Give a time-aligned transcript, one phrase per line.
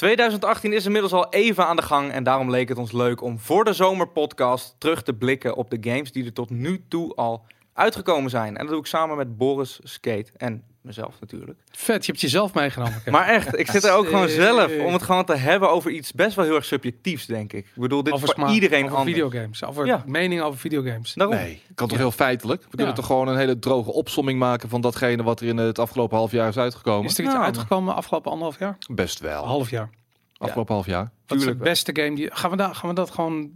[0.00, 3.38] 2018 is inmiddels al even aan de gang en daarom leek het ons leuk om
[3.38, 7.44] voor de zomerpodcast terug te blikken op de games die er tot nu toe al
[7.72, 8.56] uitgekomen zijn.
[8.56, 11.58] En dat doe ik samen met Boris Skate en mezelf natuurlijk.
[11.70, 13.02] Vet, je hebt jezelf meegenomen.
[13.10, 16.12] Maar echt, ik zit er ook gewoon zelf om het gewoon te hebben over iets
[16.12, 17.66] best wel heel erg subjectiefs, denk ik.
[17.66, 19.16] Ik bedoel, dit is voor smaak, iedereen over anders.
[19.16, 20.02] videogames, over Ja.
[20.06, 21.14] meningen over videogames.
[21.14, 21.36] Daarom.
[21.36, 22.62] Nee, kan toch heel feitelijk?
[22.62, 22.92] We kunnen Ja.
[22.92, 26.30] toch gewoon een hele droge opsomming maken van datgene wat er in het afgelopen half
[26.32, 27.10] jaar is uitgekomen?
[27.10, 28.78] Is er iets Ja, uitgekomen afgelopen anderhalf jaar?
[28.90, 29.44] Best wel.
[29.46, 29.90] Half jaar.
[30.38, 31.10] Afgelopen half jaar.
[31.26, 32.28] Wat is de beste game die...
[32.32, 33.50] Gaan we, daar, gaan we dat gewoon...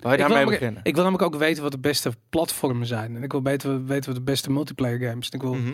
[0.00, 0.80] Wil je Ik wil, daarmee beginnen?
[0.84, 3.16] ik wil namelijk ook weten wat de beste platformen zijn.
[3.16, 5.28] En ik wil weten, weten wat de beste multiplayer games.
[5.28, 5.72] En ik wil Mhm.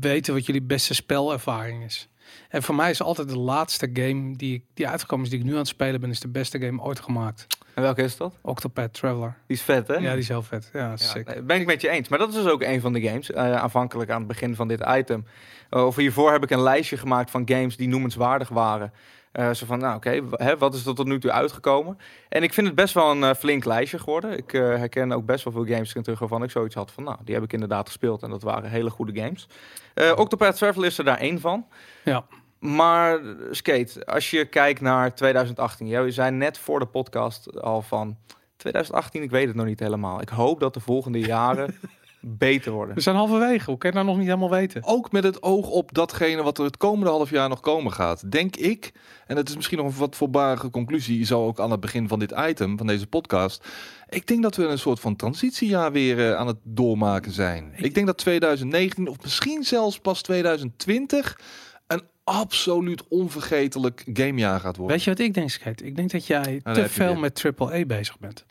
[0.00, 2.08] weten wat jullie beste spelervaring is.
[2.48, 5.44] En voor mij is altijd de laatste game die, ik- die uitgekomen is, die ik
[5.44, 7.46] nu aan het spelen ben, is de beste game ooit gemaakt.
[7.74, 8.34] En welke is dat?
[8.42, 9.36] Octopath Traveler.
[9.46, 9.94] Die is vet, hè?
[9.94, 10.70] Ja, die is heel vet.
[10.72, 11.46] Ja, Ja, sick.
[11.46, 12.08] ben ik met je eens.
[12.08, 13.30] Maar dat is dus ook een van de games.
[13.30, 15.24] eh, aanvankelijk aan het begin van dit item.
[15.70, 18.92] Uh, of hiervoor heb ik een lijstje gemaakt van games die noemenswaardig waren.
[19.36, 20.20] Eh, zo van, nou oké,
[20.58, 21.98] wat is er tot nu toe uitgekomen?
[22.28, 24.36] En ik vind het best wel een eh, flink lijstje geworden.
[24.36, 27.18] Ik eh, herken ook best wel veel games terug waarvan ik zoiets had van, nou,
[27.24, 28.22] die heb ik inderdaad gespeeld.
[28.22, 29.48] En dat waren hele goede games.
[30.16, 31.66] Octopath Traveler is er daar één van.
[32.04, 32.26] Ja.
[32.58, 35.86] Maar Skate, als je kijkt naar 2018.
[35.86, 38.16] Jij zei net voor de podcast al van
[38.56, 40.20] 2018, ik weet het nog niet helemaal.
[40.20, 41.78] Ik hoop dat de volgende jaren
[42.28, 42.94] beter worden.
[42.94, 43.70] We zijn halverwege.
[43.70, 44.82] Hoe kan je nou nog niet helemaal weten?
[44.84, 48.30] Ook met het oog op datgene wat er het komende half jaar nog komen gaat.
[48.32, 48.92] Denk ik,
[49.26, 52.18] en het is misschien nog een wat voorbarige conclusie, zo ook aan het begin van
[52.18, 53.66] dit item, van deze podcast.
[54.08, 57.72] Ik denk dat we een soort van transitiejaar weer eh, aan het doormaken zijn.
[57.76, 61.38] Ik- denk dat 2019 of misschien zelfs pas 2020
[61.86, 64.96] een absoluut onvergetelijk gamejaar gaat worden.
[64.96, 65.84] Weet je wat ik denk, Skate?
[65.84, 68.44] Ik denk dat jij daar te veel met AAA bezig bent.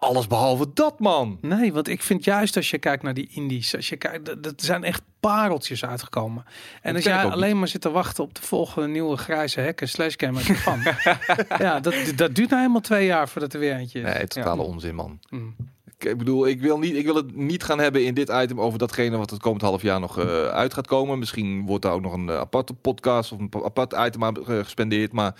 [0.00, 1.38] Alles behalve dat, man.
[1.40, 4.62] Nee, want ik vind juist als je kijkt naar die indies, als je kijkt, dat-
[4.62, 6.44] zijn echt pareltjes uitgekomen.
[6.82, 9.88] En Dat als jij alleen maar zit te wachten op de volgende nieuwe grijze hacken
[9.88, 10.80] slash game Japan.
[11.66, 14.14] ja, dat, dat duurt nou helemaal twee jaar voordat er weer eentje is.
[14.14, 15.18] Nee, totale onzin, man.
[15.30, 15.54] Mm.
[16.04, 18.78] Ik bedoel, ik wil, niet, ik wil het niet gaan hebben in dit item over
[18.78, 21.18] datgene wat het komend half jaar nog eh, uit gaat komen.
[21.18, 24.36] Misschien wordt daar ook nog een eh, aparte podcast of een pa- apart item aan
[24.36, 25.12] eh, gespendeerd.
[25.12, 25.34] Maar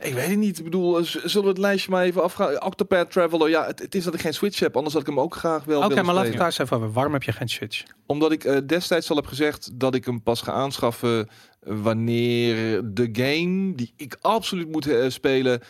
[0.00, 0.58] ik weet het niet.
[0.58, 2.64] Ik bedoel, zullen we het lijstje maar even afgaan?
[2.64, 4.76] Octopath Traveler, ja, het, het is dat ik geen Switch heb.
[4.76, 6.92] Anders had ik hem ook graag wel Oké, maar laten we daar eens even over.
[6.92, 7.82] Waarom heb je geen Switch?
[8.06, 11.28] Omdat ik destijds al heb gezegd dat ik hem pas ga aanschaffen
[11.60, 15.60] wanneer de game die ik absoluut moet spelen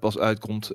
[0.00, 0.70] pas uitkomt.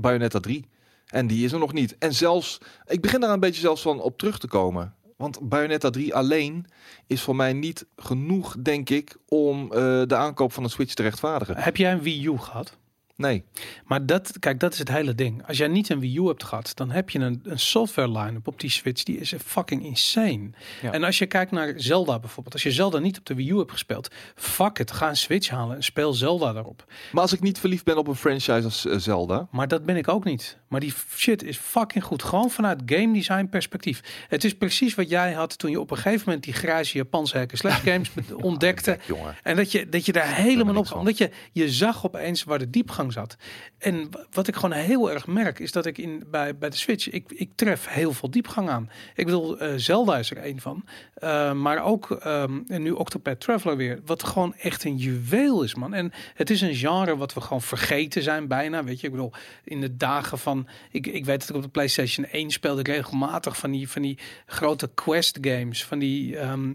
[0.00, 0.64] Bayonetta 3.
[1.06, 1.98] En die is er nog niet.
[1.98, 4.94] En zelfs, ik begin daar een beetje zelfs van op terug te komen.
[5.16, 6.66] Want Bayonetta 3 alleen
[7.06, 11.02] is voor mij niet genoeg, denk ik, om eh, de aankoop van een Switch te
[11.02, 11.56] rechtvaardigen.
[11.56, 12.76] Heb jij een Wii U gehad?
[13.16, 13.44] Nee.
[13.84, 15.46] Maar dat, kijk, dat is het hele ding.
[15.46, 18.46] Als jij niet een Wii U hebt gehad, dan heb je een, een software line-up
[18.46, 19.02] op die Switch.
[19.02, 20.50] Die is fucking insane.
[20.82, 20.92] Ja.
[20.92, 22.54] En als je kijkt naar Zelda bijvoorbeeld.
[22.54, 24.08] Als je Zelda niet op de Wii U hebt gespeeld.
[24.34, 26.84] Fuck it, ga een Switch halen en speel Zelda daarop.
[27.12, 29.48] Maar als ik niet verliefd ben op een franchise als eh, Zelda.
[29.50, 30.58] Maar dat ben ik ook niet.
[30.68, 32.22] Maar die shit is fucking goed.
[32.22, 34.00] Gewoon vanuit game design perspectief.
[34.28, 37.38] Het is precies wat jij had toen je op een gegeven moment die grijze Japanse
[37.38, 38.98] hack and slash games ontdekte.
[39.42, 40.98] En dat je, dat je daar helemaal op van.
[40.98, 43.36] Omdat je, je zag opeens waar de diepgang zat.
[43.78, 46.76] En wa- wat ik gewoon heel erg merk, is dat ik in, bij, bij de
[46.76, 48.90] Switch, ik, ik tref heel veel diepgang aan.
[49.14, 50.84] Ik bedoel, eh, Zelda is er één van.
[51.14, 55.74] Eh, maar ook, ehm, en nu Octopath Traveler weer, wat gewoon echt een juweel is,
[55.74, 55.94] man.
[55.94, 59.06] En het is een genre wat we gewoon vergeten zijn bijna, weet je.
[59.06, 59.32] Ik bedoel,
[59.64, 60.54] in de dagen van,
[60.90, 64.02] ik, ik weet dat ik op de PlayStation 1 speelde ik regelmatig van die, van
[64.02, 66.38] die grote quest games, van die...
[66.38, 66.72] ehm,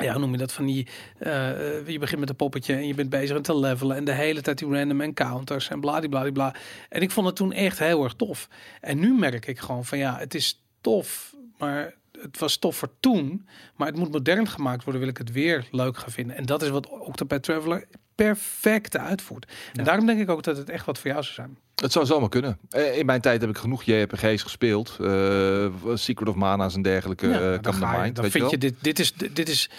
[0.00, 0.52] ja, hoe noem je dat?
[0.52, 0.86] Van die,
[1.18, 4.12] eh, je begint met een poppetje en je bent bezig aan te levelen en de
[4.12, 6.54] hele tijd die random encounters en bladibladibla.
[6.88, 8.48] En ik vond het toen echt heel erg tof.
[8.80, 12.90] En nu merk ik gewoon van ja, het is tof, maar het was tof voor
[13.00, 16.36] toen, maar het moet modern gemaakt worden, wil ik het weer leuk gaan vinden.
[16.36, 17.86] En dat is wat Octopath Traveler
[18.16, 19.52] perfect uitvoert.
[19.72, 21.58] En daarom denk ik ook dat het echt wat voor jou zou zijn.
[21.74, 22.58] Het zou zomaar kunnen.
[22.70, 24.96] Eh, In mijn tijd heb ik genoeg JRPG's gespeeld.
[25.00, 27.26] Eh, Secret of Mana's en dergelijke.
[27.28, 28.70] Ja, eh dan ga je, mind, dan weet vind je wel?
[28.70, 29.70] dit, dit is, dit is,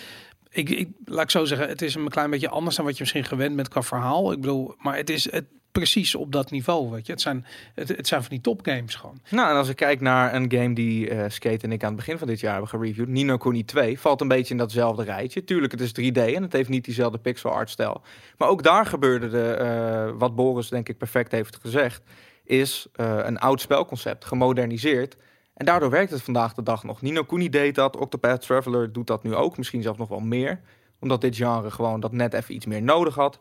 [0.50, 3.00] ik, ik, laat ik zo zeggen, het is een klein beetje anders dan wat je
[3.02, 4.32] misschien gewend bent qua verhaal.
[4.32, 5.46] Ik bedoel, maar het is het
[5.78, 7.12] precies op dat niveau, weet je.
[7.12, 9.20] Het zijn, het, zijn van die topgames gewoon.
[9.30, 11.98] Nou, en als ik kijk naar een game die eh, Skate en ik aan het
[11.98, 15.44] begin van dit jaar hebben gereviewd, Nino Kuni 2, valt een beetje in datzelfde rijtje.
[15.44, 18.02] Tuurlijk, het is 3D en het heeft niet diezelfde pixel art stijl.
[18.38, 22.02] Maar ook daar gebeurde de, eh, wat Boris denk ik perfect heeft gezegd,
[22.44, 25.18] is eh, een oud spelconcept, gemoderniseerd.
[25.54, 27.02] En daardoor werkt het vandaag de dag nog.
[27.02, 30.60] Nino Kuni deed dat, Octopath Traveler doet dat nu ook, misschien zelfs nog wel meer.
[31.00, 33.40] Omdat dit genre gewoon dat net even iets meer nodig had.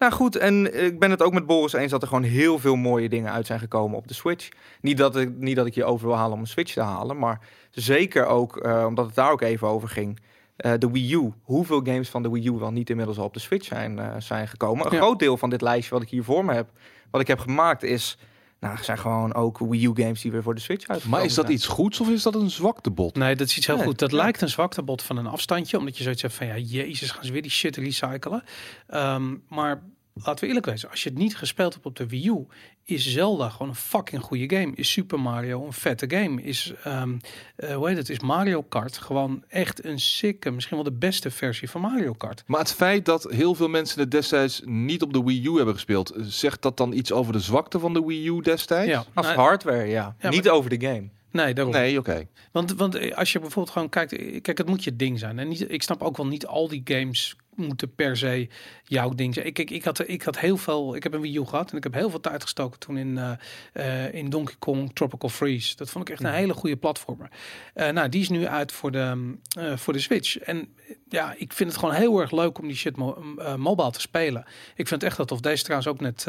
[0.00, 2.76] Nou goed, en ik ben het ook met Boris eens dat er gewoon heel veel
[2.76, 4.48] mooie dingen uit zijn gekomen op de Switch.
[4.80, 7.18] Niet dat ik, niet dat ik je over wil halen om een Switch te halen,
[7.18, 10.20] maar zeker ook, eh, omdat het daar ook even over ging.
[10.56, 11.32] eh, de Wii U.
[11.42, 14.08] Hoeveel games van de Wii U wel niet inmiddels al op de Switch zijn, eh,
[14.18, 14.86] zijn gekomen.
[14.86, 14.98] Een Ja.
[14.98, 16.68] groot deel van dit lijstje wat ik hier voor me heb,
[17.10, 18.18] wat ik heb gemaakt, is,
[18.60, 21.16] nou, zijn gewoon ook Wii U games die weer voor de Switch uitkomen.
[21.16, 23.16] Maar is dat iets goeds of is dat een zwaktebod?
[23.16, 23.98] Nee, dat is iets heel Nee, goed.
[23.98, 24.16] Dat ja.
[24.16, 25.78] lijkt een zwaktebod van een afstandje.
[25.78, 28.42] Omdat je zoiets hebt van, ja, jezus, gaan ze weer die shit recyclen.
[28.86, 29.82] Ehm, maar
[30.14, 30.90] laten we eerlijk wezen.
[30.90, 32.46] Als je het niet gespeeld hebt op de Wii U,
[32.90, 34.72] is Zelda gewoon een fucking goede game.
[34.74, 36.42] Is Super Mario een vette game.
[36.42, 37.16] Is, ehm
[37.56, 41.30] eh, hoe heet het, is Mario Kart gewoon echt een sikke, misschien wel de beste
[41.30, 42.42] versie van Mario Kart.
[42.46, 45.74] Maar het feit dat heel veel mensen het destijds niet op de Wii U hebben
[45.74, 48.90] gespeeld, zegt dat dan iets over de zwakte van de Wii U destijds?
[48.90, 50.14] Ja, Als nou, hardware, ja.
[50.20, 51.08] Ja, niet maar- over de game.
[51.30, 51.74] nee, daarom.
[51.74, 52.26] Nee, oké.
[52.52, 55.38] Want, want eh, als je bijvoorbeeld gewoon kijkt, eh, kijk, het moet je ding zijn.
[55.38, 58.48] En niet, ik snap ook wel niet al die games moeten per se
[58.84, 59.46] jouw ding zijn.
[59.46, 61.76] Ik, ik, ik, had, ik had heel veel, ik heb een Wii U gehad en
[61.76, 65.76] ik heb heel veel tijd gestoken toen in, eh, eh, in Donkey Kong Tropical Freeze.
[65.76, 67.30] Dat vond ik echt een hele goede platformer.
[67.74, 69.36] Eh, nou, die is nu uit voor de,
[69.76, 70.38] voor de Switch.
[70.38, 70.74] En
[71.08, 73.24] ja, ik vind het gewoon heel erg leuk om die shit mo
[73.56, 74.44] mobile te spelen.
[74.74, 75.40] Ik vind het echt dat tof.
[75.40, 76.22] Deze trouwens ook net,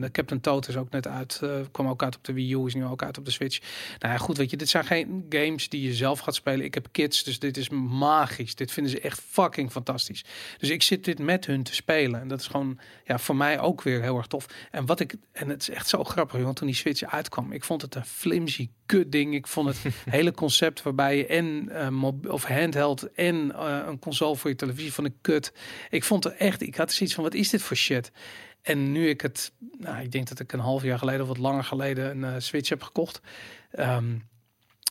[0.00, 1.40] de Captain Toad is ook net uit,
[1.72, 3.60] kwam ook uit op de Wii U, is nu ook uit op de Switch.
[3.98, 6.64] Nou ja, goed, weet je, dit zijn geen games die je zelf gaat spelen.
[6.64, 8.54] Ik heb kids, dus dit is magisch.
[8.54, 10.24] Dit vinden ze echt fucking fantastisch.
[10.58, 12.20] Dus ik zit dit met hun te spelen.
[12.20, 14.46] En dat is gewoon, ja, voor mij ook weer heel erg tof.
[14.70, 17.64] En wat ik, en het is echt zo grappig, want toen die Switch uitkwam, ik
[17.64, 19.34] vond het een flimsy kut ding.
[19.34, 24.36] Ik vond het hele concept waarbij je en mob- of handheld en eh, een console
[24.36, 25.52] voor je televisie van een kut.
[25.90, 28.12] Ik vond het echt, ik had zoiets van, wat is dit voor shit?
[28.62, 31.38] En nu ik het, nou, ik denk dat ik een half jaar geleden of wat
[31.38, 33.20] langer geleden een eh, Switch heb gekocht.
[33.70, 34.14] Ehm,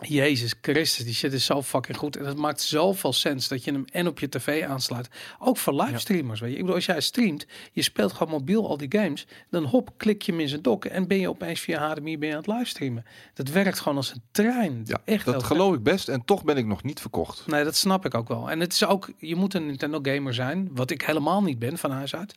[0.01, 2.17] Jezus Christus, die shit is zo fucking goed.
[2.17, 5.09] En het maakt zoveel sens dat je hem en op je tv aansluit.
[5.39, 6.55] Ook voor livestreamers, weet je.
[6.55, 9.27] Ik bedoel, als jij streamt, je speelt gewoon mobiel al die games.
[9.49, 12.27] Dan hop, klik je hem in zijn dock en ben je opeens via HDMI ben
[12.27, 13.05] je aan het livestreamen.
[13.33, 14.81] Dat werkt gewoon als een trein.
[14.85, 16.09] Ja, Echt dat geloof ik best.
[16.09, 17.47] En toch ben ik nog niet verkocht.
[17.47, 18.51] Nee, dat snap ik ook wel.
[18.51, 21.77] En het is ook, je moet een Nintendo gamer zijn, wat ik helemaal niet ben
[21.77, 22.35] van huis uit.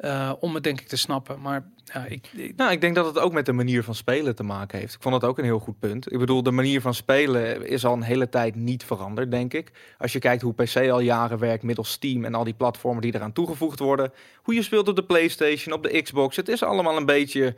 [0.00, 1.40] Eh, om het denk ik te snappen.
[1.40, 1.64] Maar
[2.08, 4.94] ik- Nou, ik denk dat het ook met de manier van spelen te maken heeft.
[4.94, 6.12] Ik vond dat ook een heel goed punt.
[6.12, 9.72] Ik bedoel, de manier van spelen is al een hele tijd niet veranderd, denk ik.
[9.98, 13.14] Als je kijkt hoe PC al jaren werkt middels Steam en al die platformen die
[13.14, 14.12] eraan toegevoegd worden.
[14.42, 16.36] Hoe je speelt op de PlayStation, op de Xbox.
[16.36, 17.54] Het is allemaal een beetje,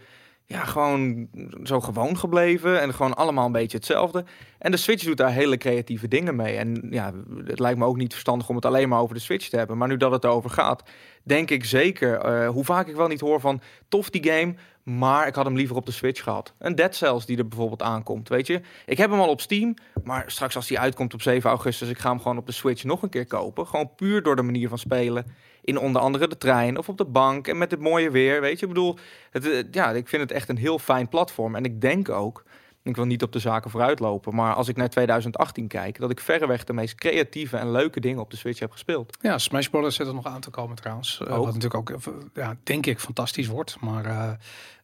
[0.52, 1.28] ja, gewoon
[1.62, 2.80] zo gewoon gebleven.
[2.80, 4.24] En gewoon allemaal een beetje hetzelfde.
[4.58, 6.56] En de Switch doet daar hele creatieve dingen mee.
[6.56, 7.12] En ja,
[7.44, 9.78] het lijkt me ook niet verstandig om het alleen maar over de Switch te hebben.
[9.78, 10.82] Maar nu dat het erover gaat,
[11.22, 15.26] denk ik zeker, eh, hoe vaak ik wel niet hoor van tof die game, maar
[15.26, 16.54] ik had hem liever op de Switch gehad.
[16.58, 18.60] Een Dead Cells die er bijvoorbeeld aankomt, weet je.
[18.86, 19.74] Ik heb hem al op Steam,
[20.04, 22.84] maar straks als die uitkomt op 7 augustus, ik ga hem gewoon op de Switch
[22.84, 23.66] nog een keer kopen.
[23.66, 25.26] Gewoon puur door de manier van spelen.
[25.64, 28.58] In onder andere de trein of op de bank en met het mooie weer, weet
[28.58, 28.66] je.
[28.66, 28.98] Ik bedoel,
[29.30, 31.54] het, eh, ja, ik vind het echt een heel fijn platform.
[31.54, 32.44] En ik denk ook,
[32.82, 36.20] ik wil niet op de zaken vooruitlopen, maar als ik naar 2018 kijk, dat ik
[36.20, 39.16] verreweg de meest creatieve en leuke dingen op de Switch heb gespeeld.
[39.20, 41.20] ja, Smash Brothers zit er nog aan te komen trouwens.
[41.20, 43.80] Eh, wat natuurlijk ook, eh, ja, denk ik, fantastisch wordt.
[43.80, 44.32] Maar eh,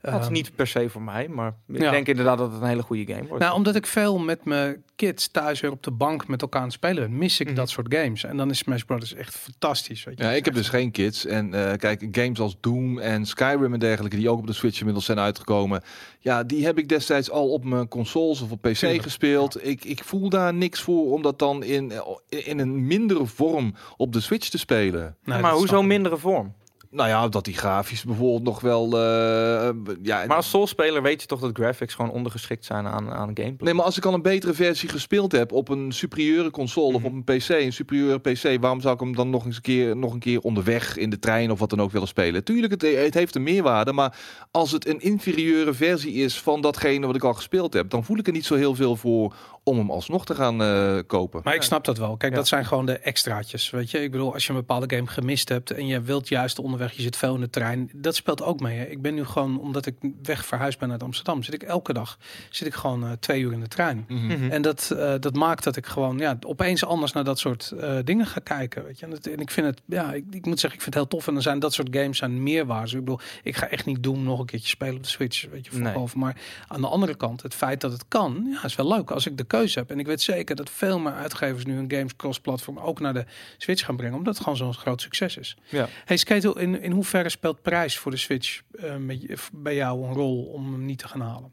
[0.00, 1.90] Dat is niet per se voor mij, maar ik Ja.
[1.90, 3.42] denk inderdaad dat het een hele goede game wordt.
[3.42, 6.66] Nou, omdat ik veel met mijn kids thuis weer op de bank met elkaar aan
[6.66, 7.56] het spelen ben, mis ik Mhm.
[7.56, 8.24] dat soort games.
[8.24, 10.04] En dan is Smash Brothers echt fantastisch.
[10.04, 10.24] Weet je.
[10.24, 11.26] Ja, ik heb dus geen kids.
[11.26, 14.78] En eh, kijk, games als Doom en Skyrim en dergelijke, die ook op de Switch
[14.78, 15.82] inmiddels zijn uitgekomen.
[16.18, 19.66] Ja, die heb ik destijds al op mijn consoles of op PC Tuurlijk, gespeeld.
[19.66, 21.92] Ik, ik voel daar niks voor om dat dan in,
[22.28, 25.16] in een mindere vorm op de Switch te spelen.
[25.24, 26.52] Nee, maar dat hoezo mindere vorm?
[26.90, 28.84] Nou ja, dat die grafisch bijvoorbeeld nog wel...
[28.84, 29.70] eh,
[30.02, 33.54] ja, Maar als Soul-speler weet je toch dat graphics gewoon ondergeschikt zijn aan, aan gameplay?
[33.58, 37.02] Nee, maar als ik al een betere versie gespeeld heb op een superieure console of
[37.02, 37.06] Mhm.
[37.06, 39.96] op een PC, een superieure PC, waarom zou ik hem dan nog eens een keer,
[39.96, 42.44] nog een keer onderweg in de trein of wat dan ook willen spelen?
[42.44, 44.16] Tuurlijk, het, het heeft een meerwaarde, maar
[44.50, 48.18] als het een inferieure versie is van datgene wat ik al gespeeld heb, dan voel
[48.18, 51.40] ik er niet zo heel veel voor om hem alsnog te gaan eh, kopen.
[51.44, 52.16] Maar ik snap dat wel.
[52.16, 52.38] Kijk, Ja.
[52.38, 53.70] dat zijn gewoon de extraatjes.
[53.70, 56.58] Weet je, ik bedoel, als je een bepaalde game gemist hebt en je wilt juist
[56.78, 58.78] onderweg, je zit veel in de trein, dat speelt ook mee.
[58.78, 58.84] Hè.
[58.84, 62.18] Ik ben nu gewoon, omdat ik weg verhuisd ben uit Amsterdam, zit ik elke dag
[62.50, 64.04] zit ik gewoon eh, twee uur in de trein.
[64.08, 64.26] Mhm.
[64.26, 64.50] Mhm.
[64.50, 67.96] En dat, eh, dat maakt dat ik gewoon ja, opeens anders naar dat soort eh,
[68.04, 68.84] dingen ga kijken.
[68.84, 69.06] Weet je?
[69.06, 71.06] En, het- en ik vind het, ja, ik, ik moet zeggen, ik vind het heel
[71.18, 71.26] tof.
[71.26, 72.90] En dan zijn dat soort games zijn meerwaarde.
[72.92, 75.46] Ik bedoel, ik ga echt niet doen nog een keertje spelen op de Switch.
[75.50, 75.94] Weet je, Nee.
[75.94, 76.06] nee.
[76.14, 76.36] Maar
[76.68, 79.10] aan de andere kant, het feit dat het kan, ja, is wel leuk.
[79.10, 79.90] Als ik de keuze heb.
[79.90, 83.24] En ik weet zeker dat veel meer uitgevers nu een games cross-platform ook naar de
[83.58, 84.16] Switch gaan brengen.
[84.16, 85.56] Omdat het gewoon zo'n groot succes is.
[85.68, 85.88] Ja.
[86.04, 90.04] Hey Skate, in, in hoeverre speelt prijs voor de Switch eh, met, je- bij jou
[90.06, 91.52] een rol om hem niet te gaan halen?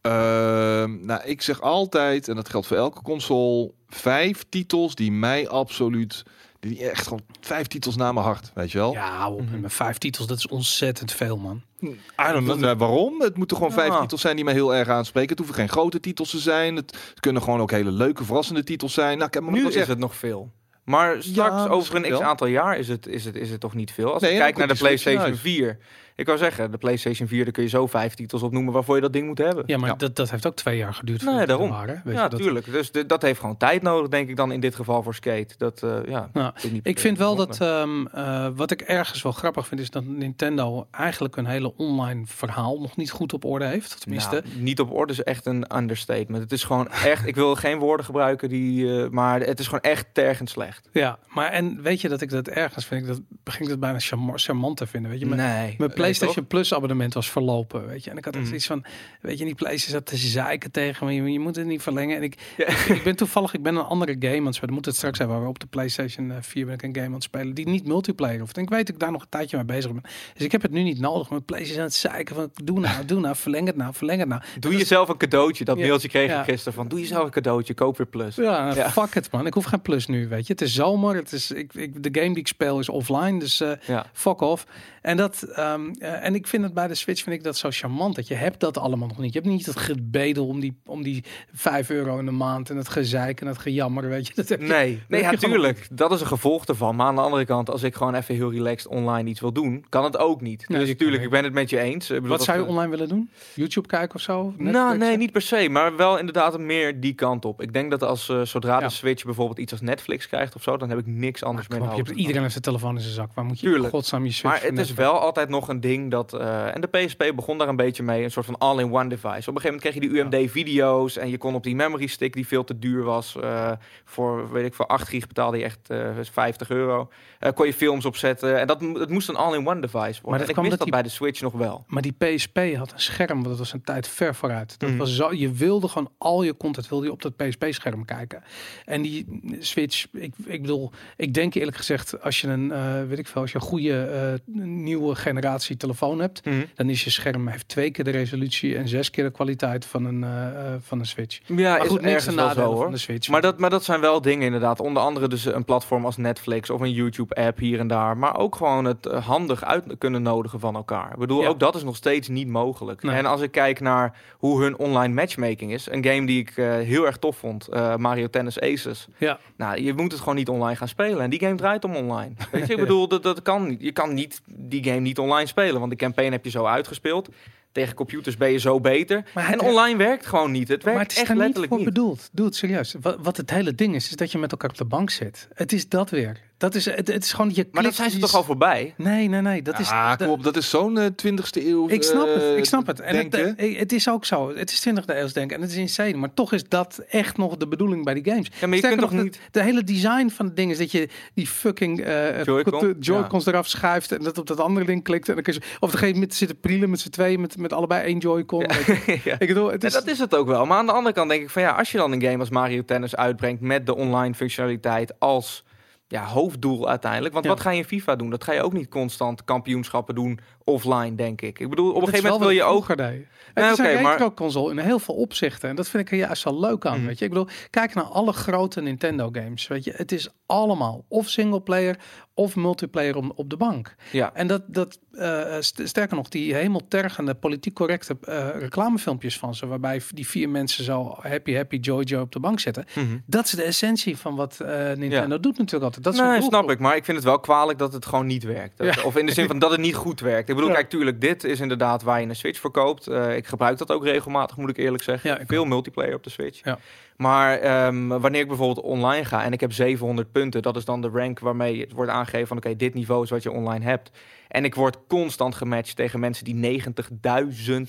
[0.00, 5.48] Ehm, nou, ik zeg altijd, en dat geldt voor elke console, vijf titels die mij
[5.48, 6.22] absoluut,
[6.60, 8.92] die echt gewoon vijf titels naar mijn hart, weet je wel?
[8.92, 9.60] Ja, op, Mhm.
[9.60, 11.62] met vijf titels, dat is ontzettend veel, man.
[11.82, 13.20] I don't know, nou, waarom?
[13.20, 14.00] Het moeten gewoon vijf Ja.
[14.00, 15.28] titels zijn die mij heel erg aanspreken.
[15.30, 16.76] Het hoeven geen grote titels te zijn.
[16.76, 19.14] Het kunnen gewoon ook hele leuke, verrassende titels zijn.
[19.16, 19.90] Nou, ik heb maar Nu is zeggen.
[19.90, 20.50] het nog veel.
[20.84, 23.74] Maar straks, Ja, over een x aantal jaar, is het, is het, is het toch
[23.74, 24.12] niet veel?
[24.12, 25.78] Als je kijkt naar de PlayStation 4.
[26.16, 28.94] Ik wou zeggen, de PlayStation 4, daar kun je zo vijf titels op noemen waarvoor
[28.94, 29.64] je dat ding moet hebben.
[29.66, 29.94] Ja, maar Ja.
[29.94, 31.22] Dat, dat heeft ook twee jaar geduurd.
[31.24, 31.70] Nee, het daarom.
[31.70, 32.72] waren, weet ja, je, dat- tuurlijk.
[32.72, 35.54] Dus de- dat heeft gewoon tijd nodig, denk ik dan in dit geval voor Skate.
[35.58, 39.32] Dat, eh, ja, Nou, vind Ik vind wel dat, ehm, eh, wat ik ergens wel
[39.32, 43.64] grappig vind, is dat Nintendo eigenlijk een hele online verhaal nog niet goed op orde
[43.64, 44.00] heeft.
[44.00, 46.42] Tenminste, Nou, niet op orde is echt een understatement.
[46.42, 49.80] Het is gewoon echt, ik wil geen woorden gebruiken, die, eh, maar het is gewoon
[49.80, 50.88] echt tergend slecht.
[50.92, 51.18] ja.
[51.28, 53.98] Maar en weet je dat ik dat ergens vind, ik dat begin ik dat bijna
[53.98, 55.10] charma- charmant te vinden.
[55.10, 55.74] Weet je, mijn, nee.
[55.78, 56.46] mijn PlayStation toch?
[56.58, 58.10] Plus abonnement was verlopen, weet je.
[58.10, 58.44] En ik had Mhm.
[58.46, 58.84] zoiets van,
[59.20, 62.16] weet je, die PlayStation zat te zeiken tegen me, je, je moet het niet verlengen.
[62.16, 62.66] En ik, Ja.
[62.94, 64.74] ik, ben toevallig, ik ben een andere game aan het spelen.
[64.74, 67.06] Moet het straks hebben, waar we op de PlayStation eh, 4 ben ik een game
[67.06, 68.56] aan het spelen die niet multiplayer hoeft.
[68.56, 70.02] En ik weet dat ik daar nog een tijdje mee bezig ben.
[70.34, 71.30] Dus ik heb het nu niet nodig.
[71.30, 74.28] Mijn PlayStation aan het zeiken van, doe nou, doe nou, verleng het nou, verleng het
[74.28, 74.42] nou.
[74.60, 75.64] Doe jezelf een cadeautje.
[75.64, 75.86] Dat Ja.
[75.86, 76.38] mailtje kreeg Ja.
[76.40, 78.36] ik gisteren van, doe jezelf een cadeautje, koop weer Plus.
[78.36, 78.90] Ja, Ja.
[78.90, 79.46] fuck het man.
[79.46, 80.52] Ik hoef geen plus nu, weet je.
[80.52, 81.14] Het is zomer.
[81.14, 84.06] Het is, ik, ik, de game die ik speel is offline, dus eh Ja.
[84.12, 84.66] fuck off.
[85.02, 87.68] En, dat, ehm, eh, en ik vind het bij de Switch vind ik dat zo
[87.72, 88.14] charmant.
[88.14, 89.32] Dat je hebt dat allemaal nog niet.
[89.32, 92.76] Je hebt niet het gebedel om die, om die 5 euro in de maand en
[92.76, 94.32] het gezeik en het gejammer, weet je.
[94.34, 95.88] Dat heb je- Nee, nee heb ja, je gewoon- tuurlijk.
[95.92, 96.96] Dat is een gevolg ervan.
[96.96, 99.84] Maar aan de andere kant, als ik gewoon even heel relaxed online iets wil doen,
[99.88, 100.68] kan het ook niet.
[100.68, 102.10] Nee, dus ik- tuurlijk, ik ben het met je eens.
[102.10, 103.30] Ik bedoel, Wat zou je online willen doen?
[103.54, 104.54] YouTube kijken of zo?
[104.56, 104.98] Nou, Netflix?
[104.98, 105.68] nee, niet per se.
[105.70, 107.62] Maar wel inderdaad meer die kant op.
[107.62, 108.86] Ik denk dat als eh, zodra Ja.
[108.86, 111.80] de Switch bijvoorbeeld iets als Netflix krijgt of zo, dan heb ik niks anders meer
[112.14, 113.30] iedereen heeft een telefoon in zijn zak.
[113.34, 113.90] Waar moet je Tuurlijk.
[113.94, 116.32] godsnaam je Switch Maar het is wel altijd nog een ding dat.
[116.34, 118.24] eh, en de PSP begon daar een beetje mee.
[118.24, 119.26] Een soort van all-in-one device.
[119.50, 121.16] Op een gegeven moment kreeg je die UMD-video's.
[121.16, 123.36] En je kon op die memory stick, die veel te duur was.
[123.36, 123.72] eh,
[124.04, 127.08] voor, weet ik, voor 8 gig betaalde je echt eh 50 euro.
[127.38, 128.58] eh, kon je films opzetten.
[128.60, 130.22] En dat, het moest een all-in-one device worden.
[130.22, 131.84] dat en ik kwam mis dat dat die- bij de Switch nog wel.
[131.86, 134.78] Maar die PSP had een scherm, want dat was een tijd ver vooruit.
[134.78, 134.98] Dat Mhm.
[134.98, 138.42] was zo, je wilde gewoon al je content wilde je op dat PSP-scherm kijken.
[138.84, 142.68] En die Switch, ik, ik bedoel, ik denk eerlijk gezegd, als je een,
[143.08, 146.42] weet ik veel, als je een goede nieuwe generatie telefoon hebt,
[146.74, 150.04] dan is je scherm heeft twee keer de resolutie en zes keer de kwaliteit van
[150.04, 151.40] een, eh, eh, van een Switch.
[151.46, 152.82] Ja, maar is goed, ergens wel nadeel hoor.
[152.82, 153.28] van de Switch.
[153.28, 154.80] Maar dat, maar dat zijn wel dingen inderdaad.
[154.80, 158.16] Onder andere dus een platform als Netflix of een YouTube-app hier en daar.
[158.16, 161.12] Maar ook gewoon het eh, handig uit kunnen nodigen van elkaar.
[161.12, 161.48] Ik bedoel, Ja.
[161.48, 163.02] ook dat is nog steeds niet mogelijk.
[163.02, 163.16] Nee.
[163.16, 165.90] En als ik kijk naar hoe hun online matchmaking is.
[165.90, 166.52] Een game die ik
[166.84, 167.68] heel erg tof vond.
[167.96, 169.06] Mario Tennis Aces.
[169.18, 169.38] ja.
[169.56, 171.20] Nou, je moet het gewoon niet online gaan spelen.
[171.20, 172.32] En die game draait om online.
[172.52, 173.82] Weet je, ik bedoel, dat, dat kan niet.
[173.82, 175.61] Je kan niet die game niet online spelen.
[175.70, 177.28] Want de campaign heb je zo uitgespeeld.
[177.72, 179.24] Tegen computers ben je zo beter.
[179.34, 180.68] Maar en online werkt gewoon niet.
[180.68, 181.94] Het werkt maar het is echt daar niet letterlijk voor niet.
[181.94, 182.28] bedoeld.
[182.32, 182.94] Doe het serieus.
[183.00, 185.48] Wat, wat het hele ding is, is dat je met elkaar op de bank zit.
[185.54, 186.40] Het is dat weer.
[186.62, 188.94] Dat is, het, het is gewoon, je Maar dat zijn ze toch al voorbij?
[188.96, 189.62] Nee, nee, nee.
[189.62, 191.88] Dat is, ah, dat- kom op, dat is zo'n eh, 20ste eeuw.
[191.88, 193.00] Ik snap het, eh, ik snap het.
[193.00, 194.52] En het, eh, het is ook zo.
[194.56, 196.16] Het is 20e eeuws denken en het is insane.
[196.16, 198.50] Maar toch is dat echt nog de bedoeling bij die games.
[198.60, 199.32] Ja, maar je kunt toch nog, niet...
[199.32, 202.80] De, de hele design van het ding is dat je die fucking eh Joy-Con?
[202.80, 205.28] de Joy-Cons eraf schuift en dat op dat andere ding klikt.
[205.28, 207.56] En dan kun je, of op een gegeven moment zitten prielen met z'n tweeën met,
[207.56, 208.60] met allebei één Joy-Con.
[209.24, 209.38] ja.
[209.38, 209.94] Ik bedoel, het Ja, is...
[209.94, 210.66] dat is het ook wel.
[210.66, 212.50] Maar aan de andere kant denk ik van ja, als je dan een game als
[212.50, 215.64] Mario Tennis uitbrengt met de online functionaliteit als
[216.12, 217.32] ja, hoofddoel uiteindelijk.
[217.32, 217.50] Want Ja.
[217.50, 218.30] wat ga je in FIFA doen?
[218.30, 221.58] Dat ga je ook niet constant kampioenschappen doen offline, denk ik.
[221.58, 222.96] Ik bedoel, op een gegeven moment wil wel je ook...
[222.96, 225.68] Nee, Het is een maar- retro-console in heel veel opzichten.
[225.68, 226.96] En dat vind ik er juist zo leuk aan.
[226.98, 227.06] Mhm.
[227.06, 227.24] Weet je?
[227.24, 229.66] Ik bedoel, kijk naar alle grote Nintendo games.
[229.66, 229.92] Weet je?
[229.96, 231.96] Het is allemaal of singleplayer
[232.34, 233.94] of multiplayer om, op de bank.
[234.10, 239.54] Ja, En dat, dat eh, st- sterker nog, die hemeltergende, politiek correcte eh, reclamefilmpjes van
[239.54, 242.84] ze, waarbij die vier mensen zo happy, happy, joy, joy op de bank zitten.
[242.94, 243.18] Mhm.
[243.26, 246.04] Dat is de essentie van wat eh, Nintendo doet natuurlijk altijd.
[246.04, 246.78] Dat is nee, snap ik.
[246.78, 248.78] Maar ik vind het wel kwalijk dat het gewoon niet werkt.
[248.78, 249.02] Dat- Ja.
[249.02, 250.48] Of in de zin van dat het niet goed werkt.
[250.48, 250.76] Ik bedoel, Ja.
[250.76, 253.06] kijk, tuurlijk, dit is inderdaad waar je een Switch voor koopt.
[253.06, 255.30] Eh, ik gebruik dat ook regelmatig, moet ik eerlijk zeggen.
[255.30, 256.64] Ja, ik Veel multiplayer op de Switch.
[256.64, 256.78] Ja.
[257.22, 261.00] Maar ehm, wanneer ik bijvoorbeeld online ga en ik heb 700 punten, dat is dan
[261.00, 264.10] de rank waarmee het wordt aangegeven van oké, dit niveau is wat je online hebt.
[264.52, 266.90] En ik word constant gematcht tegen mensen die 90.000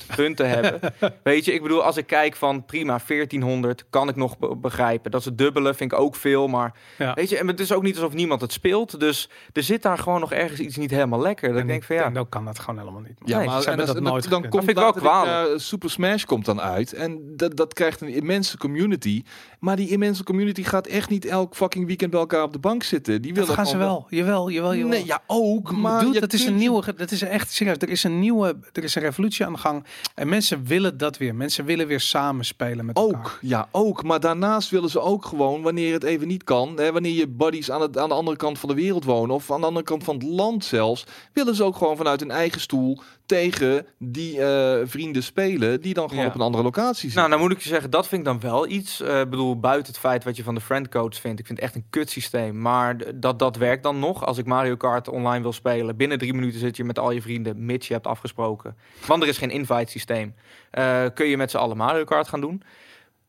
[0.16, 0.80] punten hebben.
[1.24, 5.12] Weet je, ik bedoel, als ik kijk van prima, 1400 kan ik nog be- begrijpen.
[5.12, 6.48] Dat is het dubbele, vind ik ook veel.
[6.48, 7.14] Maar Ja.
[7.14, 9.00] weet je, en het is ook niet alsof niemand het speelt.
[9.00, 11.48] Dus er zit daar gewoon nog ergens iets niet helemaal lekker.
[11.48, 13.18] Dat En ik denk van ja, Nintendo kan dat gewoon helemaal niet.
[13.26, 15.60] Ja, Nee, maar ze hebben en dat nooit dan komt Dat vind ik wel jaar
[15.60, 19.24] Super Smash komt dan uit en dat, dat krijgt een immense community.
[19.60, 22.84] Maar die immense community gaat echt niet elk fucking weekend bij elkaar op de bank
[22.84, 23.22] zitten.
[23.22, 24.06] Die Dat willen gaan ze wel.
[24.10, 24.90] Jawel, jawel, jawel.
[24.90, 27.78] Nee, ja ook, maar Dude, je dat is een nieuwe, dat is echt serieus.
[27.80, 31.18] Er is een nieuwe, er is een revolutie aan de gang en mensen willen dat
[31.18, 31.36] weer.
[31.36, 33.20] Mensen willen weer samen spelen met elkaar.
[33.20, 34.04] Ook, ja, ook.
[34.04, 37.72] Maar daarnaast willen ze ook gewoon, wanneer het even niet kan, hè, wanneer je buddies
[37.72, 40.04] aan, het, aan de andere kant van de wereld wonen, of aan de andere kant
[40.04, 44.80] van het land zelfs, willen ze ook gewoon vanuit hun eigen stoel tegen die eh,
[44.86, 46.30] vrienden spelen, die dan gewoon Ja.
[46.30, 47.18] op een andere locatie zitten.
[47.20, 49.60] Nou, dan moet ik je zeggen, dat vind ik dan wel iets Eh, Ik bedoel,
[49.60, 51.40] buiten het feit wat je van de friendcodes vindt.
[51.40, 52.62] Ik vind het echt een kut systeem.
[52.62, 54.26] Maar dat, dat werkt dan nog.
[54.26, 55.96] Als ik Mario Kart online wil spelen.
[55.98, 57.66] Binnen drie minuten zit je met al je vrienden.
[57.66, 58.78] Mits je hebt afgesproken.
[59.06, 60.36] Want er is geen invite systeem.
[60.72, 62.64] Eh, kun je met z'n allen Mario Kart gaan doen.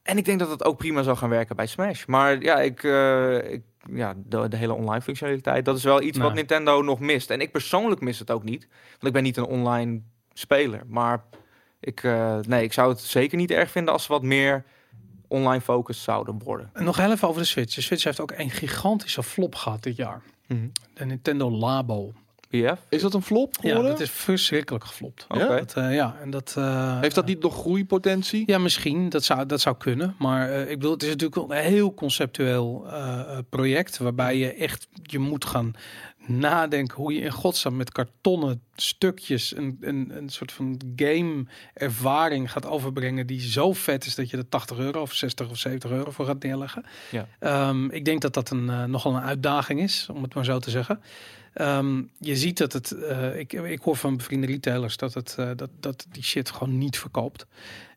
[0.03, 2.05] En ik denk dat dat ook prima zou gaan werken bij Smash.
[2.05, 5.64] Maar ja, ik, eh, ik, ja de, de hele online functionaliteit.
[5.64, 6.29] Dat is wel iets Nou.
[6.29, 7.31] wat Nintendo nog mist.
[7.31, 8.69] En ik persoonlijk mis het ook niet.
[8.91, 10.00] Want ik ben niet een online
[10.33, 10.83] speler.
[10.87, 11.25] Maar
[11.81, 14.64] ik, eh, nee, ik zou het zeker niet erg vinden als ze wat meer
[15.29, 16.71] online focus zouden worden.
[16.73, 17.75] En nog heel even over de Switch.
[17.75, 20.23] De Switch heeft ook een gigantische flop gehad dit jaar.
[20.95, 22.12] De Nintendo Labo.
[22.62, 22.80] BF?
[22.88, 23.90] Is dat een flop Ja, geworden?
[23.90, 25.26] dat is verschrikkelijk geflopt.
[25.28, 25.46] Ja?
[25.49, 26.54] Dat, eh, ja, en dat...
[26.58, 28.42] eh, Heeft dat niet nog groeipotentie?
[28.46, 29.08] Ja, misschien.
[29.08, 30.14] Dat zou, dat zou kunnen.
[30.18, 33.99] Maar eh, ik bedoel, het is natuurlijk wel een heel conceptueel eh, eh, project.
[33.99, 35.73] Waarbij je echt je moet gaan
[36.26, 41.44] nadenken hoe je in godsnaam met kartonnen stukjes een, een, een soort van game
[41.75, 43.26] ervaring gaat overbrengen.
[43.26, 46.26] Die zo vet is dat je er 80 euro of 60 of 70 euro voor
[46.26, 46.84] gaat neerleggen.
[47.11, 47.26] Ja.
[47.38, 50.58] Ehm, ik denk dat dat een, eh, nogal een uitdaging is, om het maar zo
[50.58, 51.00] te zeggen.
[51.54, 55.50] Ehm, je ziet dat het, eh, ik, ik hoor van bevriende retailers dat, het, eh,
[55.56, 57.46] dat, dat die shit gewoon niet verkoopt.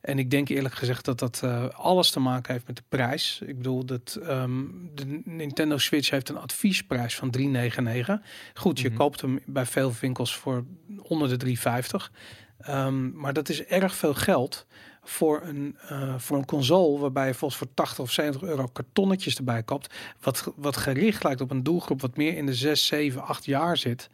[0.01, 3.41] En ik denk eerlijk gezegd dat dat eh, alles te maken heeft met de prijs.
[3.45, 4.63] Ik bedoel, dat ehm,
[4.95, 8.21] de Nintendo Switch heeft een adviesprijs van 3,99.
[8.53, 8.97] Goed, je Mhm.
[8.97, 10.65] koopt hem bij veel winkels voor
[11.01, 12.11] onder de 3,50.
[12.57, 14.65] Ehm, maar dat is erg veel geld
[15.09, 19.37] voor een, eh, voor een console waarbij je volgens voor 80 of 70 euro kartonnetjes
[19.37, 19.93] erbij koopt.
[20.21, 23.77] Wat, wat gericht lijkt op een doelgroep wat meer in de 6, 7, 8 jaar
[23.77, 24.09] zit.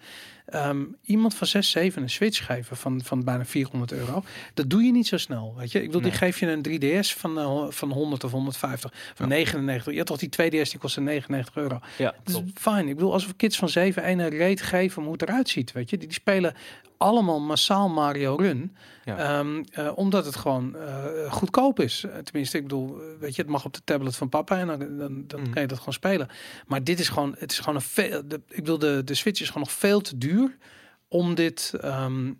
[0.45, 4.23] Ehm, iemand van 6, 7 een Switch geven van, van bijna 400 euro.
[4.53, 5.53] Dat doe je niet zo snel.
[5.57, 5.79] Weet je?
[5.79, 9.91] Ik bedoel, die geef je een 3DS van, eh, van 100 of 150, van 99.
[9.91, 11.79] Je had toch die 2DS die kostte 99 euro.
[11.97, 12.88] Ja, Dat is fijn.
[12.88, 15.89] Ik bedoel, als we kids van 7 een reet geven hoe het eruit ziet, weet
[15.89, 16.53] je, die, die spelen
[16.97, 19.17] allemaal massaal Mario Run, Ja.
[19.17, 22.05] Ehm, eh, omdat het gewoon eh, goedkoop is.
[22.23, 25.23] Tenminste, ik bedoel, weet je, het mag op de tablet van papa en dan, dan,
[25.27, 25.50] dan Mhm.
[25.51, 26.27] kan je dat gewoon spelen.
[26.67, 29.41] Maar dit is gewoon, het is gewoon een veel, de, ik bedoel, de, de Switch
[29.41, 30.33] is gewoon nog veel te duur
[31.08, 32.32] om dit, ehm,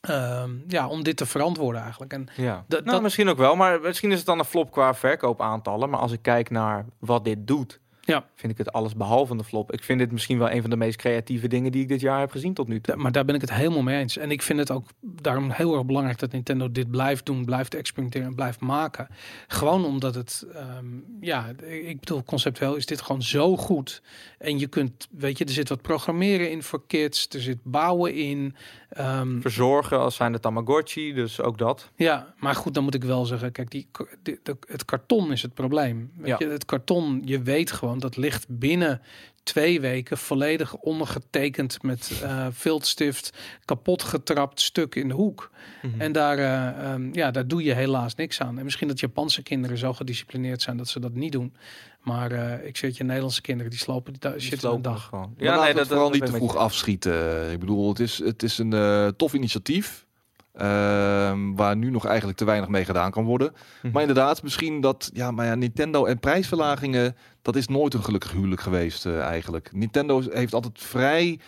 [0.00, 2.12] ehm, ja, om dit te verantwoorden eigenlijk.
[2.12, 3.56] En Ja, nou, dat- misschien ook wel.
[3.56, 5.90] Maar misschien is het dan een flop qua verkoopaantallen.
[5.90, 8.26] Maar als ik kijk naar wat dit doet, Ja.
[8.34, 9.72] vind ik het alles behalve een flop.
[9.72, 12.20] Ik vind dit misschien wel een van de meest creatieve dingen die ik dit jaar
[12.20, 12.96] heb gezien tot nu toe.
[12.96, 14.16] Maar daar ben ik het helemaal mee eens.
[14.16, 17.74] En ik vind het ook daarom heel erg belangrijk dat Nintendo dit blijft doen, blijft
[17.74, 19.08] experimenteren en blijft maken.
[19.46, 20.86] Gewoon omdat het, ehm,
[21.20, 24.02] ja, ik bedoel, conceptueel is dit gewoon zo goed.
[24.38, 28.14] En je kunt, weet je, er zit wat programmeren in voor kids, er zit bouwen
[28.14, 28.54] in.
[28.90, 31.90] Ehm, Verzorgen als zijn de Tamagotchi, dus ook dat.
[31.96, 33.88] ja, maar goed, dan moet ik wel zeggen, kijk, die,
[34.22, 36.10] de- het karton is het probleem.
[36.16, 36.36] Weet Ja.
[36.38, 39.00] je, het karton, je weet gewoon, dat ligt binnen
[39.42, 43.32] twee weken volledig ondergetekend met eh viltstift,
[43.64, 45.50] kapot getrapt stuk in de hoek.
[45.82, 46.00] Mhm.
[46.00, 48.58] En daar, eh, ehm, ja, daar doe je helaas niks aan.
[48.58, 51.54] En misschien dat Japanse kinderen zo gedisciplineerd zijn dat ze dat niet doen.
[52.00, 55.04] Maar eh, ik zeg je, Nederlandse kinderen die slopen die Die shit slopen een dag.
[55.04, 55.34] Gewoon.
[55.36, 57.50] Ja, nee, dat vooral niet te vroeg afschieten.
[57.52, 60.06] Ik bedoel, het is, het is een eh, tof initiatief.
[60.52, 63.52] Ehm, waar nu nog eigenlijk te weinig mee gedaan kan worden.
[63.82, 63.92] Mhm.
[63.92, 68.32] Maar inderdaad, misschien dat ja, maar ja, Nintendo en prijsverlagingen, dat is nooit een gelukkig
[68.32, 69.70] huwelijk geweest eh, eigenlijk.
[69.72, 71.40] Nintendo heeft altijd vrij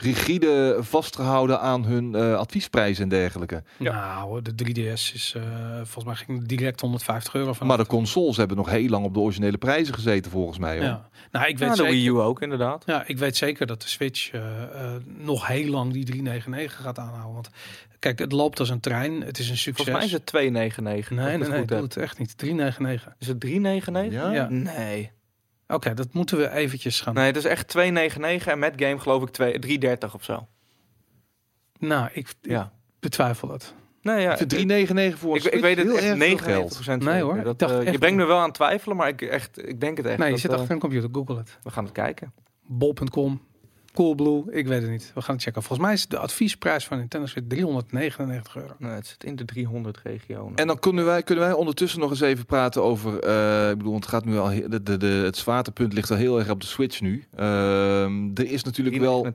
[0.00, 3.62] rigide vastgehouden aan hun eh, adviesprijzen en dergelijke.
[3.76, 4.14] Ja.
[4.14, 5.42] Nou, de 3DS is eh,
[5.76, 7.66] volgens mij ging direct 150 euro van.
[7.66, 10.76] Maar de consoles hebben nog heel lang op de originele prijzen gezeten volgens mij.
[10.76, 10.84] Hoor.
[10.84, 11.08] ja.
[11.32, 11.92] Nou, ik weet Ja, de zeker.
[11.92, 12.82] Wii U ook, inderdaad.
[12.86, 14.42] Ja, ik weet zeker dat de Switch eh,
[15.04, 17.32] nog heel lang die 399 gaat aanhouden.
[17.32, 17.50] Want
[17.98, 19.22] kijk, het loopt als een trein.
[19.22, 19.84] Het is een succes.
[19.84, 21.14] Volgens mij is het 2,99.
[21.14, 22.38] nee, nee, het nee, het echt niet.
[22.38, 23.14] 399.
[23.18, 23.44] Is het
[24.08, 24.12] 3,99?
[24.12, 24.32] Ja?
[24.32, 24.48] Ja.
[24.48, 25.10] Nee.
[25.70, 27.14] Oké, dat moeten we eventjes gaan.
[27.14, 30.46] Nee, het is echt 2,99 en met game geloof ik 2 3,30 of zo.
[31.78, 32.72] Nou, ik, ik Ja.
[33.00, 33.74] betwijfel dat.
[34.02, 34.30] Nee, ja.
[34.30, 34.52] Ik vind
[35.14, 36.74] 3,99 voor ik, ik weet het heel echt erg 99 veel geld.
[36.84, 37.04] zeker.
[37.04, 39.68] Nee, hoor, ik Dat, eh, je brengt me wel aan het twijfelen, maar ik, echt,
[39.68, 40.18] ik denk het echt.
[40.18, 41.08] Nee, je Dat, zit eh, achter een computer.
[41.12, 41.58] Google het.
[41.62, 42.32] we gaan het kijken.
[42.66, 43.40] Bol.com.
[43.94, 44.44] Coolblue.
[44.50, 45.10] Ik weet het niet.
[45.14, 45.62] We gaan het checken.
[45.62, 48.74] Volgens mij is de adviesprijs van Nintendo Switch 399 euro.
[48.78, 50.56] Nee, het zit in de 300 regionen.
[50.56, 53.20] En dan kunnen wij, kunnen wij ondertussen nog eens even praten over.
[53.20, 54.48] eh, ik bedoel, het gaat nu al.
[54.48, 57.24] De, de, de, het zwaartepunt ligt al heel erg op de Switch nu.
[57.36, 59.26] Ehm, er is natuurlijk wel.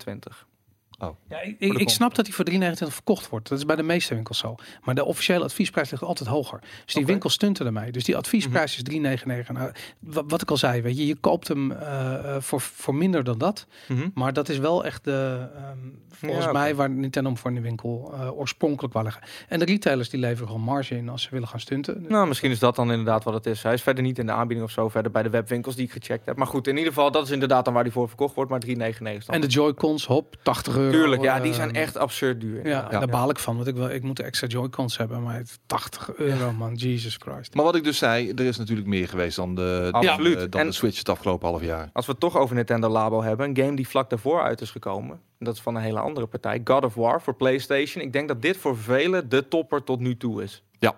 [1.00, 1.70] 29.
[1.74, 3.50] Ja, ik, snap dat die voor 3,29 verkocht wordt.
[3.50, 4.56] Dat is bij de meeste winkels zo.
[4.84, 6.60] Maar de officiële adviesprijs ligt altijd hoger.
[6.60, 7.12] Dus die Oké.
[7.12, 7.92] winkels stunten ermee.
[7.92, 9.54] Dus die adviesprijs is 3,99.
[9.54, 12.96] Nou, wa- wat ik al zei, weet je, je koopt hem eh, eh, voor, voor
[12.96, 13.68] minder dan dat.
[13.88, 14.08] Mhm.
[14.14, 15.78] Maar dat is wel echt de, ehm,
[16.10, 19.24] volgens Ja, mij waar Nintendo hem voor in de winkel eh, oorspronkelijk wou leggen.
[19.48, 22.06] En de retailers die leveren gewoon marge in als ze willen gaan stunten.
[22.08, 23.64] Nou, misschien is dat dan inderdaad wat het is.
[23.64, 25.92] Hij is verder niet in de aanbieding of zo, verder bij de webwinkels die ik
[25.92, 26.38] gecheckt heb.
[26.38, 28.60] Maar goed, in ieder geval, dat is inderdaad dan waar die voor verkocht wordt, maar
[28.60, 29.36] 3,99 is dan.
[29.36, 30.98] En de Joy-Cons, hop, 80 euro euro.
[30.98, 32.68] Tuurlijk, ja, die eh, zijn echt absurd duur.
[32.68, 35.24] Ja, Ja, daar baal ik van, want ik, wil, ik moet de extra Joy-Cons hebben,
[35.24, 37.56] maar het 80 euro, man, Jesus Christ.
[37.56, 40.34] Maar wat ik dus zei, er is natuurlijk meer geweest dan de, Absoluut.
[40.34, 41.90] dan, de- dan En- de Switch het afgelopen half jaar.
[41.94, 44.72] Als we het toch over Nintendo Labo hebben, een game die vlak daarvoor uit is
[44.72, 45.20] gekomen.
[45.40, 46.62] Dat is van een hele andere partij.
[46.64, 48.04] God of War voor PlayStation.
[48.04, 50.64] Ik denk dat dit voor velen de topper tot nu toe is.
[50.80, 50.94] Ja.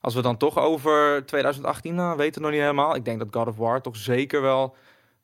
[0.00, 2.94] Als we dan toch over 2018, nou, weten we nog niet helemaal.
[2.94, 4.74] Ik denk dat God of War toch zeker wel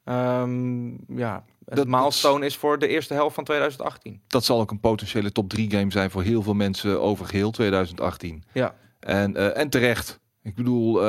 [0.04, 1.44] ehm, ja,
[1.76, 4.20] Dat- milestone is voor de eerste helft van 2018.
[4.26, 7.50] Dat zal ook een potentiële top 3 game zijn voor heel veel mensen over geheel
[7.50, 8.42] 2018.
[8.52, 8.74] Ja.
[9.00, 10.20] En, eh, en terecht.
[10.42, 11.06] Ik bedoel, eh,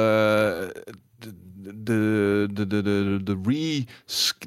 [1.18, 3.84] de, de, de, de, de, de re...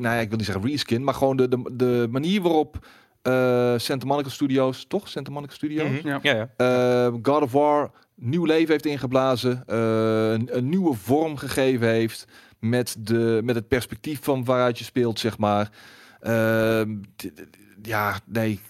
[0.01, 2.87] Nou ja, ik wil niet zeggen reskin, maar gewoon de, de, de manier waarop
[3.23, 5.09] eh Santa Monica Studios, toch?
[5.09, 5.89] Santa Monica Studios?
[5.89, 6.09] Mhm.
[6.09, 6.19] Ja.
[6.23, 7.11] ja, ja.
[7.23, 12.25] God of War nieuw leven heeft ingeblazen, eh, een, een nieuwe vorm gegeven heeft
[12.59, 15.71] met, de, met het perspectief van waaruit je speelt, zeg maar.
[16.23, 16.97] Ehm,
[17.83, 18.61] ja, nee,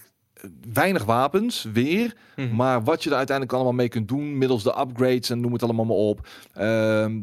[0.73, 2.15] weinig wapens, weer.
[2.37, 2.55] Mhm.
[2.55, 5.63] Maar wat je er uiteindelijk allemaal mee kunt doen, middels de upgrades en noem het
[5.63, 6.29] allemaal maar op.
[6.55, 7.21] Ehm,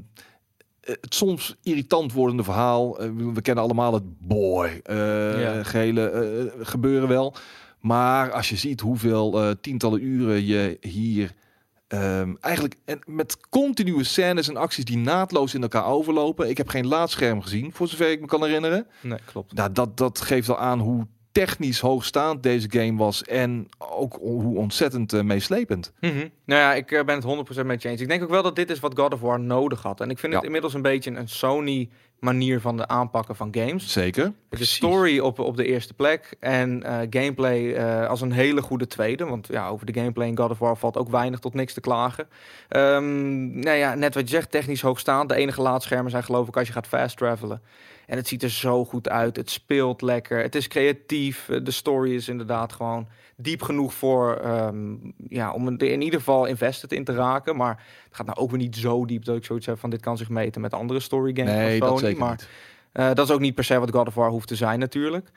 [0.82, 3.00] het soms irritant wordende verhaal.
[3.00, 5.64] Eh, we kennen allemaal het boy, Ja.
[5.64, 7.36] gele eh, gebeuren wel.
[7.80, 11.34] Maar als je ziet hoeveel tientallen uren je hier
[11.90, 16.50] ehm, eigenlijk en met continue scènes en acties die naadloos in elkaar overlopen.
[16.50, 18.88] Ik heb geen laadscherm gezien, voor zover ik me kan herinneren.
[19.02, 19.54] Nee, klopt.
[19.54, 24.58] Nou, dat, dat geeft al aan hoe technisch hoogstaand deze game was en ook hoe
[24.58, 25.94] ontzettend eh, meeslepend.
[26.00, 26.28] Mhm.
[26.46, 28.02] Nou ja, ik eh, ben het 100% met je eens.
[28.02, 30.02] Ik denk ook wel dat dit is wat God of War nodig had.
[30.02, 33.92] En ik vind het inmiddels een beetje een Sony manier van de aanpakken van games.
[33.92, 34.24] Zeker.
[34.24, 34.76] Het is Precies.
[34.76, 39.26] story op, op de eerste plek en eh, gameplay eh, als een hele goede tweede.
[39.26, 41.82] Want ja, over de gameplay in God of War valt ook weinig tot niks te
[41.82, 42.28] klagen.
[42.70, 45.30] Ehm, nou ja, net wat je zegt, technisch hoogstaand.
[45.30, 47.62] De enige laadschermen zijn geloof ik als je gaat fast travelen.
[48.10, 49.36] En het ziet er zo goed uit.
[49.36, 50.42] Het speelt lekker.
[50.42, 51.50] Het is creatief.
[51.50, 54.94] Eh, De story is inderdaad gewoon diep genoeg voor, ehm,
[55.28, 57.56] ja, om er in ieder geval invested in te raken.
[57.56, 60.02] Maar het gaat nou ook weer niet zo diep dat ik zoiets heb van dit
[60.02, 62.10] kan zich meten met andere story games Nee, van dat Sony.
[62.10, 62.48] zeker maar niet.
[62.92, 65.30] eh, dat is ook niet per se wat God of War hoeft te zijn natuurlijk.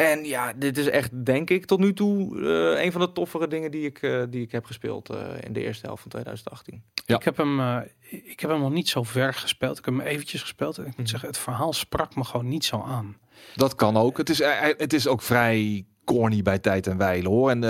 [0.00, 2.40] En ja, dit is echt, denk ik, tot nu toe
[2.76, 5.52] eh, een van de toffere dingen die ik, eh, die ik heb gespeeld eh, in
[5.52, 6.82] de eerste helft van 2018.
[7.06, 7.16] Ja.
[7.16, 7.76] Ik, heb hem, eh,
[8.10, 9.78] ik heb hem nog niet zo ver gespeeld.
[9.78, 10.76] Ik heb hem eventjes gespeeld.
[10.78, 11.06] En ik moet Mhm.
[11.06, 13.16] zeggen, het verhaal sprak me gewoon niet zo aan.
[13.54, 14.16] Dat kan ook.
[14.18, 14.42] Het is,
[14.76, 17.50] het is ook vrij corny bij tijd en wijlen hoor.
[17.50, 17.62] En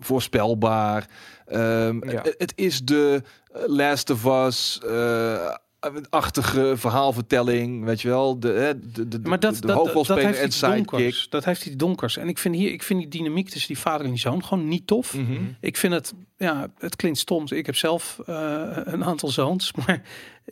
[0.00, 1.06] voorspelbaar.
[1.46, 2.22] Ehm, Ja.
[2.22, 3.22] het, het is de
[3.66, 4.80] Last of Us.
[6.10, 10.40] Achtige verhaalvertelling, weet je wel, de, hè, de, de, Maar dat, de, de dat, heeft
[10.40, 10.90] en sidekick.
[10.90, 11.28] donkers.
[11.28, 12.16] Dat heeft iets donkers.
[12.16, 14.68] En ik vind hier, ik vind die dynamiek tussen die vader en die zoon gewoon
[14.68, 15.14] niet tof.
[15.14, 15.32] Mhm.
[15.60, 17.44] Ik vind het, ja, het klinkt stom.
[17.48, 20.02] Ik heb zelf eh, een aantal zoons, maar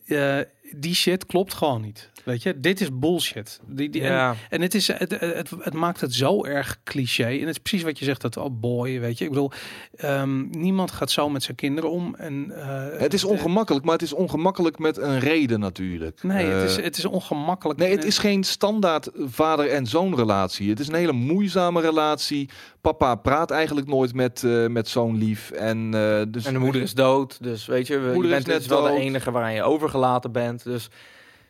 [0.06, 0.38] eh,
[0.76, 2.10] die shit klopt gewoon niet.
[2.24, 3.60] Weet je, dit is bullshit.
[3.66, 7.24] Die, die, en, Ja, en het, is, het, het, het maakt het zo erg cliché.
[7.24, 9.24] En het is precies wat je zegt, dat oh boy, weet je.
[9.24, 9.50] Ik bedoel,
[9.96, 12.14] ehm, niemand gaat zo met zijn kinderen om.
[12.14, 16.22] En, eh, Het is ongemakkelijk, maar het is ongemakkelijk met een reden natuurlijk.
[16.22, 17.78] Nee, het is, Eh, het is ongemakkelijk.
[17.78, 20.70] Nee, het is geen standaard vader- en zoonrelatie.
[20.70, 22.48] Het is een hele moeizame relatie.
[22.80, 25.50] Papa praat eigenlijk nooit met, eh, met zoon lief.
[25.50, 28.56] En, eh, dus, en de moeder is dood, dus weet je, we- je bent net
[28.58, 28.96] dus wel dood.
[28.96, 30.64] de enige waaraan je overgelaten bent.
[30.64, 30.88] Dus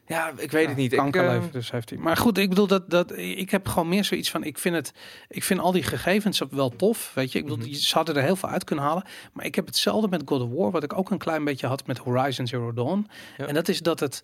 [0.06, 0.92] ja, ik weet het niet.
[0.92, 1.98] Ik, Kankerleven, eh, dus heeft hij.
[1.98, 4.44] Maar goed, ik bedoel dat dat ik heb gewoon meer zoiets van.
[4.44, 4.92] Ik vind het,
[5.28, 7.38] ik vind al die gegevens wel tof, weet je.
[7.38, 7.66] Ik bedoel, Mhm.
[7.68, 9.04] die ze hadden er heel veel uit kunnen halen.
[9.32, 11.86] Maar ik heb hetzelfde met God of War, wat ik ook een klein beetje had
[11.86, 13.06] met Horizon Zero Dawn.
[13.36, 13.46] Ja.
[13.46, 14.22] En dat is dat het.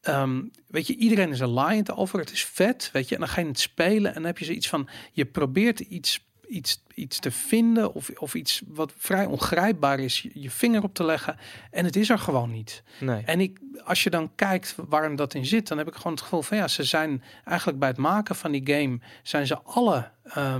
[0.00, 2.18] ehm, weet je, iedereen is laaiend over.
[2.18, 3.14] Het is vet, weet je.
[3.14, 4.88] En dan ga je het spelen en dan heb je zoiets van.
[5.12, 10.30] Je probeert iets, iets, iets te vinden of, of iets wat vrij ongrijpbaar is, je,
[10.34, 11.36] je vinger op te leggen.
[11.70, 12.82] En het is er gewoon niet.
[13.00, 13.22] nee.
[13.24, 16.22] En ik, als je dan kijkt waarom dat in zit, dan heb ik gewoon het
[16.22, 20.10] gevoel van ja, ze zijn eigenlijk bij het maken van die game, zijn ze alle
[20.22, 20.56] eh,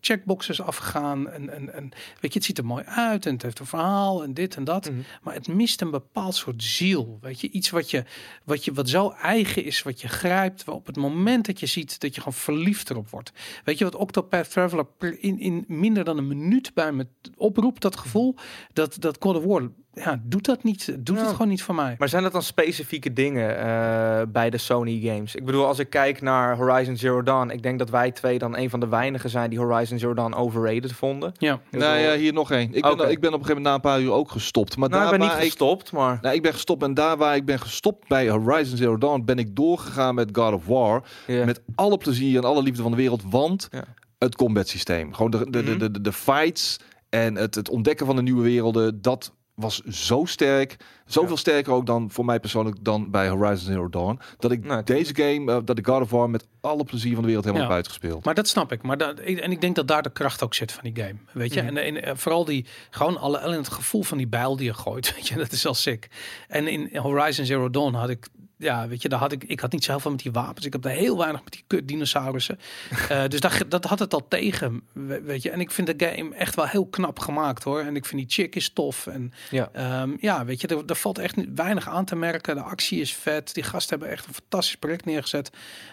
[0.00, 1.28] checkboxes afgegaan.
[1.28, 4.22] En, en, en weet je, het ziet er mooi uit en het heeft een verhaal
[4.22, 4.90] en dit en dat.
[4.90, 5.00] Mhm.
[5.22, 7.18] Maar het mist een bepaald soort ziel.
[7.20, 8.04] Weet je, iets wat je,
[8.44, 10.64] wat je wat zo eigen is, wat je grijpt.
[10.64, 13.32] Waar op het moment dat je ziet dat je gewoon verliefd erop wordt.
[13.64, 14.86] Weet je wat Octopath Traveler
[15.20, 18.34] in, in minder dan een minuut bij me oproept, dat gevoel.
[18.72, 20.96] Dat, dat God of War, ja, doet dat niet.
[21.06, 21.22] Doet Ja.
[21.22, 21.94] het gewoon niet voor mij.
[21.98, 25.34] Maar zijn dat dan specifieke dingen eh, bij de Sony games?
[25.34, 28.56] Ik bedoel, als ik kijk naar Horizon Zero Dawn, ik denk dat wij twee dan
[28.56, 31.32] een van de weinigen zijn die Horizon Zero Dawn overrated vonden.
[31.38, 31.54] Ja.
[31.70, 32.74] Ik Nou bedoel- ja, hier nog één.
[32.74, 34.76] Ik, ben, ik ben op een gegeven moment na een paar uur ook gestopt.
[34.76, 36.94] Maar nou, ik daar ben niet waar ik, gestopt, maar nou, ik ben gestopt en
[36.94, 40.66] daar waar ik ben gestopt bij Horizon Zero Dawn ben ik doorgegaan met God of
[40.66, 41.02] War.
[41.26, 43.22] Met alle plezier en alle liefde van de wereld.
[43.30, 43.84] Want Ja.
[44.18, 45.14] Het combat systeem.
[45.14, 45.78] Gewoon de, de, Mhm.
[45.78, 46.76] de, de, de fights
[47.08, 49.02] en het, het ontdekken van de nieuwe werelden.
[49.02, 50.76] Dat was zo sterk.
[51.06, 51.36] Zoveel Ja.
[51.36, 54.18] sterker ook dan voor mij persoonlijk dan bij Horizon Zero Dawn.
[54.38, 57.20] Dat ik Nee, deze game, eh, dat ik God of War met alle plezier van
[57.20, 57.74] de wereld helemaal Ja.
[57.74, 58.24] heb uitgespeeld.
[58.24, 58.82] Maar dat snap ik.
[58.82, 61.18] Maar dat, en ik denk dat daar de kracht ook zit van die game.
[61.32, 61.62] Weet je?
[61.62, 61.76] Mhm.
[61.76, 64.74] En, en, eh, vooral die, gewoon alle, alleen het gevoel van die bijl die je
[64.74, 65.12] gooit.
[65.14, 66.08] Weet je, dat is al sick.
[66.48, 68.26] En in Horizon Zero Dawn had ik,
[68.58, 70.66] ja, weet je, daar had ik, ik had niet zoveel met die wapens.
[70.66, 72.58] Ik heb daar heel weinig met die kut dinosaurussen.
[73.08, 75.50] Eh, dus dat, dat had het al tegen, we- weet je.
[75.50, 77.80] En ik vind de game echt wel heel knap gemaakt hoor.
[77.80, 79.06] En ik vind die chick is tof.
[79.06, 79.68] En Ja.
[79.72, 82.54] Ehm, ja, weet je, er, er valt echt weinig aan te merken.
[82.54, 83.54] De actie is vet.
[83.54, 85.50] Die gasten hebben echt een fantastisch project neergezet.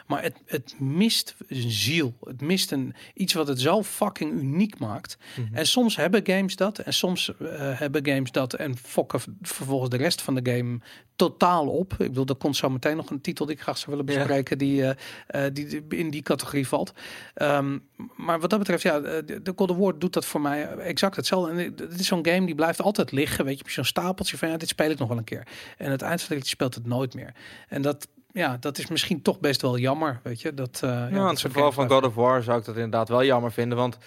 [0.07, 2.13] Maar het, het mist een ziel.
[2.23, 5.17] Het mist een, iets wat het zo fucking uniek maakt.
[5.37, 5.55] Mhm.
[5.55, 6.79] En soms hebben games dat.
[6.79, 7.47] En soms eh,
[7.79, 8.53] hebben games dat.
[8.53, 10.79] En fokken vervolgens de rest van de game
[11.15, 11.91] totaal op.
[11.91, 14.17] Ik bedoel, er komt zo meteen nog een titel die ik graag zou willen Ja.
[14.17, 14.57] bespreken.
[14.57, 16.93] Die, eh, eh, die, die in die categorie valt.
[17.33, 17.77] Ehm,
[18.15, 21.51] maar wat dat betreft, ja, eh, de of War doet dat voor mij exact hetzelfde.
[21.51, 23.45] En het is zo'n game die blijft altijd liggen.
[23.45, 25.47] Weet je, zo'n stapeltje van ja, dit speel ik nog wel een keer.
[25.77, 27.33] En het eindelijk speelt het nooit meer.
[27.67, 30.19] En dat, ja, dat is misschien toch best wel jammer.
[30.23, 30.77] Weet je, dat.
[30.81, 31.89] ja, Ja, in het geval van.
[31.89, 33.77] God of War zou ik dat inderdaad wel jammer vinden.
[33.77, 33.97] Want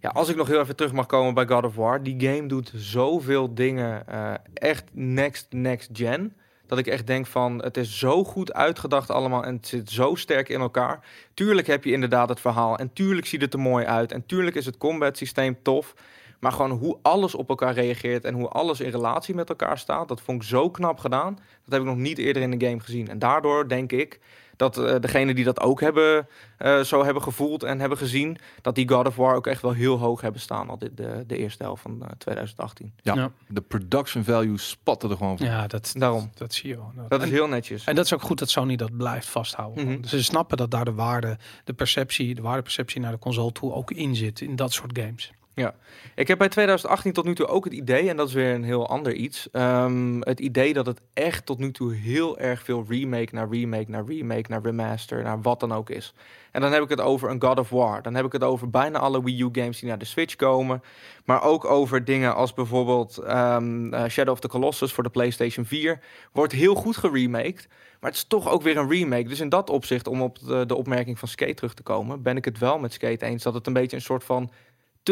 [0.00, 2.02] ja, als ik nog heel even terug mag komen bij God of War.
[2.02, 4.06] Die game doet zoveel dingen
[4.54, 6.32] echt next, next gen.
[6.68, 10.14] Dat ik echt denk van, het is zo goed uitgedacht allemaal en het zit zo
[10.14, 11.04] sterk in elkaar.
[11.34, 14.12] Tuurlijk heb je inderdaad het verhaal en tuurlijk ziet het er mooi uit.
[14.12, 15.94] En tuurlijk is het combat systeem tof.
[16.38, 20.08] Maar gewoon hoe alles op elkaar reageert en hoe alles in relatie met elkaar staat,
[20.08, 21.34] dat vond ik zo knap gedaan.
[21.34, 23.08] Dat heb ik nog niet eerder in de game gezien.
[23.08, 24.20] En daardoor denk ik
[24.58, 28.74] dat eh degenen die dat ook hebben, eh, zo hebben gevoeld en hebben gezien, dat
[28.74, 31.36] die God of War ook echt wel heel hoog hebben staan al dit, de, de
[31.36, 32.92] eerste helft van eh, 2018.
[33.02, 33.14] Ja.
[33.14, 33.30] Ja.
[33.48, 35.46] De production value spatte er gewoon van.
[35.46, 36.30] Ja, dat, Daarom.
[36.34, 36.92] dat zie je wel.
[37.08, 37.84] Dat is en, heel netjes.
[37.84, 39.86] en dat is ook goed dat Sony dat blijft vasthouden.
[39.86, 40.00] Mhm.
[40.00, 43.72] Dus ze snappen dat daar de waarde, de perceptie, de waardeperceptie naar de console toe
[43.72, 45.32] ook in zit in dat soort games.
[46.14, 48.64] Ik heb bij 2018 tot nu toe ook het idee, en dat is weer een
[48.64, 49.50] heel ander iets.
[49.52, 53.90] ehm, het idee dat het echt tot nu toe heel erg veel remake naar remake
[53.90, 56.14] naar remake naar remaster, naar wat dan ook is.
[56.52, 58.02] En dan heb ik het over een God of War.
[58.02, 60.82] Dan heb ik het over bijna alle Wii U games die naar de Switch komen.
[61.24, 65.64] Maar ook over dingen als bijvoorbeeld ehm, eh, Shadow of the Colossus voor de PlayStation
[65.64, 66.00] 4.
[66.32, 67.68] Wordt heel goed geremaked.
[68.00, 69.28] Maar het is toch ook weer een remake.
[69.28, 72.36] Dus in dat opzicht, om op de, de opmerking van Skate terug te komen, ben
[72.36, 74.50] ik het wel met Skate eens dat het een beetje een soort van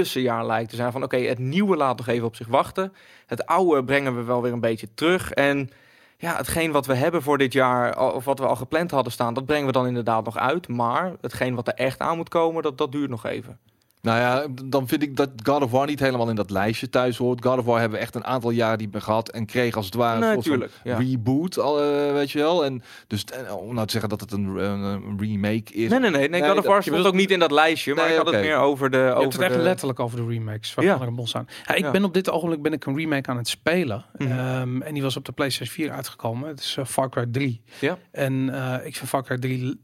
[0.03, 0.93] tussenjaar lijkt te zijn.
[0.93, 2.93] Van oké, het nieuwe laat nog even op zich wachten.
[3.27, 5.33] Het oude brengen we wel weer een beetje terug.
[5.33, 5.71] En
[6.17, 9.35] ja, hetgeen wat we hebben voor dit jaar, of wat we al gepland hadden staan,
[9.35, 10.69] dat brengen we dan inderdaad nog uit.
[10.69, 13.59] Maar hetgeen wat er echt aan moet komen, dat, dat duurt nog even.
[14.07, 17.17] Nou ja, dan vind ik dat God of War niet helemaal in dat lijstje thuis
[17.17, 17.45] hoort.
[17.45, 19.85] God of War hebben we echt een aantal jaar niet meer gehad en kreeg als
[19.87, 20.69] het ware een.
[20.85, 20.97] Ja.
[20.97, 22.65] reboot, al, eh, weet je wel.
[22.65, 24.57] En dus eh, om nou te zeggen dat het een,
[25.19, 25.91] remake is.
[25.91, 26.29] Nee, nee, nee.
[26.29, 27.95] nee Nee, God of War je stond ook niet in dat lijstje.
[27.95, 28.97] Maar Nee, ik had het meer over de...
[28.97, 29.63] Je hebt over het echt de...
[29.63, 31.11] letterlijk over de remakes van Ja.
[31.11, 31.47] bos aan.
[31.67, 31.91] Ja, ik Ja.
[31.91, 34.05] ben op dit ogenblik ben ik een remake aan het spelen.
[34.19, 34.31] Mhm.
[34.31, 36.49] Ehm, en die was op de PlayStation 4 uitgekomen.
[36.49, 37.61] Het is eh, Far Cry 3.
[37.81, 37.99] Ja.
[38.11, 39.75] En eh, ik vind Far Cry 3 l-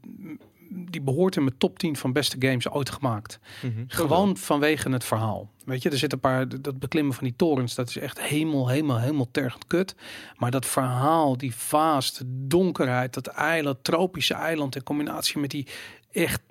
[0.73, 3.39] die behoort in mijn top 10 van beste games ooit gemaakt.
[3.61, 3.83] Mhm.
[3.87, 5.51] Gewoon vanwege het verhaal.
[5.65, 8.69] Weet je, er zitten een paar dat beklimmen van die torens, dat is echt hemel,
[8.69, 9.95] hemel, helemaal tergend kut.
[10.35, 15.67] Maar dat verhaal, die vaast, de donkerheid, dat eiland, tropische eiland in combinatie met die
[16.11, 16.41] echt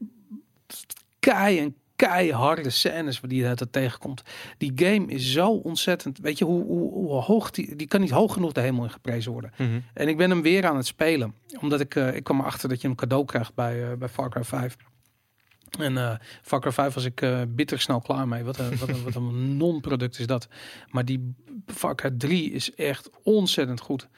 [1.18, 1.74] kei en
[2.06, 4.22] keiharde scènes waar die het tegenkomt.
[4.58, 8.10] Die game is zo ontzettend, weet je hoe, hoe, hoe hoog die, die kan niet
[8.10, 9.52] hoog genoeg de hemel in geprezen worden.
[9.56, 9.80] Mhm.
[9.94, 11.34] En ik ben hem weer aan het spelen.
[11.60, 14.30] Omdat ik, eh, ik kwam erachter dat je een cadeau krijgt bij, eh, bij Far
[14.30, 14.76] Cry 5.
[15.78, 18.44] En eh Far Cry 5 was ik bitter snel klaar mee.
[18.44, 20.48] Wat een, wat een, wat een non-product is dat.
[20.88, 21.34] Maar die
[21.66, 24.08] Far Cry 3 is echt ontzettend goed.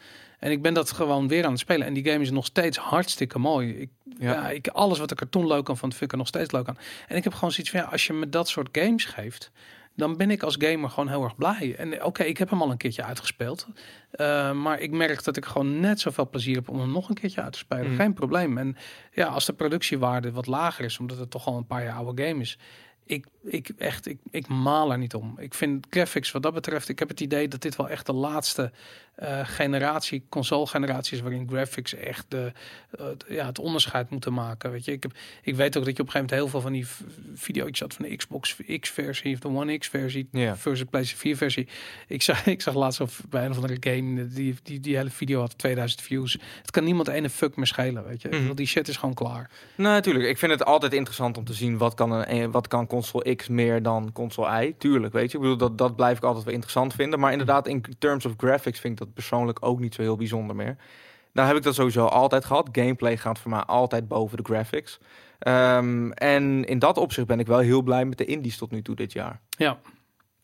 [0.44, 1.86] En ik ben dat gewoon weer aan het spelen.
[1.86, 3.70] En die game is nog steeds hartstikke mooi.
[3.70, 4.32] Ik, Ja.
[4.32, 4.50] ja.
[4.50, 6.68] ik, alles wat ik er toen leuk aan vond, vind ik er nog steeds leuk
[6.68, 6.78] aan.
[7.08, 9.50] En ik heb gewoon zoiets van, ja, als je me dat soort games geeft...
[9.96, 11.74] dan ben ik als gamer gewoon heel erg blij.
[11.78, 13.66] En eh, oké, ik heb hem al een keertje uitgespeeld.
[14.12, 17.14] Uh, maar ik merk dat ik gewoon net zoveel plezier heb om hem nog een
[17.14, 17.90] keertje uit te spelen.
[17.90, 17.96] Mm.
[17.96, 18.58] Geen probleem.
[18.58, 18.76] En
[19.12, 22.26] ja, als de productiewaarde wat lager is, omdat het toch al een paar jaar oude
[22.26, 22.58] game is.
[23.06, 25.34] Ik, ik echt, ik, ik maal er niet om.
[25.38, 28.12] Ik vind graphics wat dat betreft, ik heb het idee dat dit wel echt de
[28.12, 28.72] laatste
[29.22, 32.52] uh, generatie, console generatie is waarin graphics echt de,
[33.00, 34.70] uh, ja, het onderscheid moeten maken.
[34.70, 35.12] Weet je, ik, heb,
[35.42, 36.86] ik weet ook dat je op een gegeven moment heel veel van die
[37.34, 40.56] video's had van de Xbox X versie of de One X versie Ja.
[40.56, 41.68] versus PlayStation 4 versie.
[42.08, 45.10] Ik zag, ik zag laatst of bij een of andere game die, die, die hele
[45.10, 46.32] video had 2000 views.
[46.60, 48.28] Het kan niemand ene fuck meer schelen, weet je.
[48.28, 49.50] Want Die shit is gewoon klaar.
[49.74, 50.24] Nou, natuurlijk.
[50.28, 53.48] Ik vind het altijd interessant om te zien wat kan, een, wat kan console X
[53.48, 54.74] meer dan console Y.
[54.78, 55.36] Tuurlijk, weet je.
[55.36, 57.20] Ik bedoel, dat, dat blijf ik altijd wel interessant vinden.
[57.20, 60.56] Maar inderdaad, in terms of graphics vind ik dat persoonlijk ook niet zo heel bijzonder
[60.56, 60.76] meer.
[61.32, 62.68] Nou heb ik dat sowieso altijd gehad.
[62.72, 64.98] Gameplay gaat voor mij altijd boven de graphics.
[65.46, 68.82] Um, en in dat opzicht ben ik wel heel blij met de indies tot nu
[68.82, 69.40] toe dit jaar.
[69.48, 69.78] Ja.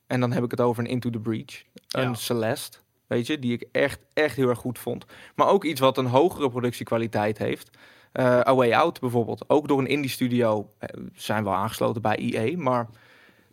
[0.07, 2.15] En dan heb ik het over een Into the Breach, een Ja.
[2.15, 2.79] Celeste.
[3.07, 5.05] weet je, die ik echt, echt heel erg goed vond.
[5.35, 7.71] Maar ook iets wat een hogere productiekwaliteit heeft.
[8.13, 9.45] Eh A Way Out bijvoorbeeld.
[9.47, 12.57] Ook door een indie studio eh, zijn we aangesloten bij EA.
[12.57, 12.89] Maar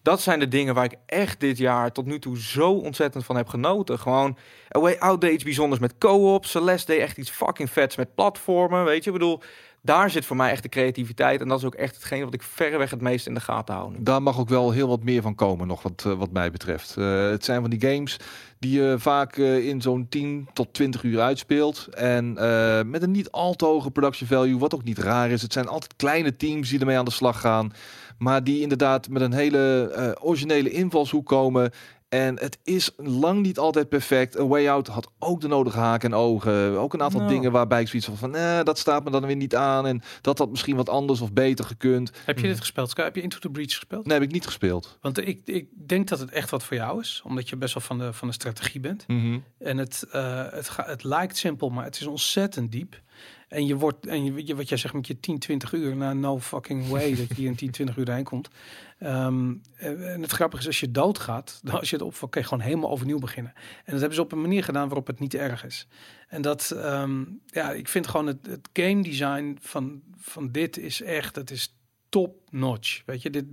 [0.02, 3.36] dat zijn de dingen waar ik echt dit jaar tot nu toe zo ontzettend van
[3.36, 4.00] heb genoten.
[4.00, 4.38] Gewoon
[4.76, 6.46] A Way Out deed iets bijzonders met co-op.
[6.46, 8.86] Celeste deed echt iets fucking vets met platformen.
[8.86, 9.42] Weet je, ik bedoel,
[9.82, 11.42] daar zit voor mij echt de creativiteit.
[11.42, 13.94] En dat is ook echt hetgeen wat ik verreweg het meest in de gaten hou.
[13.98, 16.98] Daar mag ook wel heel wat meer van komen, nog wat, eh, wat mij betreft.
[16.98, 18.20] Eh, het zijn van die games
[18.60, 21.88] die je vaak eh, in zo'n 10 tot 20 uur uitspeelt.
[21.88, 22.34] En
[22.90, 25.42] met een niet al te hoge production value, wat ook niet raar is.
[25.42, 27.74] Het zijn altijd kleine teams die ermee aan de slag gaan.
[28.18, 31.72] Maar die inderdaad met een hele originele invalshoek komen.
[32.10, 34.40] En het is lang niet altijd perfect.
[34.40, 36.80] A Way Out had ook de nodige haken en ogen.
[36.80, 37.32] Ook een aantal Nou.
[37.32, 38.36] dingen waarbij ik zoiets van...
[38.36, 39.88] Eh, dat staat me dan weer niet aan.
[39.88, 42.12] En dat had misschien wat anders of beter gekund.
[42.26, 42.90] Heb je dit gespeeld?
[42.90, 43.02] Sky?
[43.02, 44.06] Heb je Into the Breach gespeeld?
[44.06, 44.98] Nee, heb ik niet gespeeld.
[45.02, 47.84] Want ik, ik denk dat het echt wat voor jou is, omdat je best wel
[47.84, 49.08] van de, van de strategie bent.
[49.08, 49.40] Mhm.
[49.60, 53.02] En het, eh, het, ga, het lijkt simpel, maar het is ontzettend diep.
[53.48, 56.40] En je wordt, en je, wat jij zegt met je 10, 20 uur, nou no
[56.40, 58.50] fucking way dat je in 10, 20 uur heen komt.
[59.00, 62.64] Ehm, en het grappige is, als je doodgaat, dan als je het kan je gewoon
[62.64, 63.54] helemaal overnieuw beginnen.
[63.56, 65.88] En dat hebben ze op een manier gedaan waarop het niet erg is.
[66.28, 71.02] En dat, ehm, ja, ik vind gewoon het, het game design van, van dit is
[71.02, 71.76] echt, het is
[72.10, 73.02] top notch.
[73.06, 73.46] Weet je, dit,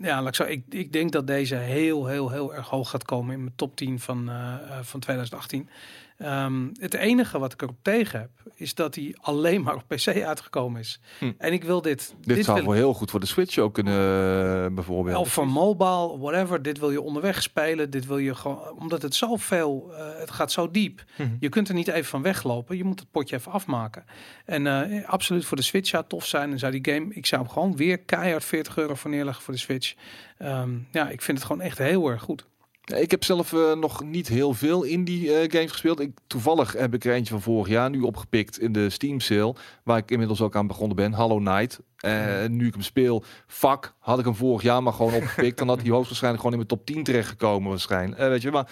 [0.00, 3.34] ja, ik, zo, ik, ik denk dat deze heel, heel, heel erg hoog gaat komen
[3.34, 5.68] in mijn top 10 van, eh, eh, van 2018.
[6.18, 10.08] Ehm, het enige wat ik erop tegen heb, is dat hij alleen maar op PC
[10.08, 11.00] uitgekomen is.
[11.18, 11.32] Hm.
[11.38, 12.14] En ik wil dit.
[12.20, 15.16] Dit, zou wel heel goed voor de Switch ook kunnen, eh, bijvoorbeeld.
[15.16, 16.62] of voor mobile, whatever.
[16.62, 17.90] Dit wil je onderweg spelen.
[17.90, 21.04] Dit wil je gewoon, omdat het zoveel, eh het gaat zo diep.
[21.16, 21.28] Mhm.
[21.40, 22.76] Je kunt er niet even van weglopen.
[22.76, 24.04] Je moet het potje even afmaken.
[24.44, 26.50] En eh, absoluut voor de Switch zou het tof zijn.
[26.50, 29.54] En zou die game, ik zou hem gewoon weer keihard 40 euro voor neerleggen voor
[29.54, 29.94] de Switch.
[30.38, 32.46] Ehm, ja, ik vind het gewoon echt heel erg goed.
[32.94, 36.00] Ik heb zelf eh, nog niet heel veel indie eh, games gespeeld.
[36.00, 39.54] Ik, toevallig heb ik er eentje van vorig jaar nu opgepikt in de Steam sale.
[39.84, 41.14] Waar ik inmiddels ook aan begonnen ben.
[41.14, 41.80] Hollow Knight.
[41.96, 45.58] Eh, Nu ik hem speel, fuck, had ik hem vorig jaar maar gewoon opgepikt.
[45.58, 48.20] dan had hij hoogstwaarschijnlijk gewoon in mijn top 10 terechtgekomen waarschijnlijk.
[48.20, 48.68] Eh, weet je, maar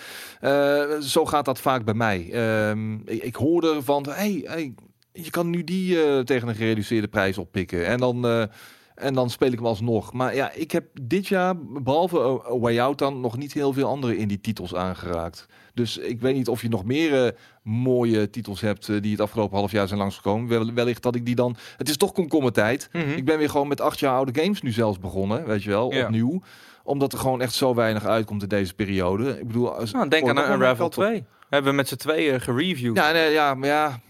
[1.02, 2.30] zo gaat dat vaak bij mij.
[2.32, 4.74] Ehm, ik, ik hoorde van, hey, hey,
[5.12, 7.86] je kan nu die tegen een gereduceerde prijs oppikken.
[7.86, 8.48] En dan...
[8.94, 10.12] en dan speel ik hem alsnog.
[10.12, 13.88] Maar ja, ik heb dit jaar, behalve A- Way Out dan, nog niet heel veel
[13.88, 15.46] andere indie titels aangeraakt.
[15.74, 19.20] Dus ik weet niet of je nog meer eh, mooie titels hebt eh, die het
[19.20, 20.48] afgelopen half jaar zijn langsgekomen.
[20.48, 21.56] Wel, wellicht dat ik die dan...
[21.76, 22.88] Het is toch komkommertijd.
[22.92, 23.08] Mhm.
[23.10, 25.92] Ik ben weer gewoon met acht jaar oude games nu zelfs begonnen, weet je wel,
[25.92, 26.04] Ja.
[26.04, 26.42] opnieuw.
[26.84, 29.38] Omdat er gewoon echt zo weinig uitkomt in deze periode.
[29.40, 29.74] Ik bedoel...
[29.76, 31.24] Als, Nou, denk aan Unravel geld op- 2.
[31.48, 32.96] Hebben we met z'n tweeën gereviewd.
[32.96, 34.00] Ja, nee, ja, maar ja...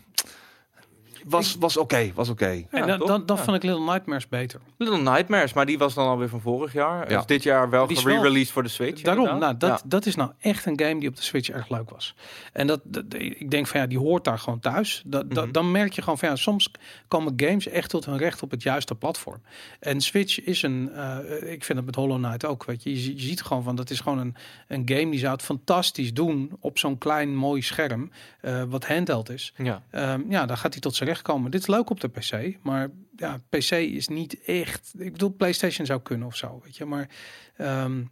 [1.24, 2.48] Was, was oké, was oké.
[2.48, 3.08] Ja, en dan, toch?
[3.08, 3.42] dan, dan Ja.
[3.42, 4.60] vond ik Little Nightmares beter.
[4.78, 7.10] Little Nightmares, maar die was dan alweer van vorig jaar.
[7.10, 7.18] Ja.
[7.18, 9.02] Is dit jaar wel Die is wel- gere-released voor de Switch.
[9.02, 11.90] Daarom, nou, dat, dat is nou echt een game die op de Switch erg leuk
[11.90, 12.14] was.
[12.52, 15.02] En dat, dat- ik denk van ja, die hoort daar gewoon thuis.
[15.06, 15.52] Dat, dat- Mhm.
[15.52, 16.70] dan merk je gewoon van ja, soms
[17.08, 19.42] komen games echt tot hun recht op het juiste platform.
[19.80, 22.96] En Switch is een, eh, ik vind het met Hollow Knight ook, weet je, je,
[22.96, 24.34] zie- je ziet gewoon van dat is gewoon een,
[24.68, 28.10] een game die zou het fantastisch doen op zo'n klein mooi scherm,
[28.40, 29.52] eh, wat handheld is.
[29.56, 29.82] Ja.
[29.90, 31.50] Ehm, ja, dan gaat hij tot zijn recht komen.
[31.50, 34.94] Dit is leuk op de PC, maar ja, PC is niet echt.
[34.98, 37.08] Ik bedoel, PlayStation zou kunnen of zo, weet je, maar.
[37.56, 38.02] ehm,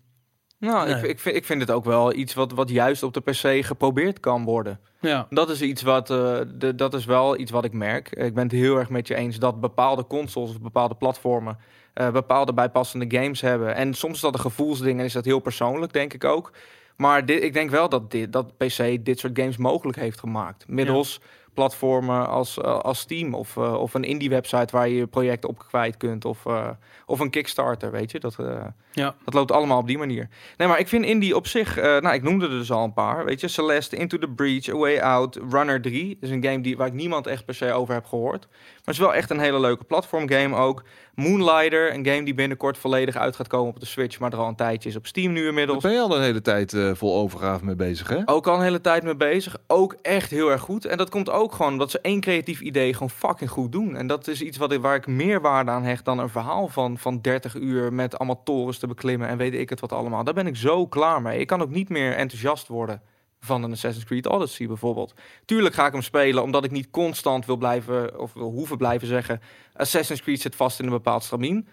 [0.59, 1.11] Nou, ik, Nee.
[1.11, 4.21] ik, vind, ik vind het ook wel iets wat, wat juist op de PC geprobeerd
[4.21, 4.81] kan worden.
[5.01, 8.11] ja, Dat is iets wat, eh, de, dat is wel iets wat ik merk.
[8.11, 11.59] Ik ben het heel erg met je eens dat bepaalde consoles of bepaalde platformen
[11.95, 13.75] eh, bepaalde bijpassende games hebben.
[13.75, 16.53] En soms is dat een gevoelsding en is dat heel persoonlijk, denk ik ook.
[16.97, 20.69] Maar dit, ik denk wel dat, dit, dat PC dit soort games mogelijk heeft gemaakt.
[20.69, 21.21] Middels
[21.55, 25.45] platformen als, eh, als Steam of, eh, of een indie website waar je je project
[25.45, 26.25] op kwijt kunt.
[26.25, 26.69] Of, eh,
[27.07, 28.21] of een Kickstarter, weet je.
[28.21, 29.15] Dat, eh, ja.
[29.25, 30.29] dat loopt allemaal op die manier.
[30.57, 31.77] Nee, maar ik vind indie op zich...
[31.79, 33.25] eh, nou, ik noemde er dus al een paar.
[33.25, 36.17] Weet je, Celeste, Into the Breach, A Way Out, Runner 3.
[36.21, 38.47] is een game die, waar ik niemand echt per se over heb gehoord.
[38.51, 40.83] Maar het is wel echt een hele leuke platformgame ook.
[41.15, 44.19] Moonlighter, een game die binnenkort volledig uit gaat komen op de Switch...
[44.19, 45.83] maar er al een tijdje is op Steam nu Daar inmiddels.
[45.83, 48.19] ben je al een hele tijd eh, vol overgave mee bezig, hè?
[48.25, 49.57] Ook al een hele tijd mee bezig.
[49.67, 50.85] Ook echt heel erg goed.
[50.85, 53.97] En dat komt ook gewoon omdat ze één creatief idee gewoon fucking goed doen.
[53.97, 56.69] En dat is iets wat ik, waar ik meer waarde aan hecht dan een verhaal
[56.69, 60.25] van, van 30 uur met allemaal torens te beklimmen en weet ik het wat allemaal.
[60.25, 61.39] Daar ben ik zo klaar mee.
[61.39, 63.03] Ik kan ook niet meer enthousiast worden
[63.41, 65.15] van een Assassin's Creed Odyssey bijvoorbeeld.
[65.45, 69.09] Tuurlijk ga ik hem spelen omdat ik niet constant wil blijven of wil hoeven blijven
[69.09, 69.41] zeggen
[69.73, 71.69] Assassin's Creed zit vast in een bepaald stramien.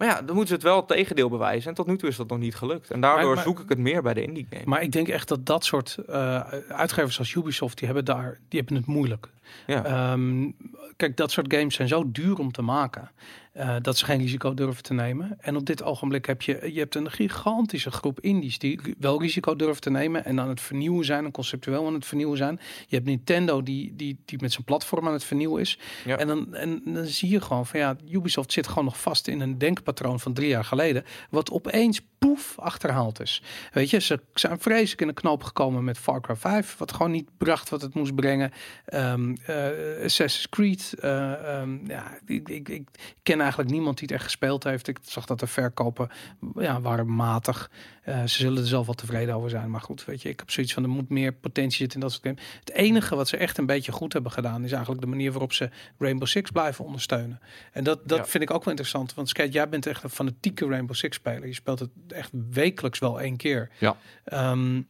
[0.00, 1.68] Maar ja, dan moeten ze het wel het tegendeel bewijzen.
[1.68, 2.90] En tot nu toe is dat nog niet gelukt.
[2.90, 4.62] En daardoor Maar- maar- zoek ik het meer bij de indie game.
[4.64, 8.58] Maar ik denk echt dat dat soort eh, uitgevers als Ubisoft, die hebben daar, die
[8.58, 9.28] hebben het moeilijk.
[9.66, 9.84] Ja.
[9.84, 10.50] Ehm,
[10.96, 13.10] kijk, dat soort games zijn zo duur om te maken.
[13.52, 15.36] eh, dat ze geen risico durven te nemen.
[15.40, 19.56] En op dit ogenblik heb je, je hebt een gigantische groep indies die wel risico
[19.56, 22.60] durven te nemen en aan het vernieuwen zijn en conceptueel aan het vernieuwen zijn.
[22.86, 25.78] Je hebt Nintendo die, die, die met zijn platform aan het vernieuwen is.
[26.04, 26.16] Ja.
[26.18, 29.40] En, dan, en dan zie je gewoon van ja, Ubisoft zit gewoon nog vast in
[29.40, 33.42] een denkpatroon van drie jaar geleden, wat opeens poef achterhaald is.
[33.72, 37.10] Weet je, ze zijn vreselijk in de knoop gekomen met Far Cry 5, wat gewoon
[37.10, 38.52] niet bracht wat het moest brengen.
[38.84, 42.88] Ehm eh, Assassin's Creed, eh, ehm, ja, ik, ik, ik
[43.22, 44.88] ken eigenlijk niemand die het echt gespeeld heeft.
[44.88, 46.10] Ik zag dat de verkopen
[46.54, 47.70] ja, waren matig.
[48.10, 49.70] Eh, ze zullen er zelf wel tevreden over zijn.
[49.70, 52.12] Maar goed, weet je, ik heb zoiets van er moet meer potentie zitten in dat
[52.12, 52.42] soort games.
[52.58, 55.52] Het enige wat ze echt een beetje goed hebben gedaan, is eigenlijk de manier waarop
[55.52, 57.40] ze Rainbow Six blijven ondersteunen.
[57.72, 58.24] En dat, dat Ja.
[58.26, 59.14] vind ik ook wel interessant.
[59.14, 61.46] Want Skate, jij bent echt een fanatieke Rainbow Six speler.
[61.46, 63.70] Je speelt het echt wekelijks wel één keer.
[63.78, 63.96] Ja.
[64.24, 64.82] Ehm,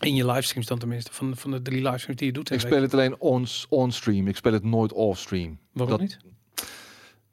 [0.00, 2.50] in je livestreams dan tenminste, van, van de drie livestreams die je doet.
[2.50, 2.82] Ik speel week.
[2.82, 4.28] het alleen on, on stream.
[4.28, 5.58] Ik speel het nooit off stream.
[5.72, 6.18] Waarom dat- niet?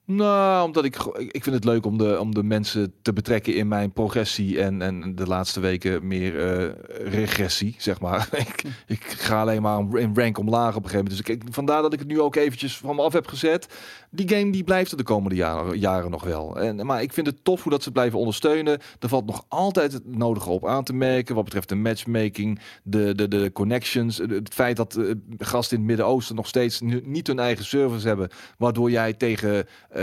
[0.06, 3.68] Nou, omdat ik, ik vind het leuk om de, om de mensen te betrekken in
[3.68, 6.70] mijn progressie en, en de laatste weken meer eh,
[7.12, 8.30] regressie, zeg maar.
[8.48, 11.28] ik, ik ga alleen maar in rank omlaag op een gegeven moment.
[11.28, 13.68] Dus ik, vandaar dat ik het nu ook eventjes van me af heb gezet.
[14.10, 16.60] Die game die blijft er de komende jaren, jaren nog wel.
[16.60, 18.80] En, maar ik vind het tof hoe dat ze blijven ondersteunen.
[19.00, 23.16] Er valt nog altijd het nodige op aan te merken wat betreft de matchmaking, de,
[23.16, 27.40] de, de connections, het feit dat eh, gasten in het Midden-Oosten nog steeds niet hun
[27.40, 30.01] eigen servers hebben, waardoor jij tegen eh,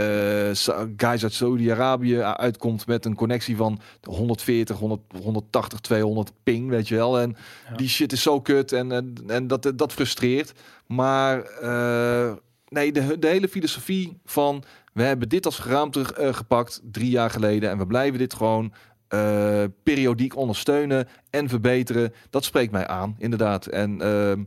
[0.96, 6.94] guys uit Saudi-Arabië uitkomt met een connectie van 140, 100, 180, 200 ping, weet je
[6.94, 7.20] wel.
[7.20, 7.36] En
[7.70, 7.76] Ja.
[7.76, 10.52] die shit is zo kut en, en, en dat, dat frustreert.
[10.86, 12.32] Maar eh,
[12.68, 17.30] nee, de, de hele filosofie van we hebben dit als geraamte eh, gepakt drie jaar
[17.30, 18.72] geleden en we blijven dit gewoon
[19.08, 22.12] eh, periodiek ondersteunen en verbeteren.
[22.30, 23.66] Dat spreekt mij aan, inderdaad.
[23.66, 24.44] En ehm,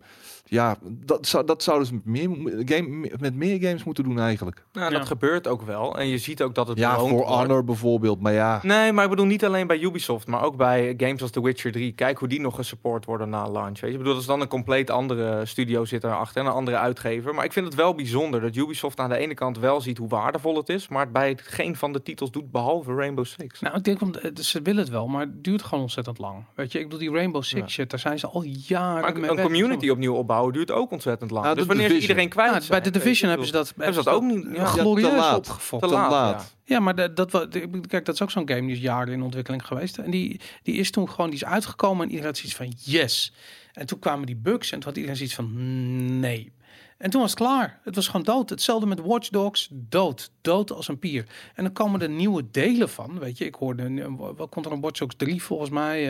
[0.53, 2.29] ja, dat zou, dat zouden ze met meer,
[2.65, 4.63] game, met meer games moeten doen eigenlijk.
[4.73, 4.97] Nou, Ja.
[4.97, 5.97] dat gebeurt ook wel.
[5.99, 7.27] En je ziet ook dat het Ja, voor wordt.
[7.29, 8.21] Honor bijvoorbeeld.
[8.21, 11.31] Maar ja, Nee, maar ik bedoel niet alleen bij Ubisoft, maar ook bij games als
[11.31, 11.91] The Witcher 3.
[11.91, 13.79] Kijk hoe die nog gesupport worden na launch.
[13.79, 13.87] Weet je?
[13.87, 17.33] Ik bedoel, dat is dan een compleet andere studio zit erachter en een andere uitgever.
[17.35, 20.09] Maar ik vind het wel bijzonder dat Ubisoft aan de ene kant wel ziet hoe
[20.09, 23.59] waardevol het is, maar het bij geen van de titels doet behalve Rainbow Six.
[23.59, 26.43] Nou, ik denk, om, ze willen het wel, maar het duurt gewoon ontzettend lang.
[26.55, 27.67] Weet je, ik bedoel, die Rainbow Six Ja.
[27.67, 31.31] shit, daar zijn ze al jaren maar mee een community opnieuw opbouwen duurt ook ontzettend
[31.31, 31.45] lang.
[31.45, 32.09] Ja, dus wanneer Division.
[32.09, 34.43] iedereen kwijt Ja, bij de Division hebben ze dat, hebben ze dat ook niet.
[34.43, 34.53] Ja.
[34.53, 35.37] Ja, glorieus te laat.
[35.37, 35.83] opgefokt.
[35.83, 36.75] Te te laat, ja.
[36.75, 37.47] Ja, maar dat, dat,
[37.87, 39.97] kijk, dat is ook zo'n game die is jaren in ontwikkeling geweest.
[39.97, 43.33] En die, die is toen gewoon, die is uitgekomen en iedereen had zoiets van yes.
[43.73, 46.51] En toen kwamen die bugs en toen had iedereen zoiets van nee.
[46.97, 47.79] En toen was het klaar.
[47.83, 48.49] Het was gewoon dood.
[48.49, 49.67] Hetzelfde met Watch Dogs.
[49.71, 50.31] Dood.
[50.41, 51.25] Dood als een pier.
[51.55, 53.19] En dan komen er nieuwe delen van.
[53.19, 56.09] Weet je, ik hoorde, een- wat komt er een Watch Dogs 3 volgens mij.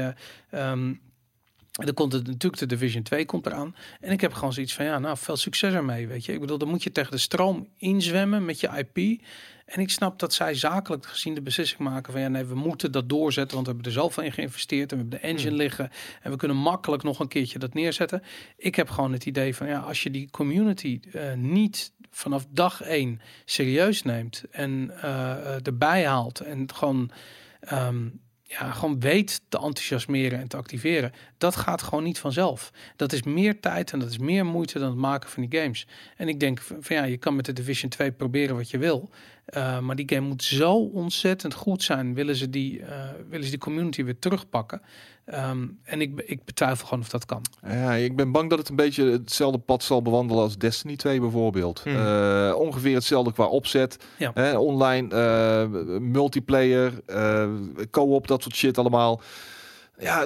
[0.49, 0.93] eh, ehm,
[1.79, 3.75] en dan komt het natuurlijk de Division 2 komt eraan.
[3.99, 6.07] En ik heb gewoon zoiets van ja, nou, veel succes ermee.
[6.07, 9.21] Weet je, ik bedoel, dan moet je tegen de stroom inzwemmen met je IP.
[9.65, 12.91] En ik snap dat zij zakelijk gezien de beslissing maken van ja, nee, we moeten
[12.91, 15.89] dat doorzetten, want we hebben er zoveel in geïnvesteerd en we hebben de engine liggen
[16.21, 18.23] en we kunnen makkelijk nog een keertje dat neerzetten.
[18.57, 22.81] Ik heb gewoon het idee van ja, als je die community eh, niet vanaf dag
[22.81, 27.11] één serieus neemt en eh, erbij haalt en gewoon
[27.59, 28.07] ehm,
[28.59, 31.13] ja, gewoon weet te enthousiasmeren en te activeren.
[31.37, 32.71] Dat gaat gewoon niet vanzelf.
[32.95, 35.87] Dat is meer tijd en dat is meer moeite dan het maken van die games.
[36.17, 39.09] En ik denk van ja, je kan met de Division 2 proberen wat je wil.
[39.57, 42.13] Uh, maar die game moet zo ontzettend goed zijn.
[42.13, 42.87] Willen ze die, uh,
[43.29, 44.81] willen ze die community weer terugpakken?
[45.25, 47.41] Um, en ik, ik betwijfel gewoon of dat kan.
[47.67, 51.19] Ja, ik ben bang dat het een beetje hetzelfde pad zal bewandelen als Destiny 2
[51.19, 51.81] bijvoorbeeld.
[51.83, 51.95] Hmm.
[51.95, 53.97] Uh, ongeveer hetzelfde qua opzet.
[54.17, 54.31] Ja.
[54.33, 55.07] Hè, online,
[55.99, 56.93] multiplayer,
[57.91, 59.21] co-op, dat soort shit allemaal.
[60.01, 60.25] Ja,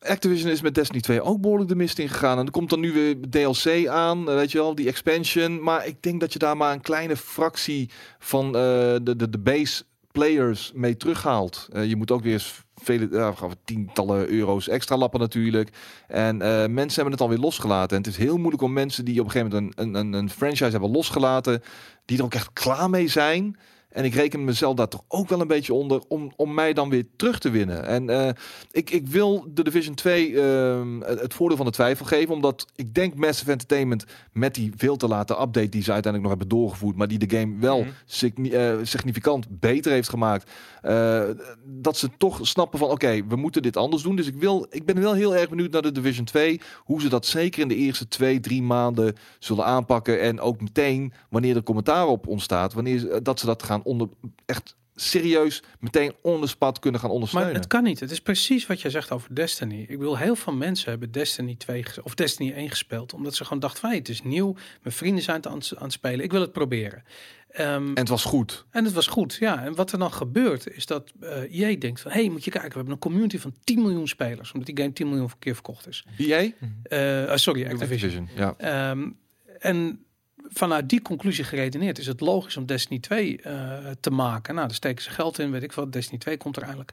[0.00, 2.38] Activision is met Destiny 2 ook behoorlijk de mist in gegaan.
[2.38, 5.62] En er komt dan nu weer DLC aan, weet je wel, die expansion.
[5.62, 9.38] Maar ik denk dat je daar maar een kleine fractie van uh, de, de, de
[9.38, 11.68] base players mee terughaalt.
[11.72, 13.32] Uh, je moet ook weer vele, uh,
[13.64, 15.70] tientallen euro's extra lappen natuurlijk.
[16.08, 16.36] En
[16.72, 17.96] mensen hebben het alweer losgelaten.
[17.96, 20.30] En het is heel moeilijk om mensen die op een gegeven moment een, een, een
[20.30, 21.62] franchise hebben losgelaten,
[22.04, 23.56] die er ook echt klaar mee zijn.
[23.96, 26.88] En ik reken mezelf daar toch ook wel een beetje onder om, om mij dan
[26.88, 27.84] weer terug te winnen.
[27.84, 28.28] En uh,
[28.70, 32.34] ik, ik wil de Division 2 uh, het voordeel van de twijfel geven.
[32.34, 36.38] Omdat ik denk Massive Entertainment met die veel te late update die ze uiteindelijk nog
[36.38, 36.96] hebben doorgevoerd.
[36.96, 37.90] Maar die de game wel Mhm.
[38.04, 40.50] signi uh, significant beter heeft gemaakt.
[40.84, 41.22] Uh,
[41.64, 44.16] dat ze toch snappen van oké, okay, we moeten dit anders doen.
[44.16, 46.60] Dus ik, wil, ik ben wel heel erg benieuwd naar de Division 2.
[46.78, 50.20] Hoe ze dat zeker in de eerste twee, drie maanden zullen aanpakken.
[50.20, 52.72] En ook meteen wanneer er commentaar op ontstaat.
[52.72, 54.08] Wanneer dat ze dat gaan onder
[54.46, 57.54] echt serieus meteen on the spot kunnen gaan Maar ondersteunen.
[57.54, 58.00] het kan niet.
[58.00, 59.84] Het is precies wat jij zegt over Destiny.
[59.88, 63.14] Ik wil heel veel mensen hebben Destiny 2 ges- of Destiny 1 gespeeld.
[63.14, 64.52] Omdat ze gewoon dachten hey, het is nieuw.
[64.82, 66.24] Mijn vrienden zijn het aan, het- aan het spelen.
[66.24, 67.02] Ik wil het proberen.
[67.50, 68.64] Ehm, en het was goed.
[68.70, 69.64] en het was goed, ja.
[69.64, 72.10] En wat er dan gebeurt is dat eh EA denkt van...
[72.10, 74.52] hé, hey, moet je kijken, we hebben een community van 10 miljoen spelers.
[74.52, 76.04] Omdat die game 10 miljoen keer verkocht is.
[76.18, 76.38] EA?
[76.82, 77.78] Eh, oh, sorry, Activision.
[77.80, 78.28] Activision.
[78.34, 78.54] Ja.
[78.90, 79.10] Ehm,
[79.58, 80.04] en
[80.48, 84.54] vanuit die conclusie geredeneerd is het logisch om Destiny 2 eh, te maken.
[84.54, 85.92] Nou, daar steken ze geld in, weet ik wat.
[85.92, 86.92] Destiny 2 komt er eigenlijk.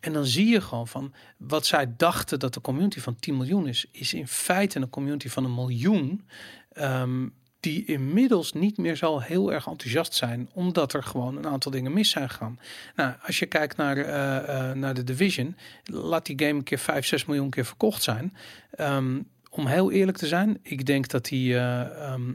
[0.00, 3.66] En dan zie je gewoon van wat zij dachten dat de community van 10 miljoen
[3.66, 6.24] is, is in feite een community van een miljoen.
[6.72, 7.26] ehm,
[7.60, 11.92] die inmiddels niet meer zo heel erg enthousiast zijn, omdat er gewoon een aantal dingen
[11.92, 12.58] mis zijn gegaan.
[12.96, 17.06] Nou, als je kijkt naar, eh, naar de Division, laat die game een keer 5,
[17.06, 18.36] 6 miljoen keer verkocht zijn.
[18.70, 19.20] Ehm,
[19.50, 22.32] om heel eerlijk te zijn, ik denk dat die, eh, ehm,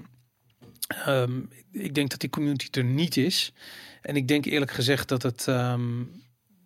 [0.87, 1.39] ehm,
[1.71, 3.53] ik denk dat die community er niet is.
[4.01, 6.03] En ik denk eerlijk gezegd dat het, ehm,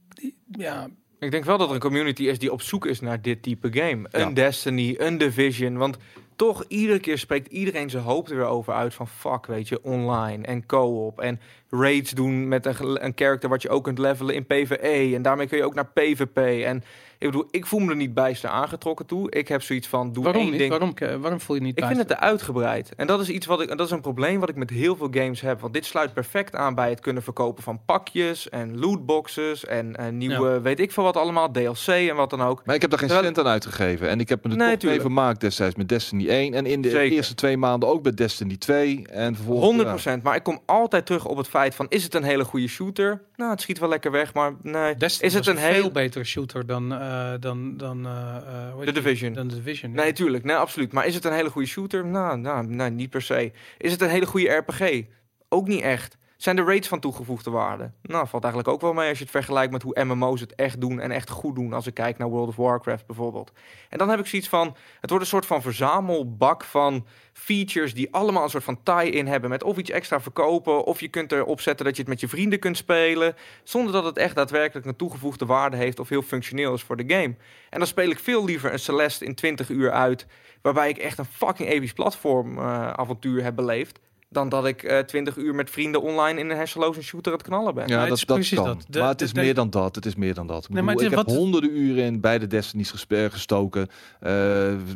[0.10, 0.88] die- ja,
[1.20, 3.68] Ik denk wel dat er een community is die op zoek is naar dit type
[3.72, 4.08] game.
[4.12, 4.32] Een Ja.
[4.32, 5.78] Destiny, een Division.
[5.78, 5.98] Want
[6.36, 9.84] toch, iedere keer spreekt iedereen zijn hoop er weer over uit van fuck, weet je,
[9.84, 11.20] online en co-op.
[11.20, 11.40] En
[11.70, 15.12] raids doen met een, een character wat je ook kunt levelen in PvE.
[15.16, 16.38] En daarmee kun je ook naar PvP.
[16.66, 16.84] En
[17.20, 19.32] ik bedoel, ik voel me er niet bijster aangetrokken toe.
[19.32, 20.60] Ik heb zoiets van, doe waarom één niet?
[20.60, 20.70] ding.
[20.72, 22.92] Waarom, eh, waarom voel je niet Ik vind het te uitgebreid.
[22.96, 23.68] En dat is iets wat ik.
[23.68, 25.60] Dat is een probleem wat ik met heel veel games heb.
[25.62, 30.08] Want dit sluit perfect aan bij het kunnen verkopen van pakjes en lootboxes en eh,
[30.12, 32.62] nieuwe, weet ik veel wat allemaal, DLC en wat dan ook.
[32.66, 34.10] Maar ik heb daar geen Terwijl- cent aan uitgegeven.
[34.10, 36.54] En ik heb me er Nee, toch mee vermaakt destijds met Destiny 1.
[36.54, 37.16] En in de Zeker.
[37.16, 39.08] eerste twee maanden ook bij Destiny 2.
[39.08, 40.08] En vervolgens...
[40.08, 40.22] 100%.
[40.24, 43.22] Maar ik kom altijd terug op het feit van: is het een hele goede shooter?
[43.36, 44.96] Nou, het schiet wel lekker weg, maar nee.
[44.96, 45.92] Destiny is het een veel heel.
[45.92, 48.94] beter shooter dan, eh, dan, dan eh, eh, De die?
[48.94, 49.34] Division.
[49.34, 49.92] Dan Division.
[49.92, 50.44] Nee, tuurlijk.
[50.44, 50.92] Nee, absoluut.
[50.92, 52.06] Maar is het een hele goede shooter?
[52.06, 53.52] Nou, nou, nou, niet per se.
[53.78, 55.04] Is het een hele goede RPG?
[55.50, 56.18] Ook niet echt.
[56.40, 57.92] Zijn de raids van toegevoegde waarde?
[58.02, 60.82] Nou, valt eigenlijk ook wel mee als je het vergelijkt met hoe MMO's het echt
[60.82, 61.74] doen en echt goed doen.
[61.74, 63.52] Als ik kijk naar World of Warcraft bijvoorbeeld.
[63.90, 68.14] En dan heb ik zoiets van: het wordt een soort van verzamelbak van features die
[68.14, 71.62] allemaal een soort van tie-in hebben met of iets extra verkopen, of je kunt erop
[71.62, 74.96] zetten dat je het met je vrienden kunt spelen, zonder dat het echt daadwerkelijk een
[74.96, 77.36] toegevoegde waarde heeft of heel functioneel is voor de game.
[77.70, 80.26] En dan speel ik veel liever een Celeste in 20 uur uit,
[80.62, 84.00] waarbij ik echt een fucking episch platform eh, avontuur heb beleefd,
[84.32, 87.48] dan dat ik eh 20 uur met vrienden online in een hersenloze shooter aan het
[87.48, 87.88] knallen ben.
[87.88, 88.66] Ja, dat, is dat precies kan.
[88.68, 88.86] dat.
[88.90, 89.96] De- maar het de- is de- meer dan dat.
[89.96, 90.64] Het is meer dan dat.
[90.64, 93.88] Ik, Nee, bedoel, heb honderden uren in beide Destiny's gespe- gestoken.
[94.20, 94.34] Eh,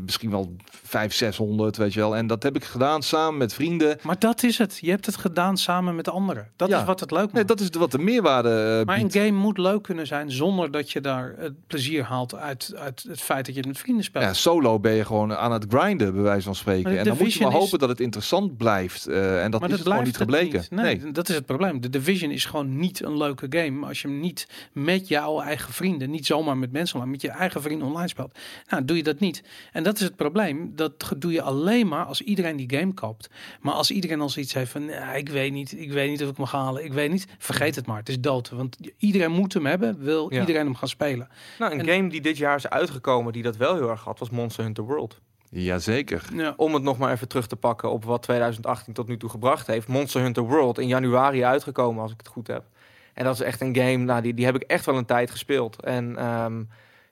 [0.05, 2.15] misschien wel 500, 600, weet je wel.
[2.15, 3.97] En dat heb ik gedaan samen met vrienden.
[4.01, 4.77] Maar dat is het.
[4.81, 6.51] Je hebt het gedaan samen met anderen.
[6.55, 6.79] Dat Ja.
[6.79, 7.33] is wat het leuk maakt.
[7.33, 10.31] Nee, dat is de- wat de meerwaarde eh, maar een game moet leuk kunnen zijn
[10.31, 13.77] zonder dat je daar het plezier haalt uit, uit het feit dat je het met
[13.79, 14.23] vrienden speelt.
[14.25, 16.97] Ja, solo ben je gewoon aan het grinden, bij wijze van spreken.
[16.97, 19.07] En dan moet je maar is- hopen dat het interessant blijft.
[19.23, 20.59] Eh, en dat maar is dat gewoon niet gebleken.
[20.59, 20.71] niet.
[20.71, 21.81] Nee, dat is het probleem.
[21.81, 25.73] De Division is gewoon niet een leuke game als je hem niet met jouw eigen
[25.73, 28.37] vrienden, niet zomaar met mensen, maar met je eigen vrienden online speelt.
[28.69, 29.43] Nou, doe je dat niet.
[29.71, 30.71] En dat is het probleem.
[30.75, 33.29] Dat doe je alleen maar als iedereen die game koopt.
[33.61, 36.29] Maar als iedereen al zoiets heeft van, "Ja, ik weet niet, ik weet niet of
[36.29, 37.97] ik mag halen, ik weet niet, vergeet het maar.
[37.97, 38.49] Het is dood.
[38.49, 40.39] Want iedereen moet hem hebben, wil Ja.
[40.39, 41.27] iedereen hem gaan spelen.
[41.59, 44.19] Nou, een En- game die dit jaar is uitgekomen die dat wel heel erg had,
[44.19, 45.21] was Monster Hunter World.
[45.61, 46.23] Jazeker.
[46.33, 46.53] Ja.
[46.57, 49.67] om het nog maar even terug te pakken op wat 2018 tot nu toe gebracht
[49.67, 49.87] heeft.
[49.87, 52.63] Monster Hunter World in januari uitgekomen, als ik het goed heb.
[53.13, 55.31] En dat is echt een game, nou, die, die heb ik echt wel een tijd
[55.31, 55.83] gespeeld.
[55.83, 56.63] En ehm,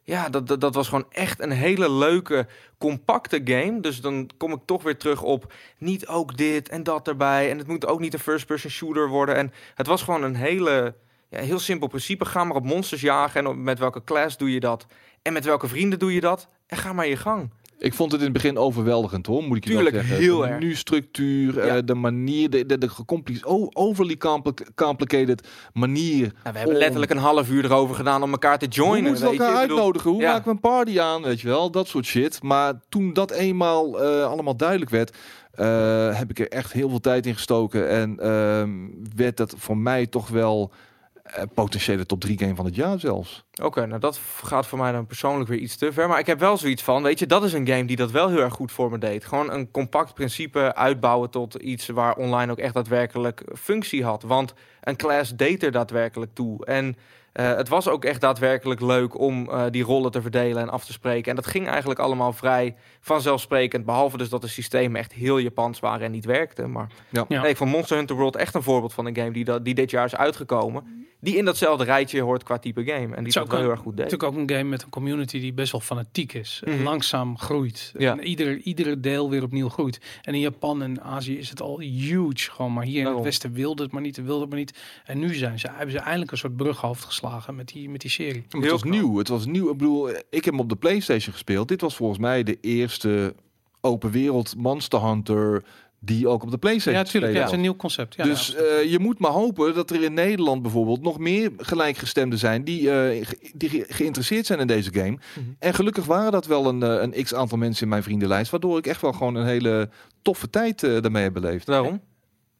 [0.03, 3.79] ja, dat, dat, dat was gewoon echt een hele leuke, compacte game.
[3.79, 7.49] Dus dan kom ik toch weer terug op niet ook dit en dat erbij.
[7.49, 9.35] En het moet ook niet een first-person shooter worden.
[9.35, 10.95] En het was gewoon een hele,
[11.29, 12.25] ja, heel simpel principe.
[12.25, 14.85] Ga maar op monsters jagen en op, met welke class doe je dat.
[15.21, 16.47] En met welke vrienden doe je dat.
[16.67, 17.51] En ga maar je gang.
[17.81, 20.21] Ik vond het in het begin overweldigend hoor, moet ik je Tuurlijk, wel zeggen.
[20.23, 20.59] heel de erg.
[20.59, 21.81] menustructuur, eh, Ja.
[21.81, 26.19] de manier, de, de, de gecomplice- oh, overly compli- complicated manier.
[26.21, 29.03] Nou, we hebben om- letterlijk een half uur erover gedaan om elkaar te Hoe joinen.
[29.03, 29.43] moeten we weet je?
[29.43, 30.11] elkaar Ik bedoel- uitnodigen?
[30.11, 30.31] Hoe ja.
[30.31, 31.21] maken we een party aan?
[31.21, 32.43] Weet je wel, dat soort shit.
[32.43, 35.17] Maar toen dat eenmaal eh, allemaal duidelijk werd,
[35.51, 37.89] eh, heb ik er echt heel veel tijd in gestoken.
[37.89, 38.71] En ehm,
[39.15, 40.77] werd dat voor mij toch wel eh,
[41.53, 43.43] potentiële top 3 game van het jaar zelfs.
[43.61, 46.07] Oké, nou dat gaat voor mij dan persoonlijk weer iets te ver.
[46.07, 48.29] Maar ik heb wel zoiets van, weet je, dat is een game die dat wel
[48.29, 49.25] heel erg goed voor me deed.
[49.25, 54.23] Gewoon een compact principe uitbouwen tot iets waar online ook echt daadwerkelijk functie had.
[54.23, 56.65] Want een class deed er daadwerkelijk toe.
[56.65, 56.95] En
[57.31, 60.85] eh, het was ook echt daadwerkelijk leuk om eh, die rollen te verdelen en af
[60.85, 61.29] te spreken.
[61.29, 63.85] En dat ging eigenlijk allemaal vrij vanzelfsprekend.
[63.85, 66.71] Behalve dus dat de systemen echt heel Japans waren en niet werkten.
[66.71, 67.25] Maar Ja.
[67.27, 67.41] Ja.
[67.41, 69.73] nee, ik vond Monster Hunter World echt een voorbeeld van een game die, dat, die
[69.73, 71.09] dit jaar is uitgekomen.
[71.21, 73.15] Die in datzelfde rijtje hoort qua type game.
[73.15, 74.05] En die Zou dat wel ook heel erg goed deed.
[74.11, 76.61] Natuurlijk ook een game met een community die best wel fanatiek is.
[76.65, 76.83] En Mhm.
[76.83, 77.93] langzaam groeit.
[77.97, 78.11] Ja.
[78.11, 79.99] En ieder, iedere deel weer opnieuw groeit.
[80.21, 82.51] En in Japan en Azië is het al huge.
[82.51, 84.79] Gewoon, maar hier in het Westen wilde het maar niet, wilde het maar niet.
[85.05, 88.09] En nu zijn ze, hebben ze eindelijk een soort brughoofd geslagen met die, met die
[88.09, 88.33] serie.
[88.49, 89.17] Maar het Heel was nieuw.
[89.17, 89.71] Het was nieuw.
[89.71, 91.67] Ik bedoel, ik heb hem op de PlayStation gespeeld.
[91.67, 93.35] Dit was volgens mij de eerste
[93.81, 95.63] open wereld Monster Hunter
[96.03, 97.33] die ook op de PlayStation Ja, natuurlijk.
[97.33, 98.15] Ja, het is een nieuw concept.
[98.15, 98.57] Ja, dus ja.
[98.57, 102.91] eh, je moet maar hopen dat er in Nederland bijvoorbeeld nog meer gelijkgestemden zijn die,
[102.91, 105.11] eh, ge- die ge- geïnteresseerd zijn in deze game.
[105.11, 105.45] Mhm.
[105.59, 108.77] En gelukkig waren dat wel een, eh, een x aantal mensen in mijn vriendenlijst, waardoor
[108.77, 109.89] ik echt wel gewoon een hele
[110.21, 111.65] toffe tijd eh, daarmee heb beleefd.
[111.65, 112.01] Daarom.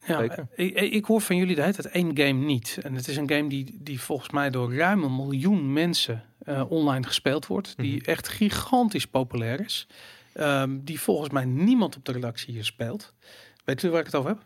[0.06, 0.20] Ja,
[0.54, 2.78] ik, ik hoor van jullie de hele tijd één game niet.
[2.82, 6.62] En het is een game die, die volgens mij door ruim een miljoen mensen eh,
[6.68, 7.74] online gespeeld wordt.
[7.76, 8.10] Die Mhm.
[8.10, 9.86] echt gigantisch populair is.
[10.34, 13.12] Ehm, die volgens mij niemand op de redactie hier speelt.
[13.64, 14.40] Weet jullie waar ik het over heb?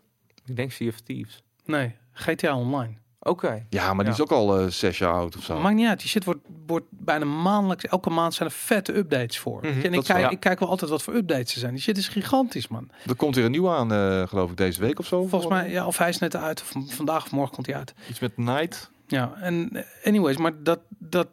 [0.44, 1.42] Ik denk Sea of Thieves.
[1.64, 2.94] Nee, GTA Online.
[3.20, 3.66] Oké.
[3.70, 4.18] Ja, maar die Ja.
[4.18, 5.58] is ook al eh, zes jaar oud of zo.
[5.60, 5.98] Maakt niet uit.
[6.00, 9.60] Die shit wordt, wordt bijna maandelijks, elke maand zijn er vette updates voor.
[9.60, 10.30] Mhm, en ik, kijk, ja.
[10.30, 11.72] ik kijk wel altijd wat voor updates er zijn.
[11.72, 12.90] Die shit is gigantisch, man.
[13.06, 15.26] Er komt weer een nieuw aan, eh, geloof ik, deze week of zo.
[15.26, 17.94] Volgens mij, ja, of hij is net uit, of vandaag of morgen komt hij uit.
[18.10, 18.90] Iets met Night.
[19.06, 21.28] Ja, en anyways, maar dat, dat,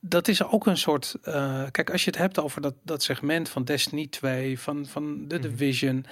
[0.00, 1.16] dat is ook een soort.
[1.22, 5.24] eh, kijk, als je het hebt over dat, dat segment van Destiny 2, van, van
[5.28, 5.48] The Mhm.
[5.48, 6.04] Division,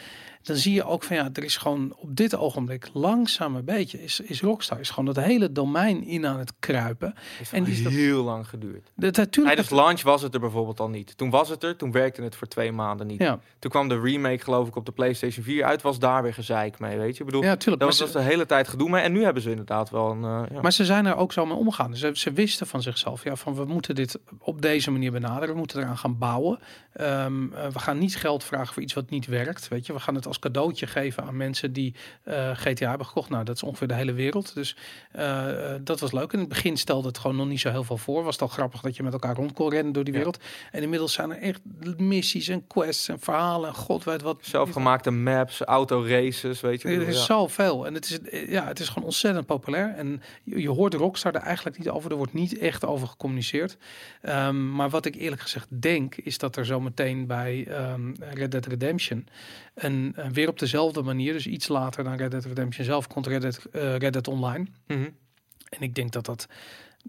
[0.48, 4.02] dan zie je ook van ja, er is gewoon op dit ogenblik langzaam een beetje,
[4.02, 7.14] is, is Rockstar is gewoon dat hele domein in aan het kruipen.
[7.38, 8.90] Heeft En die is dat- heel lang geduurd.
[8.96, 9.54] Dat, natuurlijk.
[9.56, 11.16] Tijdens launch was het er bijvoorbeeld al niet.
[11.16, 13.20] Toen was het er, toen werkte het voor twee maanden niet.
[13.20, 16.34] ja, Toen kwam de remake geloof ik op de PlayStation 4 uit, was daar weer
[16.34, 17.20] gezeik mee, weet je.
[17.20, 17.78] Ik bedoel, ja, tuurlijk.
[17.82, 19.02] dat was, ze, was de hele tijd gedoe mee.
[19.02, 20.24] En nu hebben ze inderdaad wel een...
[20.24, 20.60] eh, ja.
[20.60, 21.96] maar ze zijn er ook zo mee omgegaan.
[21.96, 25.48] Ze, ze wisten van zichzelf, ja, van we moeten dit op deze manier benaderen.
[25.48, 26.58] We moeten eraan gaan bouwen.
[26.92, 29.68] Ehm, eh, we gaan niet geld vragen voor iets wat niet werkt.
[29.68, 33.30] Weet je, we gaan het als cadeautje geven aan mensen die eh, GTA hebben gekocht.
[33.30, 34.54] Nou, dat is ongeveer de hele wereld.
[34.54, 34.76] Dus
[35.12, 36.32] eh, eh, dat was leuk.
[36.32, 38.22] In het begin stelde het gewoon nog niet zo heel veel voor.
[38.22, 40.18] Was het al grappig dat je met elkaar rond kon rennen door die Ja.
[40.18, 40.38] wereld.
[40.70, 41.60] En inmiddels zijn er echt
[41.96, 43.68] missies en quests en verhalen.
[43.68, 44.38] En god weet wat.
[44.40, 46.88] Zelfgemaakte maps, autoraces, weet je.
[46.88, 47.22] Er is ja.
[47.24, 47.86] zoveel.
[47.86, 48.18] En het is,
[48.48, 49.94] ja, het is gewoon ontzettend populair.
[49.96, 52.10] En je, je hoort Rockstar er eigenlijk niet over.
[52.10, 53.76] Er wordt niet echt over gecommuniceerd.
[54.22, 58.50] Ehm, maar wat ik eerlijk gezegd denk, is dat er zo meteen bij ehm, Red
[58.50, 59.26] Dead Redemption...
[59.78, 63.26] En, en weer op dezelfde manier, dus iets later dan Red Dead Redemption zelf, komt
[63.26, 64.66] Red Dead, eh, Red Dead Online.
[64.86, 65.08] Mhm.
[65.68, 66.46] En ik denk dat dat,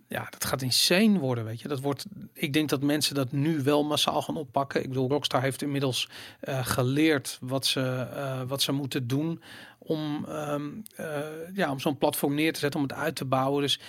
[0.08, 1.68] ja, dat gaat insane worden, weet je.
[1.68, 4.82] Dat wordt, ik denk dat mensen dat nu wel massaal gaan oppakken.
[4.82, 7.82] Ik bedoel, Rockstar heeft inmiddels eh, geleerd wat ze,
[8.14, 9.42] eh, wat ze moeten doen
[9.80, 11.20] om, ehm, eh,
[11.54, 13.62] ja, om zo'n platform neer te zetten, om het uit te bouwen.
[13.62, 13.80] Dus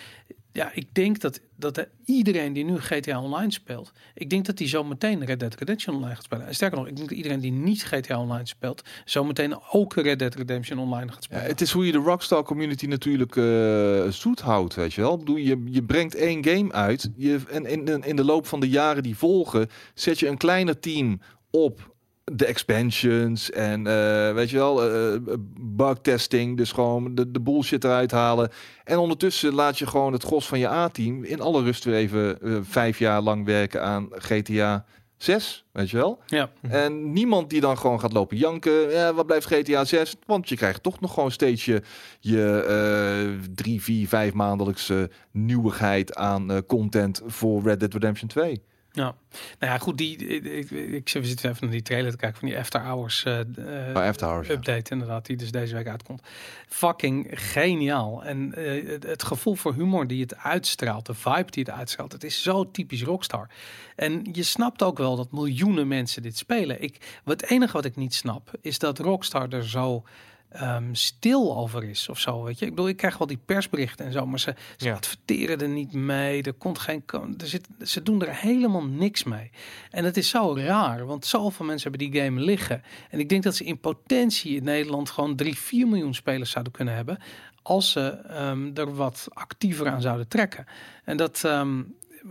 [0.53, 4.57] ja, ik denk dat, dat er iedereen die nu GTA Online speelt, ik denk dat
[4.57, 6.47] die zo meteen Red Dead Redemption Online gaat spelen.
[6.47, 9.95] En sterker nog, ik denk dat iedereen die niet GTA Online speelt, zo meteen ook
[9.95, 11.43] Red Dead Redemption Online gaat Ja, spelen.
[11.45, 15.23] het is hoe je de Rockstar community natuurlijk eh, zoet houdt, weet je wel.
[15.37, 19.17] Je, je brengt één game uit je, en in de loop van de jaren die
[19.17, 21.21] volgen zet je een kleiner team
[21.51, 21.95] op
[22.33, 25.21] de expansions en eh, weet je wel, eh
[25.61, 28.51] bugtesting, dus gewoon de, de bullshit eruit halen.
[28.85, 32.39] En ondertussen laat je gewoon het gros van je A-team in alle rust weer even
[32.65, 34.85] vijf jaar lang werken aan GTA
[35.17, 36.19] 6, weet je wel.
[36.27, 36.51] ja.
[36.69, 38.91] En niemand die dan gewoon gaat lopen janken.
[38.91, 40.17] Ja, wat blijft GTA 6?
[40.27, 41.83] Want je krijgt toch nog gewoon steeds je,
[42.21, 48.63] je drie, vier, vijf maandelijkse nieuwigheid aan content voor Red Dead Redemption 2.
[48.93, 49.15] Ja,
[49.59, 52.39] nou ja, goed, die, ik, ik, ik we zitten even naar die trailer te kijken
[52.39, 54.55] van die After Hours Maar After Hours, ja.
[54.55, 56.23] update inderdaad, die dus deze week uitkomt.
[56.69, 58.25] Fucking geniaal.
[58.25, 62.13] En eh, het, het gevoel voor humor die het uitstraalt, de vibe die het uitstraalt,
[62.13, 63.49] het is zo typisch Rockstar.
[63.97, 66.83] En je snapt ook wel dat miljoenen mensen dit spelen.
[66.83, 70.05] Ik, wat het enige wat ik niet snap, is dat Rockstar er zo
[70.51, 72.65] ehm, stil over is of zo, weet je.
[72.65, 74.95] Ik bedoel, ik krijg wel die persberichten en zo, maar ze, ze Ja.
[74.95, 76.43] adverteren er niet mee.
[76.43, 77.03] Er komt geen,
[77.39, 79.51] er zit, ze doen er helemaal niks mee.
[79.91, 82.83] En het is zo raar, want zoveel mensen hebben die game liggen.
[83.11, 86.73] En ik denk dat ze in potentie in Nederland gewoon 3, 4 miljoen spelers zouden
[86.73, 87.19] kunnen hebben.
[87.63, 90.67] Als ze ehm, er wat actiever aan zouden trekken.
[91.05, 91.83] En dat, ehm,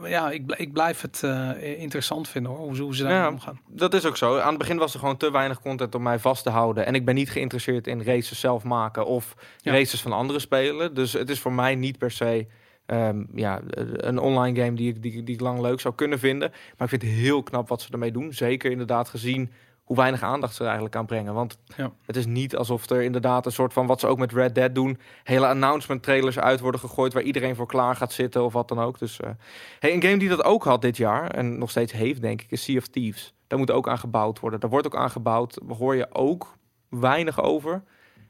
[0.04, 3.30] ja, ik, ik blijf het eh, interessant vinden hoor, hoe, ze- hoe ze daar Ja.
[3.30, 3.60] omgaan.
[3.68, 4.38] Dat is ook zo.
[4.40, 6.86] Aan het begin was er gewoon te weinig content om mij vast te houden.
[6.86, 9.72] En ik ben niet geïnteresseerd in races zelf maken of Ja.
[9.72, 10.94] races van anderen spelen.
[10.94, 12.48] Dus het is voor mij niet per se
[12.86, 13.62] ehm, ja,
[13.94, 16.50] een online game die ik, die, die ik lang leuk zou kunnen vinden.
[16.50, 18.34] Maar ik vind het heel knap wat ze ermee doen.
[18.34, 19.52] Zeker inderdaad gezien
[19.90, 21.34] hoe weinig aandacht ze er eigenlijk aan brengen.
[21.34, 21.92] Want Ja.
[22.06, 24.76] het is niet alsof er inderdaad een soort van wat ze ook met Red Dead
[24.76, 25.00] doen.
[25.24, 28.80] Hele announcement trailers uit worden gegooid waar iedereen voor klaar gaat zitten of wat dan
[28.80, 29.00] ook.
[29.00, 29.30] Dus eh,
[29.80, 32.52] hey, een game die dat ook had dit jaar en nog steeds heeft denk ik
[32.52, 33.34] is Sea of Thieves.
[33.48, 34.60] Daar moet ook aan gebouwd worden.
[34.60, 35.60] Daar wordt ook aan gebouwd.
[35.68, 36.56] Daar hoor je ook
[36.90, 37.84] weinig over.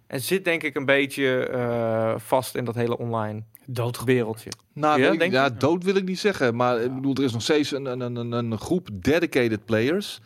[0.10, 4.04] En zit denk ik een beetje eh, vast in dat hele online Dood.
[4.04, 4.50] wereldje.
[4.74, 6.56] Nou, Ja, ik- denk ja, dood wil ik niet zeggen.
[6.56, 10.20] Maar ik bedoel, er is nog steeds een, een, een, een groep dedicated players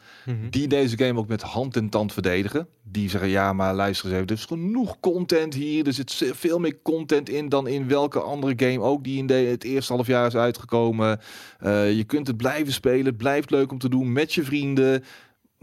[0.49, 2.67] die deze game ook met hand en tand verdedigen.
[2.83, 5.87] Die zeggen, ja, maar luister eens even, er is genoeg content hier.
[5.87, 9.33] Er zit veel meer content in dan in welke andere game ook die in de,
[9.33, 11.19] het eerste half jaar is uitgekomen.
[11.59, 15.03] Eh, je kunt het blijven spelen, het blijft leuk om te doen met je vrienden.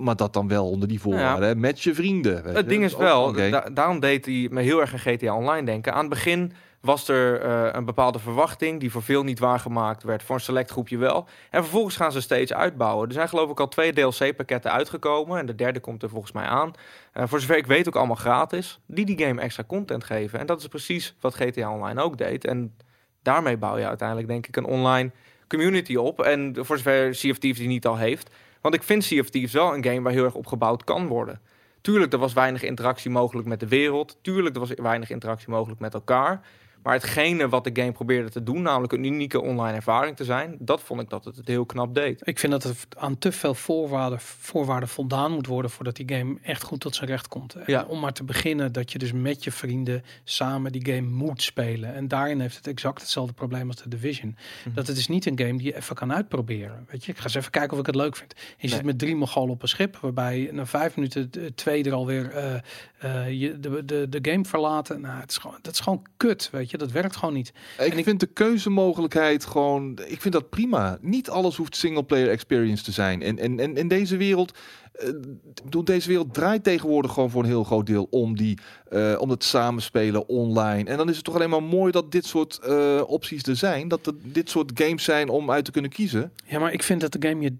[0.00, 2.42] Maar dat dan wel onder die voorwaarden, hè, met je vrienden.
[2.42, 5.66] weet Het ding is wel, da- daarom deed hij me heel erg aan GTA Online
[5.66, 5.92] denken.
[5.92, 10.22] Aan het begin was er eh, een bepaalde verwachting die voor veel niet waargemaakt werd,
[10.22, 11.26] voor een select groepje wel.
[11.50, 13.06] En vervolgens gaan ze steeds uitbouwen.
[13.08, 16.44] Er zijn geloof ik al twee DLC-pakketten uitgekomen en de derde komt er volgens mij
[16.44, 16.72] aan.
[17.12, 20.38] Eh, voor zover ik weet ook allemaal gratis, die die game extra content geven.
[20.38, 22.44] En dat is precies wat GTA Online ook deed.
[22.44, 22.76] En
[23.22, 25.10] daarmee bouw je uiteindelijk denk ik een online
[25.48, 26.20] community op.
[26.20, 28.30] En voor zover Thieves die niet al heeft.
[28.60, 31.06] Want ik vind Sea of Thieves wel een game waar heel erg op gebouwd kan
[31.06, 31.40] worden.
[31.80, 34.18] Tuurlijk, er was weinig interactie mogelijk met de wereld.
[34.22, 36.46] Tuurlijk, er was weinig interactie mogelijk met elkaar.
[36.82, 40.56] Maar hetgene wat de game probeerde te doen, namelijk een unieke online ervaring te zijn,
[40.58, 42.20] dat vond ik dat het het heel knap deed.
[42.24, 46.38] Ik vind dat er aan te veel voorwaarden, voorwaarden voldaan moet worden voordat die game
[46.42, 47.54] echt goed tot zijn recht komt.
[47.54, 47.84] En Ja.
[47.88, 51.94] Om maar te beginnen dat je dus met je vrienden samen die game moet spelen.
[51.94, 54.36] En daarin heeft het exact hetzelfde probleem als de Division.
[54.64, 54.74] Mhm.
[54.74, 56.86] Dat het is niet een game die je even kan uitproberen.
[56.90, 58.34] Weet je, ik ga eens even kijken of ik het leuk vind.
[58.58, 62.30] Je zit met drie Mongolen op een schip, waarbij na vijf minuten twee er alweer
[62.98, 65.00] eh, je de, de, de game verlaten.
[65.00, 66.69] Nou, het is gewoon, dat is gewoon kut, weet je.
[66.78, 67.48] Dat werkt gewoon niet.
[67.78, 70.98] Ik En ik- vind de keuzemogelijkheid gewoon, ik vind dat prima.
[71.00, 73.22] Niet alles hoeft single player experience te zijn.
[73.22, 74.58] En, en, en in deze wereld,
[75.64, 79.30] bedoel, deze wereld draait tegenwoordig gewoon voor een heel groot deel om die, eh, om
[79.30, 80.90] het samenspelen online.
[80.90, 83.88] En dan is het toch alleen maar mooi dat dit soort eh, opties er zijn.
[83.88, 86.32] Dat er dit soort games zijn om uit te kunnen kiezen.
[86.46, 87.54] Ja, maar ik vind dat de game je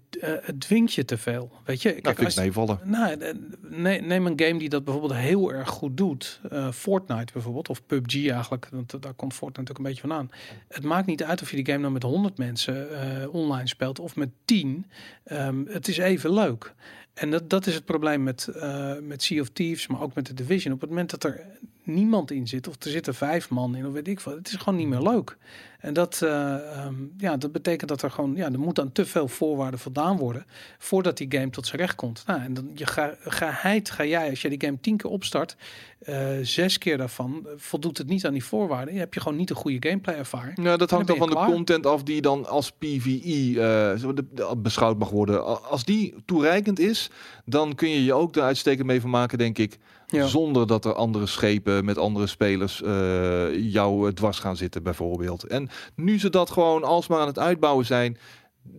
[0.45, 1.51] het dwingt je te veel.
[1.65, 2.79] Weet je, Nou, Kijk, vind als- ik meevallen.
[2.83, 3.33] Nou, eh,
[3.69, 6.41] ne- neem een game die dat bijvoorbeeld heel erg goed doet.
[6.73, 8.67] Fortnite bijvoorbeeld, of PUBG eigenlijk.
[8.71, 10.29] Want daar komt Fortnite ook een beetje vandaan.
[10.67, 12.87] Het maakt niet uit of je die game nou met 100 mensen
[13.31, 14.85] online speelt of met 10.
[15.23, 16.73] Ehm, het is even leuk.
[17.13, 20.25] En dat, dat is het probleem met, eh, met Sea of Thieves, maar ook met
[20.25, 20.73] de Division.
[20.73, 21.45] Op het moment dat er
[21.93, 24.55] niemand in zit, of er zitten vijf man in, of weet ik wat, het is
[24.55, 25.37] gewoon niet meer leuk.
[25.79, 29.05] En dat, eh, ehm, ja, dat betekent dat er gewoon, ja, er moet aan te
[29.05, 30.45] veel voorwaarden voldaan worden
[30.77, 32.23] voordat die game tot zijn recht komt.
[32.25, 35.55] Nou, en dan je ga, geheid ga jij, als je die game tien keer opstart,
[35.99, 38.93] eh, zes keer daarvan eh, voldoet het niet aan die voorwaarden.
[38.93, 40.57] Je hebt je gewoon niet een goede gameplay ervaring.
[40.57, 44.53] Nou, dat hangt dan van de content af die dan als PvE zo de- de-
[44.57, 45.63] beschouwd mag worden.
[45.69, 47.09] Als die toereikend is,
[47.45, 49.79] dan kun je je ook er uitstekend mee vermaken, denk ik.
[50.11, 50.25] Ja.
[50.27, 55.43] Zonder dat er andere schepen met andere spelers eh, jou eh, dwars gaan zitten, bijvoorbeeld.
[55.43, 58.17] En nu ze dat gewoon alsmaar aan het uitbouwen zijn,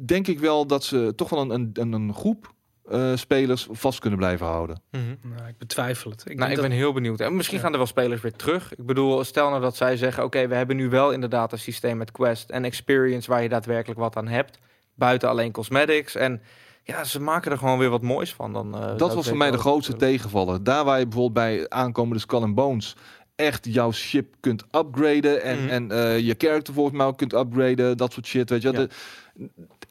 [0.06, 2.52] denk ik wel dat ze toch wel een, een, een, groep
[2.90, 4.82] eh, spelers vast kunnen blijven houden.
[4.90, 6.22] Nou, ik betwijfel het.
[6.30, 7.20] Ik nou, ik dat- ben heel benieuwd.
[7.20, 7.62] En misschien Ja.
[7.62, 8.72] gaan er wel spelers weer terug.
[8.74, 11.96] Ik bedoel, stel nou dat zij zeggen: Oké, we hebben nu wel inderdaad een systeem
[11.96, 14.58] met Quest en Experience waar je daadwerkelijk wat aan hebt.
[14.94, 16.14] Buiten alleen cosmetics.
[16.14, 16.42] En
[16.84, 18.52] ja, ze maken er gewoon weer wat moois van.
[18.52, 20.64] Dan, eh, dat was voor mij de grootste tegenvaller.
[20.64, 22.96] Daar waar je bijvoorbeeld bij aankomende Skull and Bones
[23.34, 25.68] echt jouw ship kunt upgraden en, Mhm.
[25.68, 28.72] en eh, je character volgens mij ook kunt upgraden, dat soort shit, weet je.
[28.72, 28.78] Ja.
[28.78, 28.88] De-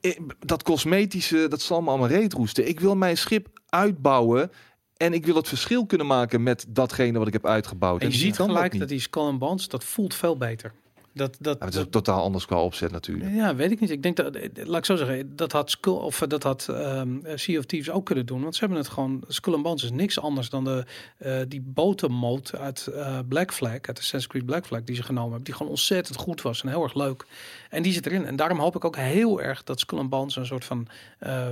[0.01, 2.67] eh, dat cosmetische, dat zal me allemaal reet roesten.
[2.67, 4.51] Ik wil mijn schip uitbouwen
[4.97, 8.01] en ik wil het verschil kunnen maken met datgene wat ik heb uitgebouwd.
[8.01, 8.81] En je die ziet gelijk niet.
[8.81, 10.73] dat die Skull and Bones, dat voelt veel beter.
[11.13, 13.33] Dat, dat, Ja, het dat- is totaal anders qua opzet natuurlijk.
[13.33, 13.89] Ja, weet ik niet.
[13.89, 16.67] Ik denk dat, eh, laat ik zo zeggen, dat had Skull of eh, dat had
[16.69, 19.23] ehm Sea of Thieves ook kunnen doen, want ze hebben het gewoon.
[19.27, 20.85] Skull and Bones is niks anders dan de
[21.17, 25.27] eh, die botenmode uit eh, Black Flag, uit Assassin's Creed Black Flag, die ze genomen
[25.29, 27.25] hebben, die gewoon ontzettend goed was en heel erg leuk.
[27.69, 28.25] En die zit erin.
[28.25, 30.87] En daarom hoop ik ook heel erg dat Skull and Bones een soort van
[31.19, 31.49] eh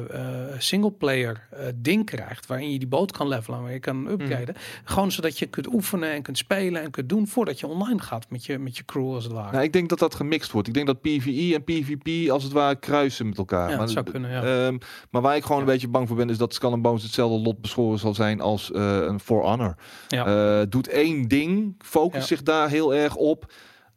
[0.57, 5.12] single player ding krijgt, waarin je die boot kan levelen, waar je kan upgraden, gewoon
[5.12, 8.45] zodat je kunt oefenen en kunt spelen en kunt doen voordat je online gaat met
[8.45, 9.49] je met je crew als het ware.
[9.52, 10.68] Nou, ik denk dat dat gemixt wordt.
[10.68, 13.70] Ik denk dat PvE en PvP als het ware kruisen met elkaar.
[13.70, 14.66] Ja, maar, dat zou kunnen, ja.
[14.66, 14.78] ehm,
[15.10, 15.64] maar waar ik gewoon Ja.
[15.64, 18.72] een beetje bang voor ben, is dat Skull Bones hetzelfde lot beschoren zal zijn als
[18.72, 19.76] eh, een For Honor.
[20.08, 20.60] Ja.
[20.60, 22.26] Eh, doet één ding, focus Ja.
[22.26, 23.52] zich daar heel erg op.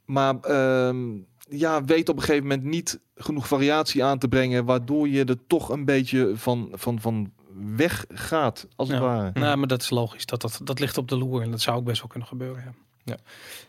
[0.04, 1.06] Maar ehm,
[1.48, 5.46] ja, weet op een gegeven moment niet genoeg variatie aan te brengen, waardoor je er
[5.46, 7.32] toch een beetje van, van, van
[7.76, 9.02] weg gaat, als het Ja.
[9.04, 9.30] ware.
[9.34, 10.26] Nou, maar dat is logisch.
[10.26, 12.62] Dat, dat, dat ligt op de loer en dat zou ook best wel kunnen gebeuren.
[12.66, 12.72] Ja.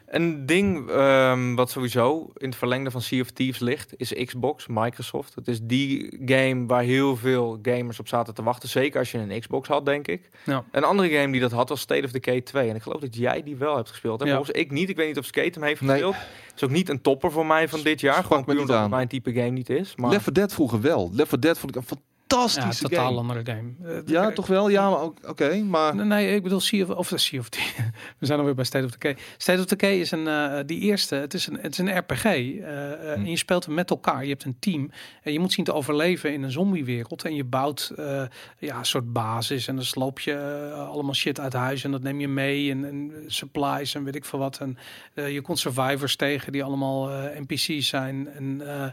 [0.08, 4.68] Een ding ehm, wat sowieso in het verlengde van Sea of Thieves ligt, is Xbox,
[4.68, 5.36] Microsoft.
[5.36, 8.70] Het is die game waar heel veel gamers op zaten te wachten.
[8.70, 10.30] Zeker als je een Xbox had, denk ik.
[10.46, 10.64] Ja.
[10.72, 12.70] Een andere game die dat had was State of Decay 2.
[12.70, 14.22] En ik geloof dat jij die wel hebt gespeeld.
[14.22, 14.36] En Ja.
[14.36, 14.90] volgens ik niet.
[14.90, 15.90] Ik weet niet of Skate hem heeft Nee.
[15.92, 16.16] gespeeld.
[16.56, 18.24] is ook niet een topper voor mij van dit jaar.
[18.24, 19.96] Gewoon puur niet omdat het mijn type game niet is.
[19.96, 21.10] Maar Left 4 Dead vroeger wel.
[21.14, 21.88] Left 4 Dead vond ik een
[22.34, 23.18] fantastische totaal game.
[23.20, 23.72] andere game.
[23.84, 24.70] Eh, Ja, de- toch wel?
[24.70, 25.58] Ja, maar ook- oké.
[25.64, 27.50] maar Nee, nee, ik bedoel Sea of, of de Sea of.
[28.20, 29.18] We zijn alweer bij State of Decay.
[29.38, 32.24] State of Decay is een, eh, die eerste, het is een, het is een RPG.
[32.26, 33.20] eh, eh, Hm.
[33.22, 34.24] En je speelt met elkaar.
[34.24, 34.92] Je hebt een team.
[35.24, 37.24] En je moet zien te overleven in een zombiewereld.
[37.24, 38.24] En je bouwt eh,
[38.60, 39.68] ja, een soort basis.
[39.68, 40.34] En dan sloop je
[40.74, 41.84] eh, allemaal shit uit huis.
[41.84, 42.72] En dat neem je mee.
[42.72, 44.58] En, en supplies en weet ik veel wat.
[44.60, 44.78] En
[45.14, 48.28] eh, je komt survivors tegen die allemaal eh, NPC's zijn.
[48.34, 48.90] En eh,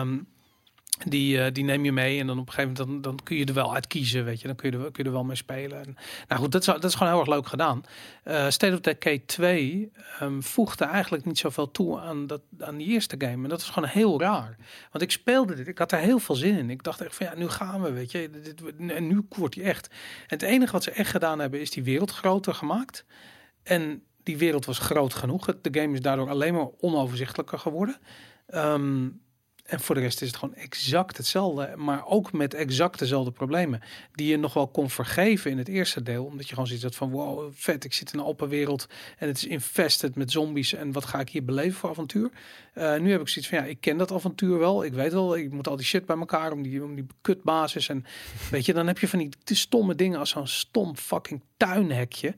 [0.00, 0.18] ehm,
[1.08, 3.36] die, eh, die neem je mee en dan op een gegeven moment dan, dan kun
[3.36, 4.46] je er wel uit kiezen, weet je.
[4.46, 5.78] Dan kun je er, kun je er wel mee spelen.
[5.78, 5.96] En,
[6.28, 7.84] nou goed, dat is, dat is gewoon heel erg leuk gedaan.
[8.22, 12.86] Eh State of Decay 2 ehm, voegde eigenlijk niet zoveel toe aan, dat, aan die
[12.86, 13.42] eerste game.
[13.42, 14.56] En dat is gewoon heel raar.
[14.90, 16.70] Want ik speelde dit, ik had er heel veel zin in.
[16.70, 18.30] Ik dacht echt van ja, nu gaan we, weet je.
[18.30, 19.90] Dit, en nu wordt die echt.
[20.26, 23.04] Het enige wat ze echt gedaan hebben is die wereld groter gemaakt.
[23.62, 25.46] En die wereld was groot genoeg.
[25.60, 27.96] De game is daardoor alleen maar onoverzichtelijker geworden.
[28.46, 29.08] Ehm,
[29.70, 33.80] en voor de rest is het gewoon exact hetzelfde, maar ook met exact dezelfde problemen.
[34.12, 36.24] Die je nog wel kon vergeven in het eerste deel.
[36.24, 38.86] Omdat je gewoon ziet dat van wow, vet, ik zit in een open wereld
[39.18, 40.72] en het is infested met zombies.
[40.72, 42.30] En wat ga ik hier beleven voor avontuur?
[42.72, 44.84] Eh, nu heb ik zoiets van ja, ik ken dat avontuur wel.
[44.84, 47.88] Ik weet wel, ik moet al die shit bij elkaar om die, om die kutbasis.
[47.88, 48.04] En
[48.50, 52.34] weet je, dan heb je van die stomme dingen als zo'n stom fucking tuinhekje.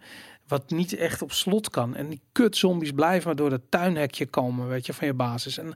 [0.49, 1.97] Wat niet echt op slot kan.
[1.97, 5.59] En die kut zombies blijven maar door dat tuinhekje komen, weet je, van je basis.
[5.59, 5.74] En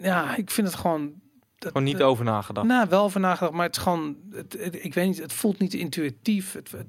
[0.00, 1.12] ja, ik vind het gewoon.
[1.58, 2.66] Dat, Gewoon niet over nagedacht.
[2.66, 5.58] nou, wel over nagedacht, maar het is gewoon, het, het- ik weet niet, het voelt
[5.58, 6.52] niet intuïtief.
[6.52, 6.86] Het, het,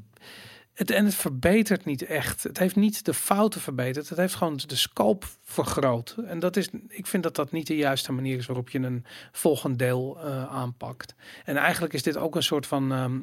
[0.73, 2.43] het- en het verbetert niet echt.
[2.43, 4.09] Het heeft niet de fouten verbeterd.
[4.09, 6.15] Het heeft gewoon de scope vergroot.
[6.25, 9.05] En dat is, ik vind dat dat niet de juiste manier is waarop je een
[9.31, 11.15] volgend deel eh, aanpakt.
[11.45, 13.19] En eigenlijk is dit ook een soort van ehm,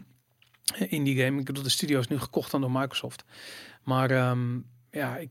[0.90, 1.38] indie game.
[1.38, 3.24] Ik bedoel, de studio is nu gekocht dan door Microsoft.
[3.82, 4.58] Maar ehm,
[4.90, 5.30] ja, ik,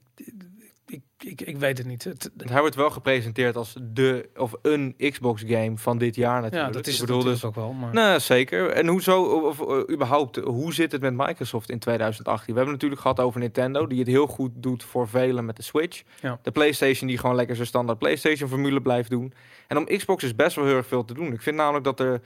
[0.92, 2.04] ik, ik, ik weet het niet.
[2.04, 6.42] Het, Hij wordt wel gepresenteerd als de of een Xbox game van dit jaar ja,
[6.42, 6.74] natuurlijk.
[6.74, 7.46] dat is ik het bedoel dus.
[7.46, 7.74] ook wel.
[7.74, 7.94] Maar...
[7.94, 8.70] Nou, zeker.
[8.70, 12.48] En hoezo, of, of, überhaupt, hoe zit het met Microsoft in 2018?
[12.48, 15.64] We hebben natuurlijk gehad over Nintendo, die het heel goed doet voor velen met de
[15.64, 16.04] Switch.
[16.22, 16.40] Ja.
[16.42, 19.34] De PlayStation, die gewoon lekker zijn standaard PlayStation-formule blijft doen.
[19.68, 21.34] En om Xbox is best wel heel erg veel te doen.
[21.34, 22.22] Ik vind namelijk dat er.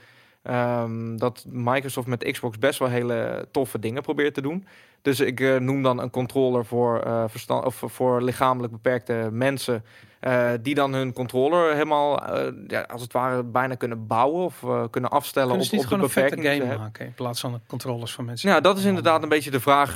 [0.46, 4.66] Ehm, dat Microsoft met Xbox best wel hele toffe dingen probeert te doen.
[5.02, 9.84] Dus ik eh, noem dan een controller voor, eh, verstand, of voor lichamelijk beperkte mensen.
[10.26, 14.62] Eh, die dan hun controller helemaal, eh, ja, als het ware, bijna kunnen bouwen of
[14.62, 17.52] eh, kunnen afstellen Kunnen op, op de gewoon een beperkingen game maken in plaats van
[17.52, 18.50] de controllers van mensen?
[18.50, 19.94] Ja, dat is inderdaad een beetje de vraag